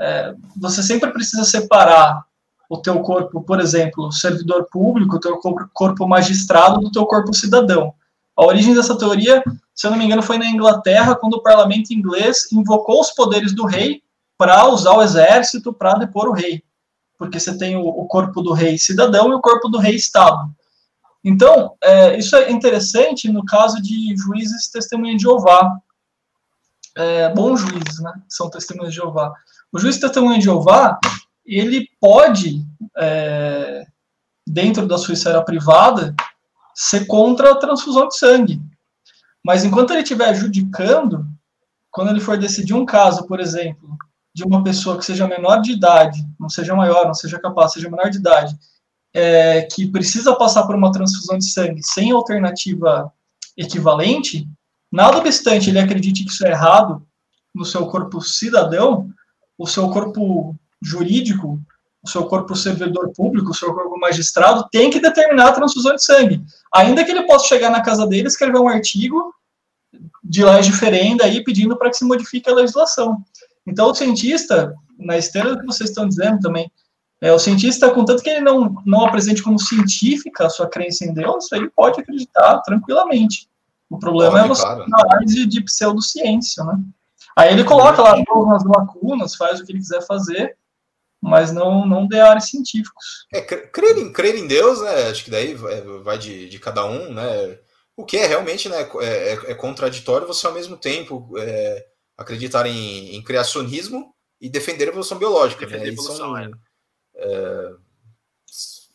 é, 0.00 0.34
você 0.56 0.82
sempre 0.82 1.12
precisa 1.12 1.44
separar 1.44 2.24
o 2.72 2.78
teu 2.78 3.02
corpo, 3.02 3.42
por 3.42 3.60
exemplo, 3.60 4.10
servidor 4.10 4.66
público, 4.72 5.16
o 5.16 5.20
teu 5.20 5.38
corpo 5.74 6.08
magistrado 6.08 6.80
do 6.80 6.90
teu 6.90 7.04
corpo 7.04 7.34
cidadão. 7.34 7.92
A 8.34 8.46
origem 8.46 8.74
dessa 8.74 8.96
teoria, 8.96 9.44
se 9.74 9.86
eu 9.86 9.90
não 9.90 9.98
me 9.98 10.06
engano, 10.06 10.22
foi 10.22 10.38
na 10.38 10.46
Inglaterra, 10.46 11.14
quando 11.14 11.34
o 11.34 11.42
parlamento 11.42 11.92
inglês 11.92 12.50
invocou 12.50 12.98
os 12.98 13.10
poderes 13.10 13.54
do 13.54 13.66
rei 13.66 14.02
para 14.38 14.66
usar 14.68 14.92
o 14.94 15.02
exército 15.02 15.70
para 15.70 15.98
depor 15.98 16.28
o 16.28 16.32
rei. 16.32 16.62
Porque 17.18 17.38
você 17.38 17.58
tem 17.58 17.76
o, 17.76 18.06
corpo 18.06 18.40
do 18.40 18.54
rei 18.54 18.78
cidadão 18.78 19.30
e 19.30 19.34
o 19.34 19.42
corpo 19.42 19.68
do 19.68 19.76
rei 19.76 19.94
Estado. 19.94 20.50
Então, 21.22 21.74
é, 21.84 22.16
isso 22.16 22.34
é 22.36 22.50
interessante 22.50 23.30
no 23.30 23.44
caso 23.44 23.82
de 23.82 24.16
juízes 24.16 24.70
testemunha 24.70 25.14
de 25.14 25.24
Jeová. 25.24 25.76
É, 26.96 27.28
bons 27.34 27.60
juízes, 27.60 28.00
né? 28.00 28.14
São 28.30 28.48
testemunhas 28.48 28.94
de 28.94 28.96
Jeová. 28.98 29.30
O 29.70 29.78
juiz 29.78 29.98
testemunha 29.98 30.38
de 30.38 30.44
Jeová, 30.44 30.98
ele 31.44 31.88
pode, 32.00 32.64
é, 32.96 33.84
dentro 34.46 34.86
da 34.86 34.98
sua 34.98 35.14
esfera 35.14 35.42
privada, 35.42 36.14
ser 36.74 37.06
contra 37.06 37.52
a 37.52 37.56
transfusão 37.56 38.08
de 38.08 38.16
sangue. 38.16 38.60
Mas 39.44 39.64
enquanto 39.64 39.90
ele 39.90 40.02
estiver 40.02 40.28
adjudicando, 40.28 41.26
quando 41.90 42.10
ele 42.10 42.20
for 42.20 42.38
decidir 42.38 42.74
um 42.74 42.86
caso, 42.86 43.26
por 43.26 43.40
exemplo, 43.40 43.96
de 44.34 44.44
uma 44.44 44.62
pessoa 44.64 44.96
que 44.96 45.04
seja 45.04 45.28
menor 45.28 45.60
de 45.60 45.72
idade, 45.72 46.26
não 46.38 46.48
seja 46.48 46.74
maior, 46.74 47.06
não 47.06 47.14
seja 47.14 47.38
capaz, 47.38 47.72
seja 47.72 47.90
menor 47.90 48.08
de 48.08 48.18
idade, 48.18 48.56
é, 49.12 49.62
que 49.62 49.86
precisa 49.86 50.34
passar 50.34 50.66
por 50.66 50.74
uma 50.74 50.90
transfusão 50.90 51.36
de 51.36 51.44
sangue 51.44 51.82
sem 51.82 52.12
alternativa 52.12 53.12
equivalente, 53.56 54.48
nada 54.90 55.18
obstante 55.18 55.68
ele 55.68 55.78
acredite 55.78 56.24
que 56.24 56.30
isso 56.30 56.46
é 56.46 56.50
errado 56.50 57.06
no 57.54 57.64
seu 57.64 57.86
corpo 57.86 58.22
cidadão, 58.22 59.10
o 59.58 59.66
seu 59.66 59.90
corpo 59.90 60.56
jurídico, 60.82 61.60
o 62.02 62.08
seu 62.08 62.26
corpo 62.26 62.56
servidor 62.56 63.12
público, 63.12 63.50
o 63.50 63.54
seu 63.54 63.72
corpo 63.72 63.98
magistrado, 63.98 64.68
tem 64.70 64.90
que 64.90 65.00
determinar 65.00 65.48
a 65.48 65.52
transfusão 65.52 65.94
de 65.94 66.04
sangue. 66.04 66.44
Ainda 66.74 67.04
que 67.04 67.10
ele 67.10 67.26
possa 67.26 67.46
chegar 67.46 67.70
na 67.70 67.80
casa 67.80 68.06
dele, 68.06 68.26
escrever 68.26 68.58
um 68.58 68.68
artigo 68.68 69.32
de 70.24 70.44
leis 70.44 70.66
diferente 70.66 71.22
aí 71.22 71.44
pedindo 71.44 71.76
para 71.76 71.90
que 71.90 71.96
se 71.96 72.04
modifique 72.04 72.50
a 72.50 72.54
legislação. 72.54 73.22
Então, 73.66 73.90
o 73.90 73.94
cientista, 73.94 74.74
na 74.98 75.16
esteira 75.16 75.50
do 75.50 75.60
que 75.60 75.66
vocês 75.66 75.90
estão 75.90 76.08
dizendo 76.08 76.40
também, 76.40 76.70
é, 77.20 77.32
o 77.32 77.38
cientista, 77.38 77.88
contanto 77.90 78.20
que 78.20 78.30
ele 78.30 78.40
não, 78.40 78.82
não 78.84 79.06
apresente 79.06 79.42
como 79.42 79.58
científica 79.58 80.46
a 80.46 80.50
sua 80.50 80.68
crença 80.68 81.04
em 81.04 81.14
Deus, 81.14 81.52
ele 81.52 81.70
pode 81.70 82.00
acreditar 82.00 82.58
tranquilamente. 82.62 83.48
O 83.88 83.96
problema 83.96 84.40
é 84.40 84.48
você 84.48 84.62
claro. 84.62 84.84
análise 84.92 85.46
de 85.46 85.62
pseudociência, 85.62 86.64
né? 86.64 86.80
Aí 87.36 87.52
ele 87.52 87.62
coloca 87.62 88.02
lá 88.02 88.16
algumas 88.28 88.64
lacunas, 88.64 89.36
faz 89.36 89.60
o 89.60 89.64
que 89.64 89.72
ele 89.72 89.78
quiser 89.78 90.04
fazer, 90.04 90.56
mas 91.22 91.52
não, 91.52 91.86
não 91.86 92.08
de 92.08 92.18
áreas 92.18 92.46
científicos. 92.46 93.26
É, 93.32 93.40
crer 93.40 93.96
em, 93.96 94.12
crer 94.12 94.34
em 94.34 94.48
Deus, 94.48 94.80
né? 94.82 95.08
Acho 95.08 95.24
que 95.24 95.30
daí 95.30 95.54
vai 96.02 96.18
de, 96.18 96.48
de 96.48 96.58
cada 96.58 96.84
um, 96.84 97.14
né? 97.14 97.58
O 97.96 98.04
que 98.04 98.16
é 98.16 98.26
realmente 98.26 98.68
né, 98.68 98.88
é, 99.00 99.06
é, 99.06 99.32
é 99.52 99.54
contraditório 99.54 100.26
você 100.26 100.46
ao 100.46 100.52
mesmo 100.52 100.76
tempo 100.76 101.30
é, 101.38 101.86
acreditar 102.16 102.66
em, 102.66 103.14
em, 103.14 103.22
criacionismo 103.22 104.12
e 104.40 104.48
defender 104.48 104.86
a 104.86 104.88
evolução 104.88 105.16
biológica. 105.16 105.64
Defender 105.64 105.84
né? 105.84 105.90
a 105.90 105.92
evolução, 105.92 106.16
são, 106.16 106.36
é. 106.36 106.50
é. 107.14 107.72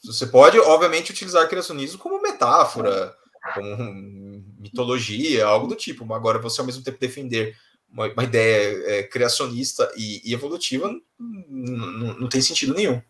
você 0.04 0.26
pode, 0.28 0.60
obviamente, 0.60 1.12
utilizar 1.12 1.48
criacionismo 1.48 2.00
como 2.00 2.22
metáfora, 2.22 3.16
como 3.54 3.78
mitologia, 4.60 5.46
algo 5.46 5.68
do 5.68 5.76
tipo. 5.76 6.12
Agora, 6.14 6.40
você 6.40 6.60
ao 6.60 6.68
mesmo 6.68 6.84
tempo 6.84 7.00
defender 7.00 7.56
uma, 7.92 8.08
uma 8.08 8.24
ideia 8.24 9.00
é, 9.00 9.04
criacionista 9.04 9.90
e, 9.96 10.22
e 10.24 10.34
evolutiva 10.34 10.90
não 11.20 12.28
tem 12.28 12.42
sentido 12.42 12.74
nenhum. 12.74 13.02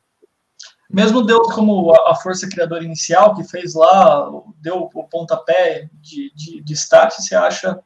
Mesmo 0.90 1.22
Deus 1.22 1.54
como 1.54 1.94
a, 1.94 2.16
força 2.16 2.48
criadora 2.48 2.84
inicial, 2.84 3.36
que 3.36 3.44
fez 3.44 3.74
lá, 3.74 4.30
deu 4.62 4.90
o 4.94 5.04
pontapé 5.04 5.90
de, 5.94 6.32
de, 6.34 6.62
de 6.62 6.74
start, 6.74 7.14
você 7.14 7.36
acha 7.36 7.78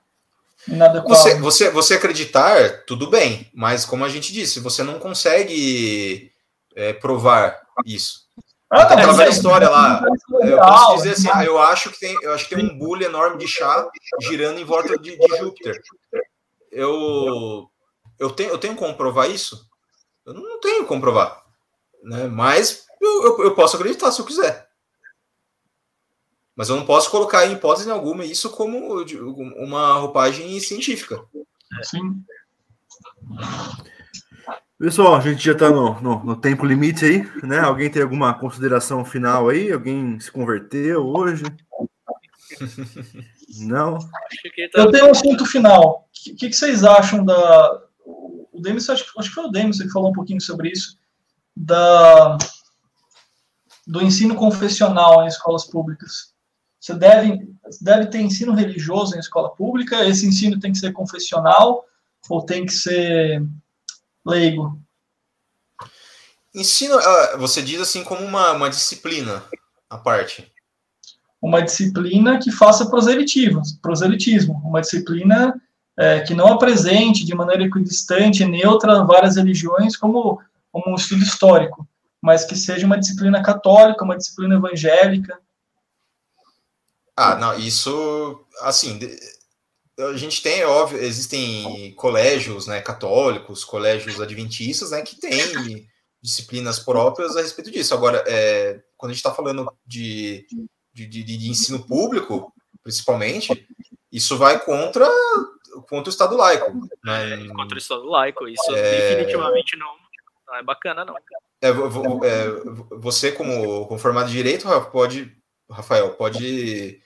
inadequado? 0.67 1.15
Você, 1.15 1.39
você, 1.39 1.69
você 1.71 1.93
acreditar, 1.95 2.83
tudo 2.85 3.09
bem, 3.09 3.49
mas 3.53 3.85
como 3.85 4.05
a 4.05 4.09
gente 4.09 4.31
disse, 4.31 4.59
você 4.59 4.83
não 4.83 4.99
consegue 4.99 6.31
é, 6.75 6.93
provar 6.93 7.59
isso. 7.85 8.21
Ah, 8.69 8.83
então, 8.83 8.97
aquela 8.97 9.13
velha 9.13 9.29
história 9.29 9.69
lá, 9.69 10.01
eu 10.43 10.57
posso 10.57 10.95
dizer 10.97 11.11
assim, 11.11 11.29
ah, 11.33 11.43
eu 11.43 11.59
acho 11.59 11.89
que 11.89 11.99
tem, 11.99 12.15
eu 12.21 12.33
acho 12.33 12.47
que 12.47 12.55
tem 12.55 12.63
um 12.63 12.77
bule 12.77 13.03
enorme 13.03 13.37
de 13.37 13.47
chá 13.47 13.89
girando 14.21 14.59
em 14.59 14.63
volta 14.63 14.97
de, 14.97 15.17
de 15.17 15.37
Júpiter. 15.37 15.81
Eu, 16.71 17.69
eu, 18.17 18.29
tenho, 18.31 18.51
eu 18.51 18.57
tenho 18.57 18.75
como 18.75 18.95
provar 18.95 19.27
isso? 19.27 19.69
Eu 20.25 20.33
não 20.33 20.59
tenho 20.59 20.85
como 20.85 21.01
provar. 21.01 21.43
Né? 22.03 22.27
Mas 22.27 22.85
eu, 23.01 23.23
eu, 23.23 23.43
eu, 23.43 23.55
posso 23.55 23.75
acreditar 23.75 24.11
se 24.11 24.21
eu 24.21 24.25
quiser. 24.25 24.69
Mas 26.55 26.69
eu 26.69 26.75
não 26.75 26.85
posso 26.85 27.09
colocar 27.09 27.45
em 27.45 27.53
hipótese 27.53 27.89
alguma 27.89 28.25
isso 28.25 28.49
como 28.51 29.01
uma 29.57 29.93
roupagem 29.93 30.59
científica. 30.59 31.23
Sim. 31.83 32.23
Pessoal, 34.77 35.15
a 35.15 35.19
gente 35.19 35.43
já 35.43 35.51
está 35.53 35.69
no, 35.69 35.99
no, 36.01 36.23
no, 36.23 36.35
tempo 36.35 36.65
limite 36.65 37.05
aí, 37.05 37.29
né? 37.43 37.59
Alguém 37.59 37.89
tem 37.89 38.01
alguma 38.01 38.33
consideração 38.33 39.05
final 39.05 39.47
aí? 39.47 39.71
Alguém 39.71 40.19
se 40.19 40.31
converteu 40.31 41.05
hoje? 41.05 41.43
Não? 43.59 43.99
Eu 44.73 44.91
tenho 44.91 45.07
um 45.07 45.11
assunto 45.11 45.45
final. 45.45 46.09
O 46.29 46.35
que, 46.35 46.49
que, 46.49 46.53
vocês 46.53 46.83
acham 46.83 47.25
da. 47.25 47.81
O 48.05 48.59
Demis, 48.61 48.89
acho, 48.89 49.05
acho 49.17 49.29
que 49.29 49.35
foi 49.35 49.45
o 49.45 49.51
Demis 49.51 49.81
que 49.81 49.89
falou 49.89 50.09
um 50.09 50.13
pouquinho 50.13 50.39
sobre 50.39 50.69
isso. 50.69 50.97
Da 51.55 52.37
do 53.85 54.01
ensino 54.01 54.35
confessional 54.35 55.23
em 55.23 55.27
escolas 55.27 55.65
públicas. 55.65 56.33
Você 56.79 56.93
deve, 56.93 57.47
deve 57.81 58.07
ter 58.07 58.19
ensino 58.19 58.53
religioso 58.53 59.15
em 59.15 59.19
escola 59.19 59.53
pública, 59.55 60.05
esse 60.05 60.25
ensino 60.25 60.59
tem 60.59 60.71
que 60.71 60.77
ser 60.77 60.93
confessional 60.93 61.85
ou 62.29 62.45
tem 62.45 62.65
que 62.65 62.71
ser 62.71 63.45
leigo? 64.25 64.79
Ensino, 66.53 66.97
ah, 66.97 67.37
você 67.37 67.61
diz 67.61 67.79
assim 67.81 68.03
como 68.03 68.23
uma, 68.25 68.51
uma 68.51 68.69
disciplina 68.69 69.43
à 69.89 69.97
parte. 69.97 70.51
Uma 71.41 71.61
disciplina 71.61 72.39
que 72.39 72.51
faça 72.51 72.89
proselitismo, 72.89 73.61
proselitismo 73.81 74.53
uma 74.63 74.81
disciplina 74.81 75.59
é, 76.01 76.21
que 76.21 76.33
não 76.33 76.47
apresente 76.47 77.25
de 77.25 77.35
maneira 77.35 77.63
equidistante, 77.63 78.45
neutra, 78.45 79.03
várias 79.03 79.35
religiões 79.35 79.95
como, 79.95 80.41
como 80.71 80.91
um 80.91 80.95
estudo 80.95 81.23
histórico 81.23 81.87
mas 82.21 82.45
que 82.45 82.55
seja 82.55 82.85
uma 82.85 82.99
disciplina 82.99 83.41
católica, 83.41 84.03
uma 84.03 84.15
disciplina 84.15 84.55
evangélica. 84.55 85.39
Ah, 87.17 87.35
não, 87.35 87.57
isso, 87.57 88.45
assim, 88.61 88.99
a 89.97 90.15
gente 90.15 90.41
tem, 90.41 90.59
é 90.59 90.67
óbvio, 90.67 90.99
existem 90.99 91.93
colégios, 91.95 92.67
né, 92.67 92.79
católicos, 92.79 93.65
colégios 93.65 94.21
adventistas, 94.21 94.91
né, 94.91 95.01
que 95.01 95.19
têm 95.19 95.87
disciplinas 96.21 96.79
próprias 96.79 97.35
a 97.35 97.41
respeito 97.41 97.71
disso. 97.71 97.93
Agora, 97.93 98.23
é, 98.27 98.79
quando 98.95 99.09
a 99.09 99.13
gente 99.13 99.25
está 99.25 99.33
falando 99.33 99.71
de, 99.85 100.45
de, 100.93 101.07
de, 101.07 101.23
de, 101.23 101.49
ensino 101.49 101.85
público, 101.85 102.53
principalmente, 102.83 103.67
isso 104.11 104.37
vai 104.37 104.63
contra, 104.63 105.09
contra 105.87 106.09
o 106.09 106.09
Estado 106.09 106.35
laico. 106.35 106.71
Né? 107.03 107.45
É, 107.45 107.47
contra 107.49 107.75
o 107.75 107.77
Estado 107.77 108.05
laico, 108.05 108.47
isso 108.47 108.75
é... 108.75 109.15
definitivamente 109.15 109.77
não, 109.77 109.93
não 110.47 110.55
é 110.55 110.63
bacana, 110.63 111.05
não. 111.05 111.15
É, 111.61 111.69
é, 111.69 111.73
você, 112.97 113.31
como, 113.31 113.87
como 113.87 113.99
formado 113.99 114.27
de 114.27 114.33
direito, 114.33 114.67
pode, 114.91 115.31
Rafael, 115.69 116.13
pode 116.15 117.01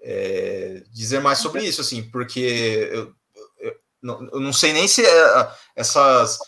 é, 0.00 0.82
dizer 0.90 1.20
mais 1.20 1.38
sobre 1.38 1.64
isso, 1.64 1.80
assim, 1.80 2.08
porque 2.10 2.88
eu, 2.90 3.14
eu, 3.58 3.80
eu 4.32 4.40
não 4.40 4.52
sei 4.52 4.72
nem 4.72 4.88
se 4.88 5.04
é, 5.04 5.52
essas, 5.76 6.38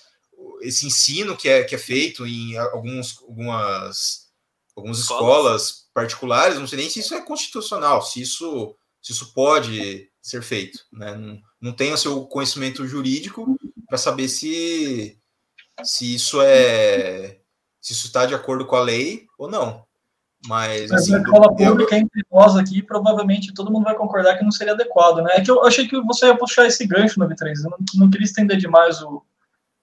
esse 0.62 0.86
ensino 0.86 1.36
que 1.36 1.48
é, 1.48 1.64
que 1.64 1.74
é 1.74 1.78
feito 1.78 2.26
em 2.26 2.56
alguns, 2.56 3.22
algumas, 3.22 4.30
algumas 4.74 4.98
escolas 4.98 5.88
particulares, 5.92 6.58
não 6.58 6.66
sei 6.66 6.78
nem 6.78 6.90
se 6.90 7.00
isso 7.00 7.14
é 7.14 7.20
constitucional, 7.20 8.02
se 8.02 8.22
isso, 8.22 8.74
se 9.02 9.12
isso 9.12 9.34
pode 9.34 10.10
ser 10.22 10.42
feito. 10.42 10.78
Né? 10.92 11.40
Não, 11.60 11.72
tenho 11.72 11.94
o 11.94 11.98
seu 11.98 12.24
conhecimento 12.26 12.86
jurídico 12.86 13.56
para 13.86 13.98
saber 13.98 14.28
se, 14.28 15.18
se 15.82 16.14
isso 16.14 16.40
é 16.40 17.40
se 17.80 17.92
isso 17.92 18.06
está 18.06 18.26
de 18.26 18.34
acordo 18.34 18.66
com 18.66 18.76
a 18.76 18.82
lei 18.82 19.26
ou 19.38 19.50
não. 19.50 19.84
Mas, 20.46 20.90
assim, 20.90 21.14
a 21.14 21.18
escola 21.18 21.54
pública 21.54 21.94
eu... 21.94 22.00
entre 22.00 22.24
nós 22.30 22.56
aqui, 22.56 22.82
provavelmente 22.82 23.52
todo 23.52 23.70
mundo 23.70 23.84
vai 23.84 23.94
concordar 23.94 24.38
que 24.38 24.44
não 24.44 24.50
seria 24.50 24.72
adequado, 24.72 25.22
né? 25.22 25.36
É 25.36 25.40
que 25.40 25.50
eu 25.50 25.64
achei 25.64 25.86
que 25.86 26.00
você 26.02 26.26
ia 26.26 26.36
puxar 26.36 26.66
esse 26.66 26.86
gancho 26.86 27.18
no 27.18 27.28
V3, 27.28 27.64
eu 27.64 27.70
não, 27.70 27.78
não 27.94 28.10
queria 28.10 28.24
estender 28.24 28.56
demais 28.56 29.02
o, 29.02 29.22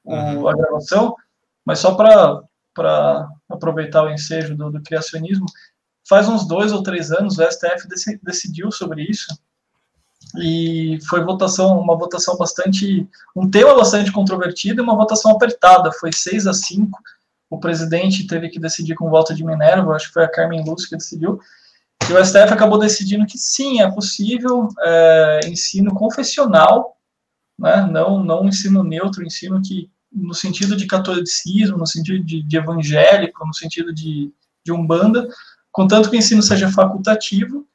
o 0.04 0.16
uhum. 0.16 0.48
a 0.48 0.56
gravação, 0.56 1.16
mas 1.64 1.80
só 1.80 1.94
para 1.94 3.30
aproveitar 3.50 4.04
o 4.04 4.10
ensejo 4.10 4.56
do, 4.56 4.72
do, 4.72 4.82
criacionismo, 4.82 5.46
faz 6.08 6.28
uns 6.28 6.48
dois 6.48 6.72
ou 6.72 6.82
três 6.82 7.12
anos 7.12 7.38
o 7.38 7.44
STF 7.44 7.88
dec, 7.88 8.20
decidiu 8.24 8.72
sobre 8.72 9.04
isso, 9.04 9.28
e 10.40 11.00
foi 11.08 11.24
votação, 11.24 11.80
uma 11.80 11.98
votação 11.98 12.38
bastante, 12.38 13.08
um 13.36 13.50
tema 13.50 13.76
bastante 13.76 14.12
controvertido 14.12 14.82
e 14.82 14.84
uma 14.84 14.96
votação 14.96 15.32
apertada, 15.32 15.92
foi 15.92 16.12
6 16.12 16.48
a 16.48 16.54
5 16.54 17.00
o 17.50 17.60
presidente 17.60 18.28
teve 18.28 18.50
que 18.50 18.60
decidir 18.60 18.96
com 18.96 19.10
voto 19.10 19.34
de 19.34 19.44
Minerva, 19.44 19.96
acho 19.96 20.08
que 20.08 20.14
foi 20.14 20.24
a 20.24 20.32
Carmen 20.32 20.64
Lúcia 20.64 20.90
que 20.90 20.98
decidiu, 20.98 21.40
e 22.10 22.14
o 22.14 22.24
STF 22.24 22.54
acabou 22.54 22.78
decidindo 22.78 23.26
que 23.26 23.38
sim, 23.38 23.82
é 23.82 23.90
possível 23.90 24.70
é, 24.82 25.40
ensino 25.46 25.94
confessional, 25.94 26.98
né, 27.58 27.88
não, 27.92 28.24
não 28.24 28.46
ensino 28.46 28.84
neutro, 28.84 29.26
ensino 29.26 29.62
que 29.62 29.90
no 30.12 30.34
sentido 30.34 30.76
de 30.76 30.88
catolicismo, 30.88 31.78
no 31.78 31.88
sentido 31.88 32.24
de, 32.24 32.44
de 32.44 32.58
evangélico, 32.58 33.46
no 33.46 33.54
sentido 33.54 33.94
de, 33.94 34.32
de 34.64 34.72
umbanda, 34.72 35.28
contanto 35.72 36.10
que 36.10 36.16
o 36.16 36.20
ensino 36.20 36.42
seja 36.42 36.72
facultativo, 36.72 37.68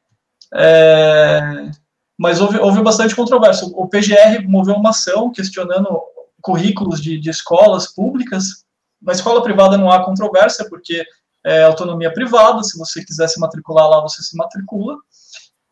é, 0.54 1.70
mas 2.18 2.40
houve, 2.40 2.58
houve 2.58 2.82
bastante 2.82 3.16
controvérsia. 3.16 3.66
O 3.74 3.88
PGR 3.88 4.46
moveu 4.46 4.74
uma 4.74 4.90
ação 4.90 5.30
questionando 5.32 6.00
currículos 6.40 7.00
de, 7.00 7.18
de 7.18 7.30
escolas 7.30 7.92
públicas. 7.92 8.64
Na 9.00 9.12
escola 9.12 9.42
privada 9.42 9.76
não 9.76 9.90
há 9.90 10.04
controvérsia, 10.04 10.68
porque 10.68 11.04
é 11.44 11.64
autonomia 11.64 12.12
privada, 12.12 12.62
se 12.62 12.78
você 12.78 13.04
quiser 13.04 13.28
se 13.28 13.40
matricular 13.40 13.88
lá, 13.88 14.00
você 14.00 14.22
se 14.22 14.36
matricula. 14.36 14.96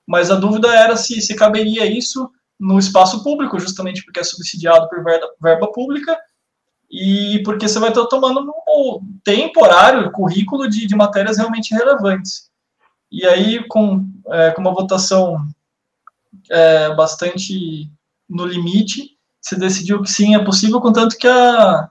Mas 0.07 0.30
a 0.30 0.34
dúvida 0.34 0.74
era 0.74 0.97
se, 0.97 1.20
se 1.20 1.36
caberia 1.36 1.86
isso 1.86 2.28
no 2.59 2.78
espaço 2.78 3.22
público, 3.22 3.59
justamente 3.59 4.05
porque 4.05 4.20
é 4.20 4.24
subsidiado 4.24 4.88
por 4.88 5.03
verba, 5.05 5.26
verba 5.41 5.72
pública, 5.72 6.18
e 6.91 7.41
porque 7.45 7.68
você 7.68 7.78
vai 7.78 7.91
estar 7.91 8.05
tomando 8.07 8.53
um 8.68 9.01
temporário 9.22 10.11
currículo 10.11 10.68
de, 10.68 10.86
de 10.86 10.97
matérias 10.97 11.38
realmente 11.38 11.72
relevantes. 11.74 12.51
E 13.11 13.24
aí, 13.24 13.64
com, 13.68 14.05
é, 14.28 14.51
com 14.51 14.61
uma 14.61 14.74
votação 14.74 15.36
é, 16.50 16.94
bastante 16.94 17.90
no 18.28 18.44
limite, 18.46 19.18
se 19.40 19.56
decidiu 19.56 20.02
que 20.02 20.10
sim, 20.10 20.34
é 20.34 20.44
possível, 20.44 20.80
contanto 20.80 21.16
que 21.16 21.26
a, 21.26 21.88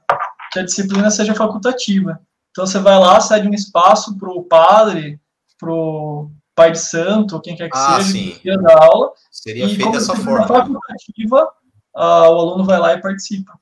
que 0.52 0.60
a 0.60 0.64
disciplina 0.64 1.10
seja 1.10 1.36
facultativa. 1.36 2.20
Então, 2.52 2.66
você 2.66 2.80
vai 2.80 2.98
lá, 2.98 3.20
cede 3.20 3.48
um 3.48 3.54
espaço 3.54 4.18
para 4.18 4.30
o 4.30 4.44
padre, 4.44 5.20
para 5.58 5.72
o 5.72 6.32
pai 6.56 6.72
de 6.72 6.80
santo, 6.80 7.40
quem 7.42 7.56
quer 7.56 7.70
que 7.70 7.78
ah, 7.78 8.02
seja, 8.02 8.40
dia 8.40 8.58
da 8.58 8.84
aula. 8.84 9.12
Seria 9.32 9.68
feito 9.68 9.92
dessa 9.92 10.16
forma. 10.16 10.48
facultativa, 10.48 11.52
a, 11.96 12.30
o 12.30 12.40
aluno 12.40 12.64
vai 12.64 12.80
lá 12.80 12.94
e 12.94 13.02
participa. 13.02 13.54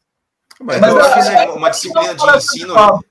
Mas, 0.59 0.79
Mas 0.79 0.93
eu 0.93 1.01
acho 1.01 1.29
que 1.29 1.57
uma 1.57 1.69
disciplina 1.69 2.15
de 2.15 2.37
ensino... 2.37 2.73
Adequado. 2.73 3.05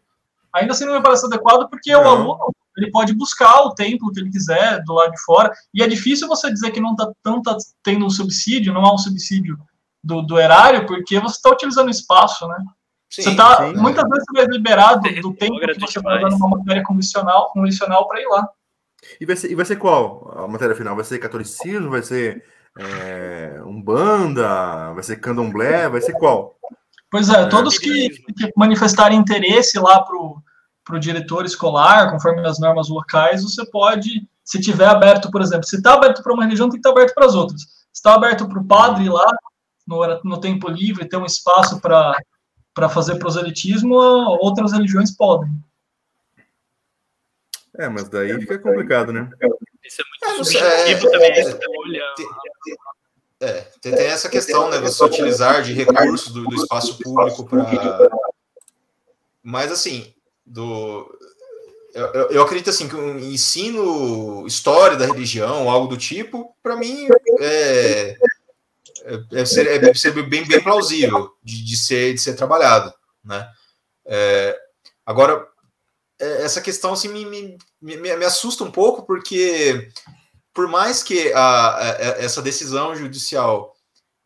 Ainda 0.54 0.72
assim 0.72 0.86
não 0.86 0.94
me 0.94 1.02
parece 1.02 1.26
adequado, 1.26 1.68
porque 1.68 1.92
não. 1.92 2.02
o 2.02 2.08
aluno 2.08 2.55
ele 2.76 2.90
pode 2.90 3.14
buscar 3.14 3.62
o 3.62 3.74
templo 3.74 4.10
que 4.12 4.20
ele 4.20 4.30
quiser 4.30 4.82
do 4.84 4.92
lado 4.92 5.12
de 5.12 5.20
fora, 5.22 5.52
e 5.72 5.82
é 5.82 5.88
difícil 5.88 6.28
você 6.28 6.52
dizer 6.52 6.70
que 6.70 6.80
não 6.80 6.92
está 6.92 7.10
tá 7.42 7.56
tendo 7.82 8.04
um 8.04 8.10
subsídio, 8.10 8.72
não 8.72 8.84
há 8.84 8.94
um 8.94 8.98
subsídio 8.98 9.58
do, 10.02 10.22
do 10.22 10.38
erário, 10.38 10.86
porque 10.86 11.18
você 11.18 11.36
está 11.36 11.50
utilizando 11.50 11.90
espaço, 11.90 12.46
né? 12.46 12.58
Sim, 13.10 13.22
você 13.22 13.36
tá, 13.36 13.58
sim, 13.58 13.76
muitas 13.76 14.04
vezes 14.08 14.24
você 14.28 14.44
vai 14.44 14.46
liberar 14.46 14.94
do, 14.96 15.02
do 15.22 15.34
tempo 15.34 15.58
que 15.58 15.80
você 15.80 16.00
vai 16.00 16.24
usando 16.24 16.36
uma 16.36 16.58
matéria 16.58 16.82
convencional, 16.82 17.50
convencional 17.52 18.06
para 18.06 18.20
ir 18.20 18.26
lá. 18.26 18.48
E 19.20 19.26
vai, 19.26 19.36
ser, 19.36 19.50
e 19.50 19.54
vai 19.54 19.64
ser 19.64 19.76
qual 19.76 20.32
a 20.36 20.48
matéria 20.48 20.74
final? 20.74 20.96
Vai 20.96 21.04
ser 21.04 21.18
catolicismo? 21.18 21.90
Vai 21.90 22.02
ser 22.02 22.44
é, 22.78 23.60
umbanda? 23.64 24.92
Vai 24.92 25.02
ser 25.02 25.16
candomblé? 25.16 25.88
Vai 25.88 26.00
ser 26.00 26.12
qual? 26.14 26.56
Pois 27.10 27.28
é, 27.28 27.46
todos 27.46 27.78
que, 27.78 28.10
que 28.10 28.52
manifestarem 28.56 29.18
interesse 29.18 29.78
lá 29.78 30.02
pro 30.02 30.42
para 30.86 30.96
o 30.96 31.00
diretor 31.00 31.44
escolar, 31.44 32.12
conforme 32.12 32.46
as 32.46 32.60
normas 32.60 32.88
locais, 32.88 33.42
você 33.42 33.66
pode, 33.66 34.26
se 34.44 34.60
tiver 34.60 34.86
aberto, 34.86 35.32
por 35.32 35.42
exemplo, 35.42 35.66
se 35.66 35.76
está 35.76 35.94
aberto 35.94 36.22
para 36.22 36.32
uma 36.32 36.44
religião, 36.44 36.70
tem 36.70 36.80
que 36.80 36.88
estar 36.88 36.94
tá 36.94 37.00
aberto 37.00 37.12
para 37.12 37.26
as 37.26 37.34
outras. 37.34 37.62
Se 37.62 37.68
está 37.94 38.14
aberto 38.14 38.48
para 38.48 38.60
o 38.60 38.64
padre 38.64 39.08
lá, 39.08 39.26
no, 39.84 40.20
no 40.22 40.40
tempo 40.40 40.68
livre, 40.70 41.08
ter 41.08 41.16
um 41.16 41.26
espaço 41.26 41.80
para 41.80 42.88
fazer 42.88 43.18
proselitismo, 43.18 43.94
outras 44.40 44.72
religiões 44.72 45.10
podem. 45.10 45.50
É, 47.76 47.88
mas 47.88 48.08
daí 48.08 48.40
fica 48.40 48.58
complicado, 48.60 49.12
né? 49.12 49.28
Isso 49.84 50.02
é 50.02 50.30
muito 50.32 50.44
subjetivo 50.44 51.08
é, 51.08 51.10
também, 51.10 51.32
é, 51.32 51.40
é, 53.40 53.60
tem, 53.82 53.94
tem, 53.94 54.06
essa 54.06 54.28
questão, 54.28 54.70
né? 54.70 54.78
Você 54.78 55.04
utilizar 55.04 55.62
de 55.62 55.72
recursos 55.72 56.32
do, 56.32 56.44
do 56.44 56.54
espaço 56.54 56.96
público 56.98 57.44
para. 57.44 58.08
Mas 59.42 59.70
assim, 59.70 60.15
do. 60.46 61.18
Eu, 61.92 62.30
eu, 62.30 62.42
acredito 62.42 62.70
assim 62.70 62.88
que 62.88 62.94
um 62.94 63.18
ensino 63.18 64.46
história 64.46 64.96
da 64.96 65.06
religião, 65.06 65.68
algo 65.68 65.88
do 65.88 65.96
tipo, 65.96 66.54
para 66.62 66.76
mim 66.76 67.08
é, 67.40 68.18
é, 69.04 69.40
é, 69.40 69.44
ser, 69.46 69.82
é 69.82 69.94
ser 69.94 70.12
bem, 70.28 70.46
bem 70.46 70.62
plausível 70.62 71.34
de, 71.42 71.64
de, 71.64 71.76
ser, 71.76 72.12
de 72.12 72.20
ser 72.20 72.34
trabalhado, 72.34 72.92
né? 73.24 73.48
É, 74.04 74.58
agora, 75.06 75.46
é, 76.20 76.42
essa 76.42 76.60
questão 76.60 76.92
assim 76.92 77.08
me, 77.08 77.24
me, 77.24 77.56
me, 77.80 77.96
me, 77.96 78.24
assusta 78.24 78.62
um 78.62 78.70
pouco 78.70 79.04
porque 79.04 79.88
por 80.52 80.68
mais 80.68 81.02
que 81.02 81.32
a, 81.32 81.76
a, 81.76 81.88
essa 82.18 82.42
decisão 82.42 82.94
judicial 82.94 83.74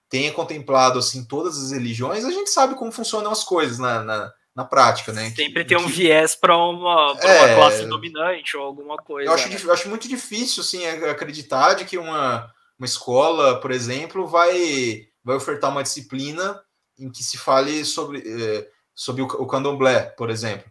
tenha 0.08 0.32
contemplado 0.32 0.98
assim 0.98 1.24
todas 1.24 1.56
as 1.56 1.70
religiões, 1.70 2.24
a 2.24 2.30
gente 2.32 2.50
sabe 2.50 2.74
como 2.74 2.90
funcionam 2.90 3.30
as 3.30 3.44
coisas 3.44 3.78
na, 3.78 4.02
na 4.02 4.32
na 4.54 4.64
prática, 4.64 5.12
né? 5.12 5.30
Sempre 5.30 5.64
tem 5.64 5.76
um 5.76 5.86
viés 5.86 6.34
para 6.34 6.56
uma, 6.56 7.16
é, 7.20 7.38
uma 7.38 7.54
classe 7.54 7.86
dominante 7.86 8.56
ou 8.56 8.64
alguma 8.64 8.96
coisa. 8.96 9.30
Eu 9.30 9.34
acho, 9.34 9.48
né? 9.48 9.56
eu 9.62 9.72
acho 9.72 9.88
muito 9.88 10.08
difícil 10.08 10.62
assim, 10.62 10.86
acreditar 10.86 11.74
de 11.74 11.84
que 11.84 11.96
uma, 11.96 12.52
uma 12.78 12.86
escola, 12.86 13.60
por 13.60 13.70
exemplo, 13.70 14.26
vai, 14.26 15.06
vai 15.24 15.36
ofertar 15.36 15.70
uma 15.70 15.82
disciplina 15.82 16.60
em 16.98 17.10
que 17.10 17.22
se 17.22 17.38
fale 17.38 17.84
sobre, 17.84 18.22
eh, 18.26 18.68
sobre 18.94 19.22
o, 19.22 19.26
o 19.26 19.46
candomblé, 19.46 20.02
por 20.16 20.30
exemplo. 20.30 20.70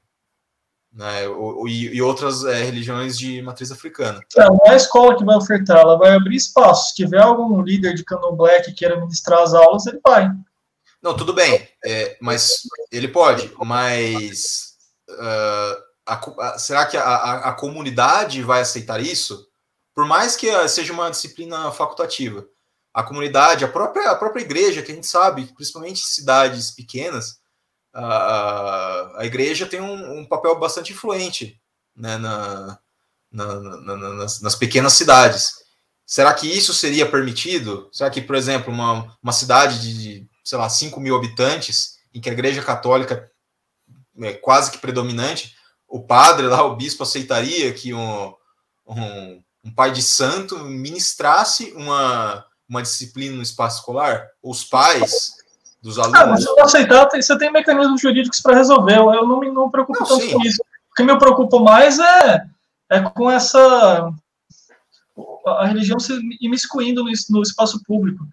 Né, 0.92 1.28
o, 1.28 1.64
o, 1.64 1.68
e, 1.68 2.02
outras 2.02 2.44
é, 2.44 2.64
religiões 2.64 3.16
de 3.18 3.44
matriz 3.44 3.72
africana. 3.72 4.22
É, 4.36 4.46
não 4.46 4.60
é 4.66 4.72
a 4.72 4.76
escola 4.76 5.16
que 5.16 5.24
vai 5.24 5.36
ofertar, 5.36 5.78
ela 5.78 5.98
vai 5.98 6.14
abrir 6.14 6.36
espaço. 6.36 6.90
Se 6.90 6.96
tiver 6.96 7.22
algum 7.22 7.62
líder 7.62 7.94
de 7.94 8.04
candomblé 8.04 8.60
que 8.62 8.74
queira 8.74 9.00
ministrar 9.00 9.44
as 9.44 9.54
aulas, 9.54 9.86
ele 9.86 10.00
vai. 10.04 10.32
Não, 11.02 11.16
tudo 11.16 11.34
bem, 11.34 11.68
é, 11.86 12.18
mas 12.22 12.64
ele 12.92 13.08
pode, 13.08 13.54
mas 13.60 14.76
uh, 15.10 15.84
a, 16.06 16.16
a, 16.40 16.60
será 16.60 16.86
que 16.86 16.98
a, 16.98 17.34
a, 17.50 17.54
comunidade 17.54 18.44
vai 18.44 18.62
aceitar 18.62 19.00
isso? 19.00 19.48
Por 19.96 20.06
mais 20.06 20.36
que 20.36 20.68
seja 20.68 20.92
uma 20.92 21.10
disciplina 21.10 21.72
facultativa, 21.72 22.46
a 22.94 23.02
comunidade, 23.02 23.64
a 23.64 23.68
própria, 23.68 24.12
a 24.12 24.16
própria 24.16 24.42
igreja, 24.42 24.82
que 24.82 24.92
a 24.92 24.96
gente 24.96 25.08
sabe, 25.08 25.46
principalmente 25.56 26.02
em 26.02 26.06
cidades 26.06 26.72
pequenas, 26.72 27.40
a, 27.94 29.22
a 29.22 29.26
igreja 29.26 29.66
tem 29.66 29.80
um, 29.80 30.20
um, 30.20 30.26
papel 30.26 30.60
bastante 30.60 30.92
influente 30.92 31.60
né, 31.96 32.18
na, 32.18 32.80
na, 33.32 33.60
na, 33.60 33.96
nas, 33.96 34.42
nas 34.42 34.56
pequenas 34.56 34.94
cidades. 34.94 35.54
Será 36.06 36.34
que 36.34 36.48
isso 36.48 36.74
seria 36.74 37.10
permitido? 37.10 37.88
Será 37.92 38.10
que, 38.10 38.22
por 38.22 38.36
exemplo, 38.36 38.74
uma, 38.74 39.16
uma 39.22 39.32
cidade 39.32 39.80
de 39.80 40.29
sei 40.44 40.58
lá, 40.58 40.70
5 40.70 41.00
mil 41.00 41.16
habitantes, 41.16 41.98
em 42.14 42.20
que 42.20 42.30
a 42.30 42.34
igreja 42.34 42.62
católica 42.64 43.30
é 44.22 44.34
quase 44.34 44.72
que 44.72 44.78
predominante, 44.78 45.56
o 45.88 46.02
padre 46.02 46.48
lá, 46.48 46.64
o 46.64 46.76
bispo, 46.76 47.04
aceitaria 47.04 47.74
que 47.74 47.94
um, 47.94 48.34
um, 48.88 49.42
um 49.64 49.74
pai 49.74 49.92
de 49.92 50.02
santo 50.02 50.60
ministrasse 50.60 51.72
uma, 51.76 52.46
uma 52.68 52.82
disciplina 52.82 53.36
no 53.36 53.42
espaço 53.42 53.80
escolar? 53.80 54.28
Os 54.42 54.64
pais 54.64 55.34
dos 55.82 55.98
alunos? 55.98 56.20
Ah, 56.20 56.28
mas 56.28 56.44
se 56.44 56.46
não 56.46 56.64
aceitar, 56.64 57.10
você 57.10 57.38
tem 57.38 57.52
mecanismos 57.52 58.02
jurídicos 58.02 58.42
para 58.42 58.56
resolver. 58.56 58.98
Eu 58.98 59.28
não 59.28 59.40
me 59.40 59.52
não 59.52 59.70
preocupo 59.72 60.00
não, 60.00 60.08
tanto 60.08 60.22
sim. 60.22 60.34
com 60.34 60.44
isso. 60.44 60.62
O 60.92 60.96
que 60.96 61.04
me 61.04 61.18
preocupa 61.18 61.60
mais 61.60 61.98
é, 61.98 62.46
é 62.90 63.02
com 63.02 63.30
essa 63.32 64.14
a 65.46 65.66
religião 65.66 66.00
se 66.00 66.18
imiscuindo 66.40 67.04
no, 67.04 67.12
no 67.30 67.42
espaço 67.42 67.82
público. 67.84 68.26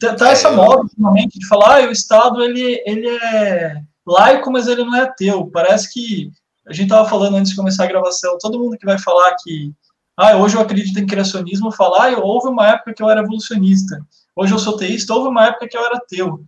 Tá, 0.00 0.14
tá 0.14 0.30
essa 0.30 0.48
é, 0.48 0.52
moda, 0.52 0.82
ultimamente, 0.82 1.38
de 1.38 1.46
falar, 1.46 1.82
ah, 1.82 1.88
o 1.88 1.92
Estado, 1.92 2.42
ele, 2.42 2.82
ele 2.86 3.08
é 3.08 3.82
laico, 4.06 4.50
mas 4.50 4.66
ele 4.66 4.84
não 4.84 4.94
é 4.94 5.02
ateu. 5.02 5.50
Parece 5.52 5.92
que, 5.92 6.30
a 6.66 6.72
gente 6.72 6.84
estava 6.84 7.08
falando 7.08 7.36
antes 7.36 7.50
de 7.50 7.56
começar 7.56 7.84
a 7.84 7.88
gravação, 7.88 8.38
todo 8.38 8.58
mundo 8.58 8.76
que 8.76 8.86
vai 8.86 8.98
falar 8.98 9.34
que, 9.42 9.72
ah, 10.16 10.36
hoje 10.36 10.56
eu 10.56 10.60
acredito 10.60 10.98
em 10.98 11.06
criacionismo, 11.06 11.70
falar, 11.70 12.12
ah, 12.12 12.18
houve 12.18 12.48
uma 12.48 12.68
época 12.68 12.94
que 12.94 13.02
eu 13.02 13.10
era 13.10 13.20
evolucionista. 13.20 13.98
Hoje 14.34 14.52
eu 14.52 14.58
sou 14.58 14.76
teísta, 14.76 15.14
houve 15.14 15.28
uma 15.28 15.46
época 15.46 15.68
que 15.68 15.76
eu 15.76 15.84
era 15.84 15.96
ateu. 15.96 16.44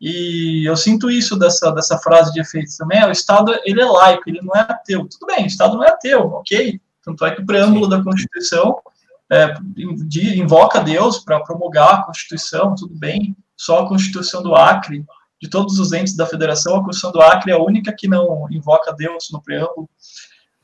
E 0.00 0.68
eu 0.68 0.76
sinto 0.76 1.08
isso 1.08 1.38
dessa, 1.38 1.70
dessa 1.70 1.96
frase 1.98 2.32
de 2.32 2.40
efeitos 2.40 2.76
também. 2.76 3.00
Ah, 3.00 3.08
o 3.08 3.12
Estado, 3.12 3.56
ele 3.64 3.80
é 3.80 3.84
laico, 3.84 4.28
ele 4.28 4.40
não 4.42 4.54
é 4.54 4.60
ateu. 4.60 5.08
Tudo 5.08 5.26
bem, 5.26 5.44
o 5.44 5.46
Estado 5.46 5.76
não 5.76 5.84
é 5.84 5.90
ateu, 5.90 6.26
ok? 6.26 6.80
Tanto 7.04 7.24
é 7.24 7.34
que 7.34 7.42
o 7.42 7.46
preâmbulo 7.46 7.84
Sim. 7.84 7.90
da 7.90 8.02
Constituição 8.02 8.80
é, 9.32 9.54
de, 9.64 10.38
invoca 10.38 10.78
Deus 10.78 11.18
para 11.18 11.40
promulgar 11.40 11.94
a 11.94 12.02
Constituição, 12.02 12.74
tudo 12.74 12.94
bem, 12.94 13.34
só 13.56 13.80
a 13.80 13.88
Constituição 13.88 14.42
do 14.42 14.54
Acre, 14.54 15.06
de 15.40 15.48
todos 15.48 15.78
os 15.78 15.92
entes 15.92 16.14
da 16.14 16.26
federação, 16.26 16.76
a 16.76 16.84
Constituição 16.84 17.12
do 17.12 17.22
Acre 17.22 17.50
é 17.50 17.54
a 17.54 17.62
única 17.62 17.94
que 17.94 18.06
não 18.06 18.46
invoca 18.50 18.92
Deus 18.92 19.30
no 19.32 19.40
preâmbulo. 19.40 19.88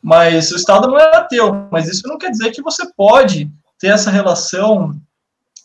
Mas 0.03 0.53
o 0.53 0.57
Estado 0.57 0.87
não 0.87 0.99
é 0.99 1.17
ateu, 1.17 1.67
mas 1.73 1.89
isso 1.89 2.07
não 2.07 2.19
quer 2.19 2.31
dizer 2.31 2.51
que 2.51 2.61
você 2.61 2.87
pode 2.93 3.51
ter 3.79 3.89
essa 3.89 4.11
relação 4.11 5.01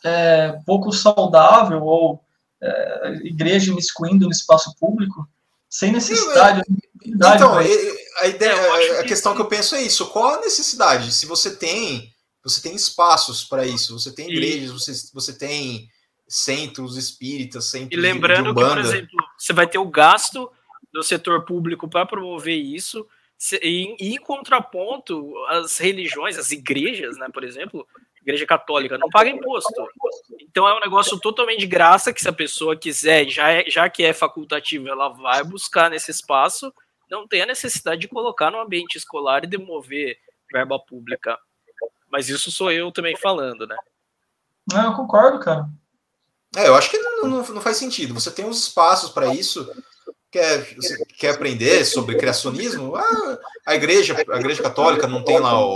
é, 0.03 0.57
pouco 0.65 0.91
saudável 0.93 1.83
ou 1.83 2.23
é, 2.61 3.09
igreja 3.23 3.71
imiscuindo 3.71 4.25
no 4.25 4.31
espaço 4.31 4.73
público 4.79 5.27
sem 5.69 5.91
necessidade. 5.91 6.61
Então, 7.05 7.57
a, 7.57 8.27
ideia, 8.27 8.99
a 9.01 9.03
questão 9.03 9.35
que 9.35 9.41
eu 9.41 9.47
penso 9.47 9.75
é 9.75 9.81
isso. 9.81 10.07
Qual 10.07 10.35
a 10.35 10.41
necessidade? 10.41 11.13
Se 11.13 11.25
você 11.25 11.55
tem 11.55 12.12
você 12.43 12.61
tem 12.61 12.75
espaços 12.75 13.43
para 13.43 13.65
isso, 13.65 13.97
você 13.97 14.13
tem 14.13 14.29
igrejas, 14.29 14.71
você, 14.71 14.91
você 15.13 15.37
tem 15.37 15.87
centros 16.27 16.97
espíritas, 16.97 17.65
centros 17.69 17.91
E 17.91 17.95
lembrando 17.95 18.53
que, 18.53 18.61
por 18.61 18.77
exemplo, 18.77 19.17
você 19.37 19.53
vai 19.53 19.67
ter 19.67 19.77
o 19.77 19.85
gasto 19.85 20.51
do 20.91 21.03
setor 21.03 21.45
público 21.45 21.87
para 21.87 22.05
promover 22.05 22.57
isso, 22.57 23.07
e, 23.61 23.95
em 23.99 24.17
contraponto, 24.17 25.33
as 25.47 25.77
religiões, 25.77 26.37
as 26.37 26.51
igrejas, 26.51 27.17
né, 27.17 27.27
por 27.33 27.43
exemplo, 27.43 27.87
igreja 28.21 28.45
católica 28.45 28.97
não 28.97 29.09
paga 29.09 29.29
imposto. 29.29 29.85
Então 30.41 30.67
é 30.67 30.75
um 30.75 30.79
negócio 30.79 31.19
totalmente 31.19 31.59
de 31.59 31.67
graça 31.67 32.13
que 32.13 32.21
se 32.21 32.29
a 32.29 32.33
pessoa 32.33 32.75
quiser, 32.75 33.27
já, 33.29 33.51
é, 33.51 33.69
já 33.69 33.89
que 33.89 34.03
é 34.03 34.13
facultativo, 34.13 34.87
ela 34.87 35.09
vai 35.09 35.43
buscar 35.43 35.89
nesse 35.89 36.09
espaço, 36.09 36.73
não 37.11 37.27
tem 37.27 37.41
a 37.41 37.45
necessidade 37.45 38.01
de 38.01 38.07
colocar 38.07 38.49
no 38.49 38.61
ambiente 38.61 38.97
escolar 38.97 39.43
e 39.43 39.47
demover 39.47 40.17
verba 40.51 40.79
pública. 40.79 41.37
Mas 42.13 42.29
isso 42.29 42.51
sou 42.51 42.71
eu 42.71 42.91
também 42.91 43.17
falando, 43.17 43.65
né? 43.65 43.75
É, 44.71 44.85
eu 44.85 44.93
concordo, 44.93 45.39
cara. 45.39 45.67
É, 46.55 46.67
eu 46.67 46.75
acho 46.75 46.91
que 46.91 46.99
não, 46.99 47.27
não, 47.27 47.43
não 47.43 47.61
faz 47.61 47.77
sentido. 47.77 48.13
Você 48.13 48.29
tem 48.29 48.45
uns 48.45 48.59
espaços 48.59 49.09
para 49.09 49.33
isso. 49.33 49.67
Quer, 50.29 50.75
quer 51.17 51.31
aprender 51.31 51.83
sobre 51.83 52.15
criacionismo? 52.15 52.95
Ah, 52.95 53.39
a 53.65 53.73
igreja, 53.73 54.15
a 54.31 54.39
igreja 54.39 54.61
católica 54.61 55.07
não 55.07 55.23
tem 55.23 55.39
lá 55.39 55.59
o, 55.59 55.75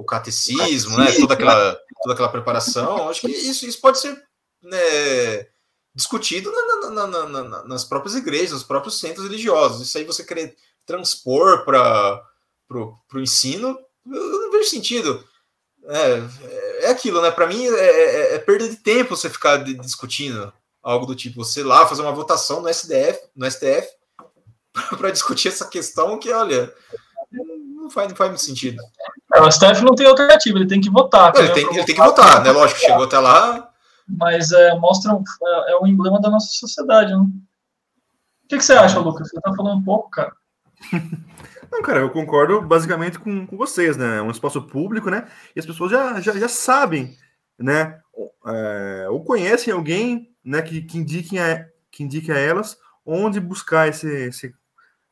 o 0.00 0.04
catecismo, 0.04 0.96
né? 0.98 1.12
Toda 1.12 1.34
aquela, 1.34 1.78
toda 2.02 2.14
aquela 2.14 2.28
preparação. 2.30 3.08
Acho 3.08 3.20
que 3.20 3.28
isso, 3.28 3.64
isso 3.64 3.80
pode 3.80 4.00
ser 4.00 4.20
né, 4.60 5.46
discutido 5.94 6.50
na, 6.50 6.90
na, 6.90 7.06
na, 7.28 7.64
nas 7.64 7.84
próprias 7.84 8.16
igrejas, 8.16 8.50
nos 8.50 8.64
próprios 8.64 8.98
centros 8.98 9.24
religiosos. 9.24 9.86
Isso 9.86 9.96
aí 9.96 10.02
você 10.02 10.24
querer 10.24 10.56
transpor 10.84 11.64
para 11.64 12.24
o 12.68 13.20
ensino, 13.20 13.78
eu 14.04 14.42
não 14.42 14.50
vejo 14.50 14.68
sentido. 14.68 15.24
É, 15.88 16.86
é 16.86 16.90
aquilo, 16.90 17.22
né? 17.22 17.30
Para 17.30 17.46
mim 17.46 17.64
é, 17.66 17.70
é, 17.70 18.34
é, 18.34 18.38
perda 18.38 18.68
de 18.68 18.76
tempo 18.76 19.16
você 19.16 19.30
ficar 19.30 19.58
discutindo 19.58 20.52
algo 20.82 21.06
do 21.06 21.14
tipo, 21.14 21.44
você 21.44 21.62
lá 21.62 21.86
fazer 21.86 22.02
uma 22.02 22.12
votação 22.12 22.60
no 22.60 22.68
SDF, 22.68 23.18
no 23.34 23.50
STF, 23.50 23.88
para 24.98 25.10
discutir 25.10 25.48
essa 25.48 25.66
questão 25.66 26.18
que, 26.18 26.32
olha, 26.32 26.72
não 27.86 27.90
faz, 27.90 28.08
não 28.08 28.16
faz 28.16 28.30
muito 28.30 28.42
sentido. 28.42 28.82
É, 29.34 29.40
o 29.40 29.50
STF 29.50 29.82
não 29.82 29.94
tem 29.94 30.06
alternativa, 30.06 30.58
ele 30.58 30.66
tem 30.66 30.80
que 30.80 30.90
votar. 30.90 31.32
Não, 31.32 31.40
ele, 31.40 31.52
tem, 31.52 31.64
ele 31.64 31.84
tem 31.84 31.94
que 31.94 32.02
votar, 32.02 32.42
né? 32.42 32.50
Lógico, 32.50 32.80
chegou 32.80 33.04
até 33.04 33.18
lá. 33.18 33.70
Mas 34.08 34.52
é, 34.52 34.74
mostra, 34.76 35.12
é, 35.12 35.72
é 35.72 35.76
o 35.76 35.86
emblema 35.86 36.20
da 36.20 36.30
nossa 36.30 36.48
sociedade, 36.48 37.12
né? 37.12 37.18
O 37.18 38.48
que, 38.48 38.58
que 38.58 38.64
você 38.64 38.74
acha, 38.74 39.00
Lucas? 39.00 39.28
Você 39.28 39.40
tá 39.40 39.52
falando 39.54 39.78
um 39.78 39.84
pouco, 39.84 40.08
cara. 40.10 40.32
Não, 41.70 41.82
cara, 41.82 42.00
eu 42.00 42.10
concordo 42.10 42.62
basicamente 42.62 43.18
com, 43.18 43.46
com 43.46 43.56
vocês, 43.56 43.96
né? 43.96 44.18
É 44.18 44.22
um 44.22 44.30
espaço 44.30 44.62
público, 44.62 45.10
né? 45.10 45.28
E 45.54 45.60
as 45.60 45.66
pessoas 45.66 45.90
já, 45.90 46.20
já, 46.20 46.32
já 46.32 46.48
sabem, 46.48 47.16
né? 47.58 48.00
É, 48.46 49.08
ou 49.10 49.24
conhecem 49.24 49.72
alguém, 49.72 50.34
né? 50.44 50.62
Que, 50.62 50.82
que, 50.82 50.98
indiquem 50.98 51.40
a, 51.40 51.66
que 51.90 52.04
indique 52.04 52.30
a 52.30 52.38
elas 52.38 52.78
onde 53.04 53.40
buscar 53.40 53.88
esse, 53.88 54.08
esse 54.08 54.54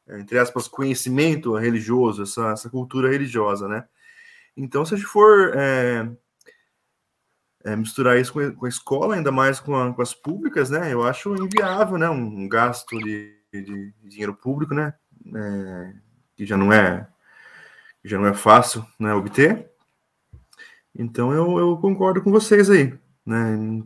entre 0.08 0.38
aspas, 0.38 0.68
conhecimento 0.68 1.56
religioso, 1.56 2.22
essa, 2.22 2.50
essa 2.50 2.68
cultura 2.68 3.10
religiosa, 3.10 3.68
né? 3.68 3.86
Então, 4.56 4.84
se 4.84 4.94
a 4.94 4.96
gente 4.96 5.06
for 5.06 5.52
é, 5.56 6.08
é, 7.64 7.74
misturar 7.74 8.18
isso 8.18 8.32
com 8.32 8.40
a, 8.40 8.52
com 8.52 8.66
a, 8.66 8.68
escola, 8.68 9.14
ainda 9.14 9.32
mais 9.32 9.58
com, 9.58 9.74
a, 9.74 9.92
com, 9.92 10.02
as 10.02 10.14
públicas, 10.14 10.70
né? 10.70 10.92
Eu 10.92 11.02
acho 11.02 11.34
inviável, 11.34 11.96
né? 11.96 12.08
Um, 12.08 12.48
gasto 12.48 12.98
de, 12.98 13.34
de, 13.52 13.92
dinheiro 14.02 14.34
público, 14.34 14.74
né? 14.74 14.94
É, 15.26 15.94
que 16.36 16.44
já 16.44 16.56
não 16.56 16.72
é 16.72 17.08
já 18.04 18.18
não 18.18 18.26
é 18.26 18.34
fácil 18.34 18.86
né, 18.98 19.14
obter. 19.14 19.70
Então 20.94 21.32
eu, 21.32 21.58
eu 21.58 21.76
concordo 21.78 22.22
com 22.22 22.30
vocês 22.30 22.68
aí, 22.70 22.96
né? 23.24 23.82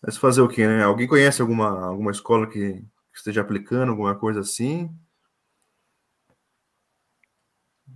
Mas 0.00 0.16
fazer 0.16 0.42
o 0.42 0.48
quê, 0.48 0.66
né? 0.66 0.84
Alguém 0.84 1.08
conhece 1.08 1.40
alguma, 1.40 1.86
alguma 1.86 2.10
escola 2.10 2.46
que, 2.46 2.74
que 2.74 3.18
esteja 3.18 3.40
aplicando 3.40 3.90
alguma 3.90 4.14
coisa 4.14 4.40
assim? 4.40 4.94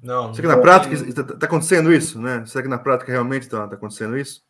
Não. 0.03 0.33
Será 0.33 0.49
que 0.49 0.57
na 0.57 0.63
prática 0.63 0.95
está 0.95 1.23
tá 1.23 1.47
acontecendo 1.47 1.93
isso, 1.93 2.21
né? 2.21 2.45
Será 2.47 2.63
que 2.63 2.71
na 2.71 2.79
prática 2.79 3.13
realmente 3.13 3.43
está 3.43 3.69
tá 3.69 3.77
acontecendo 3.77 4.17
isso? 4.17 4.43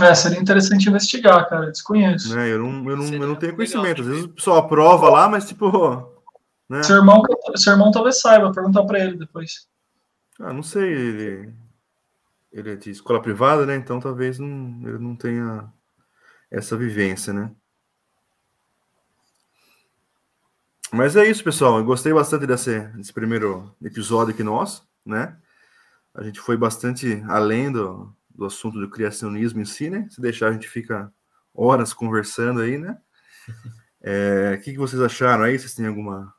É, 0.00 0.14
seria 0.14 0.38
interessante 0.38 0.88
investigar, 0.88 1.48
cara. 1.48 1.70
Desconheço. 1.70 2.38
É, 2.38 2.52
eu, 2.52 2.58
não, 2.58 2.90
eu, 2.90 2.96
não, 2.96 3.04
eu 3.04 3.28
não 3.28 3.36
tenho 3.36 3.56
conhecimento. 3.56 4.02
Às 4.02 4.06
vezes 4.06 4.24
o 4.24 4.28
pessoal 4.28 4.58
aprova 4.58 5.08
lá, 5.08 5.28
mas 5.28 5.48
tipo, 5.48 5.70
né? 6.68 6.82
Seu, 6.82 6.96
irmão, 6.96 7.22
seu 7.56 7.72
irmão 7.72 7.90
talvez 7.90 8.20
saiba, 8.20 8.52
perguntar 8.52 8.84
para 8.84 9.00
ele 9.00 9.16
depois. 9.16 9.66
Ah, 10.38 10.52
não 10.52 10.62
sei, 10.62 10.92
ele, 10.92 11.54
ele 12.52 12.72
é 12.72 12.76
de 12.76 12.90
escola 12.90 13.22
privada, 13.22 13.64
né? 13.64 13.74
Então 13.74 13.98
talvez 13.98 14.38
não, 14.38 14.80
ele 14.86 14.98
não 14.98 15.16
tenha 15.16 15.72
essa 16.50 16.76
vivência, 16.76 17.32
né? 17.32 17.50
Mas 20.92 21.16
é 21.16 21.26
isso, 21.28 21.44
pessoal. 21.44 21.78
Eu 21.78 21.84
gostei 21.84 22.12
bastante 22.12 22.46
desse, 22.46 22.80
desse 22.80 23.12
primeiro 23.12 23.74
episódio 23.82 24.32
aqui 24.32 24.42
nosso, 24.42 24.86
né? 25.04 25.36
A 26.14 26.22
gente 26.22 26.40
foi 26.40 26.56
bastante 26.56 27.22
além 27.28 27.70
do, 27.70 28.14
do 28.38 28.46
assunto 28.46 28.80
do 28.80 28.88
criacionismo 28.88 29.60
em 29.60 29.64
si, 29.64 29.90
né? 29.90 30.06
Se 30.08 30.20
deixar, 30.20 30.48
a 30.48 30.52
gente 30.52 30.68
fica 30.68 31.12
horas 31.52 31.92
conversando 31.92 32.60
aí, 32.60 32.78
né? 32.78 32.96
É, 34.00 34.54
o 34.54 34.62
que, 34.62 34.70
que 34.70 34.78
vocês 34.78 35.02
acharam 35.02 35.42
aí? 35.42 35.58
Vocês 35.58 35.74
têm 35.74 35.84
alguma 35.84 36.32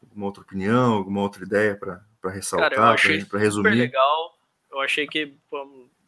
alguma 0.00 0.26
outra 0.26 0.44
opinião, 0.44 0.92
alguma 0.92 1.20
outra 1.20 1.42
ideia 1.42 1.74
para 1.74 2.30
ressaltar, 2.30 2.70
para 3.28 3.38
resumir? 3.40 3.70
Super 3.70 3.74
legal. 3.74 4.38
Eu 4.70 4.80
achei 4.80 5.08
que 5.08 5.34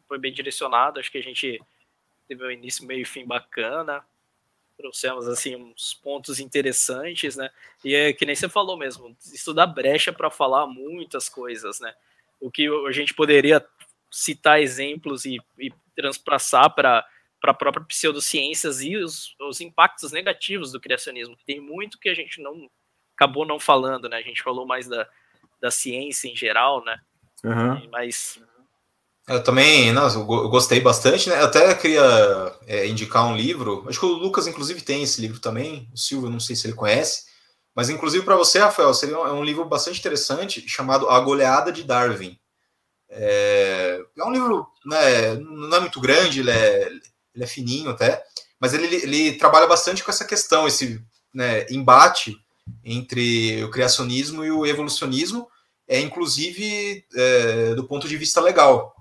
foi 0.07 0.17
bem 0.17 0.31
direcionado. 0.31 1.01
Acho 1.01 1.11
que 1.11 1.17
a 1.17 1.23
gente 1.23 1.61
teve 2.25 2.45
um 2.45 2.49
início, 2.49 2.85
meio 2.85 3.01
e 3.01 3.05
fim 3.05 3.25
bacana. 3.25 4.01
Trouxemos 4.77 5.27
assim 5.27 5.57
uns 5.57 5.93
pontos 5.93 6.39
interessantes, 6.39 7.35
né? 7.35 7.49
E 7.83 7.93
é 7.93 8.13
que 8.13 8.25
nem 8.25 8.33
você 8.33 8.47
falou 8.47 8.77
mesmo, 8.77 9.13
estudar 9.33 9.67
brecha 9.67 10.13
para 10.13 10.31
falar 10.31 10.65
muitas 10.67 11.27
coisas, 11.27 11.81
né? 11.81 11.93
O 12.39 12.49
que 12.49 12.65
a 12.87 12.91
gente 12.93 13.13
poderia 13.13 13.59
citar 14.13 14.61
exemplos 14.61 15.25
e, 15.25 15.39
e 15.59 15.73
transpassar 15.95 16.73
para 16.73 17.05
para 17.41 17.51
a 17.51 17.55
própria 17.55 17.83
pseudociências 17.83 18.79
e 18.79 18.95
os, 18.95 19.35
os 19.41 19.59
impactos 19.59 20.13
negativos 20.13 20.71
do 20.71 20.79
criacionismo. 20.79 21.35
Tem 21.45 21.59
muito 21.59 21.99
que 21.99 22.07
a 22.07 22.13
gente 22.13 22.41
não 22.41 22.69
acabou 23.17 23.45
não 23.45 23.59
falando, 23.59 24.07
né? 24.07 24.15
A 24.15 24.21
gente 24.21 24.41
falou 24.41 24.65
mais 24.65 24.87
da, 24.87 25.05
da 25.61 25.69
ciência 25.69 26.29
em 26.29 26.35
geral, 26.37 26.81
né? 26.85 26.97
Uhum. 27.43 27.89
Mas. 27.91 28.39
Eu 29.27 29.43
também, 29.43 29.91
não, 29.91 30.07
eu 30.07 30.49
gostei 30.49 30.79
bastante, 30.79 31.27
né? 31.27 31.41
Eu 31.41 31.45
até 31.47 31.75
queria 31.75 32.01
é, 32.65 32.87
indicar 32.87 33.25
um 33.25 33.35
livro. 33.35 33.85
Acho 33.89 33.99
que 33.99 34.05
o 34.05 34.13
Lucas, 34.13 34.47
inclusive, 34.47 34.81
tem 34.81 35.03
esse 35.03 35.19
livro 35.19 35.41
também. 35.41 35.89
O 35.93 35.97
Silvio, 35.97 36.29
não 36.29 36.39
sei 36.39 36.55
se 36.55 36.65
ele 36.65 36.75
conhece. 36.75 37.25
Mas, 37.75 37.89
inclusive, 37.89 38.23
para 38.23 38.37
você, 38.37 38.59
Rafael, 38.59 38.93
seria 38.93 39.19
um, 39.19 39.27
é 39.27 39.33
um 39.33 39.43
livro 39.43 39.65
bastante 39.65 39.99
interessante 39.99 40.65
chamado 40.69 41.09
A 41.09 41.19
Goleada 41.19 41.73
de 41.73 41.83
Darwin. 41.83 42.39
É, 43.15 44.01
é 44.17 44.23
um 44.23 44.31
livro, 44.31 44.67
né, 44.85 45.35
não 45.35 45.77
é 45.77 45.79
muito 45.79 46.01
grande, 46.01 46.39
ele 46.39 46.51
é, 46.51 46.87
ele 47.33 47.43
é 47.43 47.47
fininho 47.47 47.91
até, 47.91 48.23
mas 48.59 48.73
ele, 48.73 48.95
ele 48.95 49.33
trabalha 49.33 49.67
bastante 49.67 50.03
com 50.03 50.11
essa 50.11 50.25
questão, 50.25 50.67
esse 50.67 51.03
né, 51.33 51.65
embate 51.69 52.37
entre 52.83 53.63
o 53.63 53.69
criacionismo 53.69 54.43
e 54.43 54.51
o 54.51 54.65
evolucionismo, 54.65 55.47
é 55.87 55.99
inclusive 55.99 57.05
é, 57.15 57.75
do 57.75 57.85
ponto 57.85 58.07
de 58.07 58.17
vista 58.17 58.39
legal. 58.41 58.95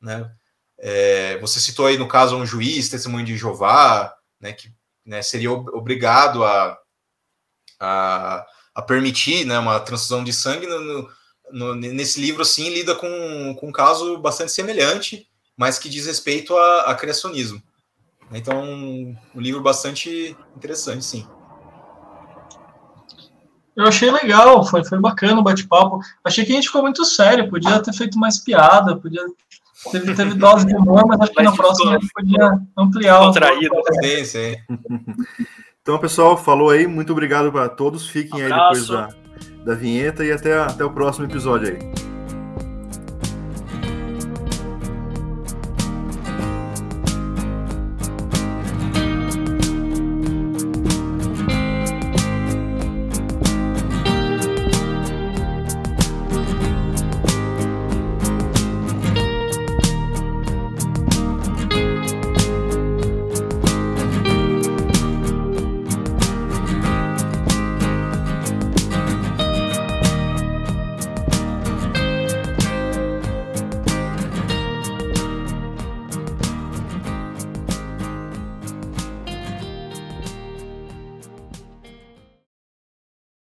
Né? 0.00 0.30
É, 0.78 1.38
você 1.38 1.58
citou 1.58 1.86
aí, 1.86 1.98
no 1.98 2.06
caso, 2.06 2.36
um 2.36 2.46
juiz, 2.46 2.88
testemunho 2.88 3.24
de 3.24 3.36
Jeová, 3.36 4.14
né, 4.40 4.52
que 4.52 4.72
né, 5.04 5.22
seria 5.22 5.50
obrigado 5.50 6.44
a, 6.44 6.78
a, 7.80 8.46
a, 8.74 8.82
permitir 8.82 9.44
né, 9.44 9.58
uma 9.58 9.80
transfusão 9.80 10.22
de 10.22 10.32
sangue. 10.32 10.66
No, 10.66 10.80
no, 10.80 11.17
nesse 11.52 12.20
livro, 12.20 12.42
assim, 12.42 12.68
lida 12.68 12.94
com, 12.94 13.54
com 13.58 13.68
um 13.68 13.72
caso 13.72 14.18
bastante 14.18 14.52
semelhante, 14.52 15.26
mas 15.56 15.78
que 15.78 15.88
diz 15.88 16.06
respeito 16.06 16.56
a, 16.56 16.82
a 16.82 16.94
criacionismo. 16.94 17.62
Então, 18.32 18.62
um, 18.62 19.16
um 19.34 19.40
livro 19.40 19.62
bastante 19.62 20.36
interessante, 20.56 21.04
sim. 21.04 21.26
Eu 23.74 23.86
achei 23.86 24.10
legal, 24.10 24.64
foi, 24.66 24.84
foi 24.84 24.98
bacana 24.98 25.40
o 25.40 25.42
bate-papo. 25.42 26.00
Achei 26.24 26.44
que 26.44 26.52
a 26.52 26.54
gente 26.56 26.66
ficou 26.66 26.82
muito 26.82 27.04
sério, 27.04 27.48
podia 27.48 27.80
ter 27.80 27.92
feito 27.92 28.18
mais 28.18 28.38
piada, 28.38 28.96
podia 28.96 29.22
teve, 29.90 30.14
teve 30.14 30.34
dose 30.36 30.66
de 30.66 30.74
humor, 30.74 31.06
mas 31.06 31.20
acho 31.20 31.32
que 31.32 31.42
na 31.42 31.54
próxima 31.54 31.92
a 31.92 31.98
gente 31.98 32.12
podia 32.12 32.60
ampliar. 32.76 33.20
Contraído. 33.20 33.76
Sim. 34.24 34.56
Então, 35.80 35.98
pessoal, 35.98 36.36
falou 36.36 36.70
aí. 36.70 36.86
Muito 36.86 37.12
obrigado 37.12 37.50
para 37.52 37.68
todos. 37.68 38.08
Fiquem 38.08 38.42
um 38.42 38.46
aí 38.46 38.52
depois 38.52 38.88
da, 38.88 39.08
da 39.68 39.74
vinheta 39.74 40.24
e 40.24 40.32
até, 40.32 40.54
até 40.54 40.82
o 40.82 40.90
próximo 40.90 41.26
episódio 41.26 41.68
aí. 41.68 42.07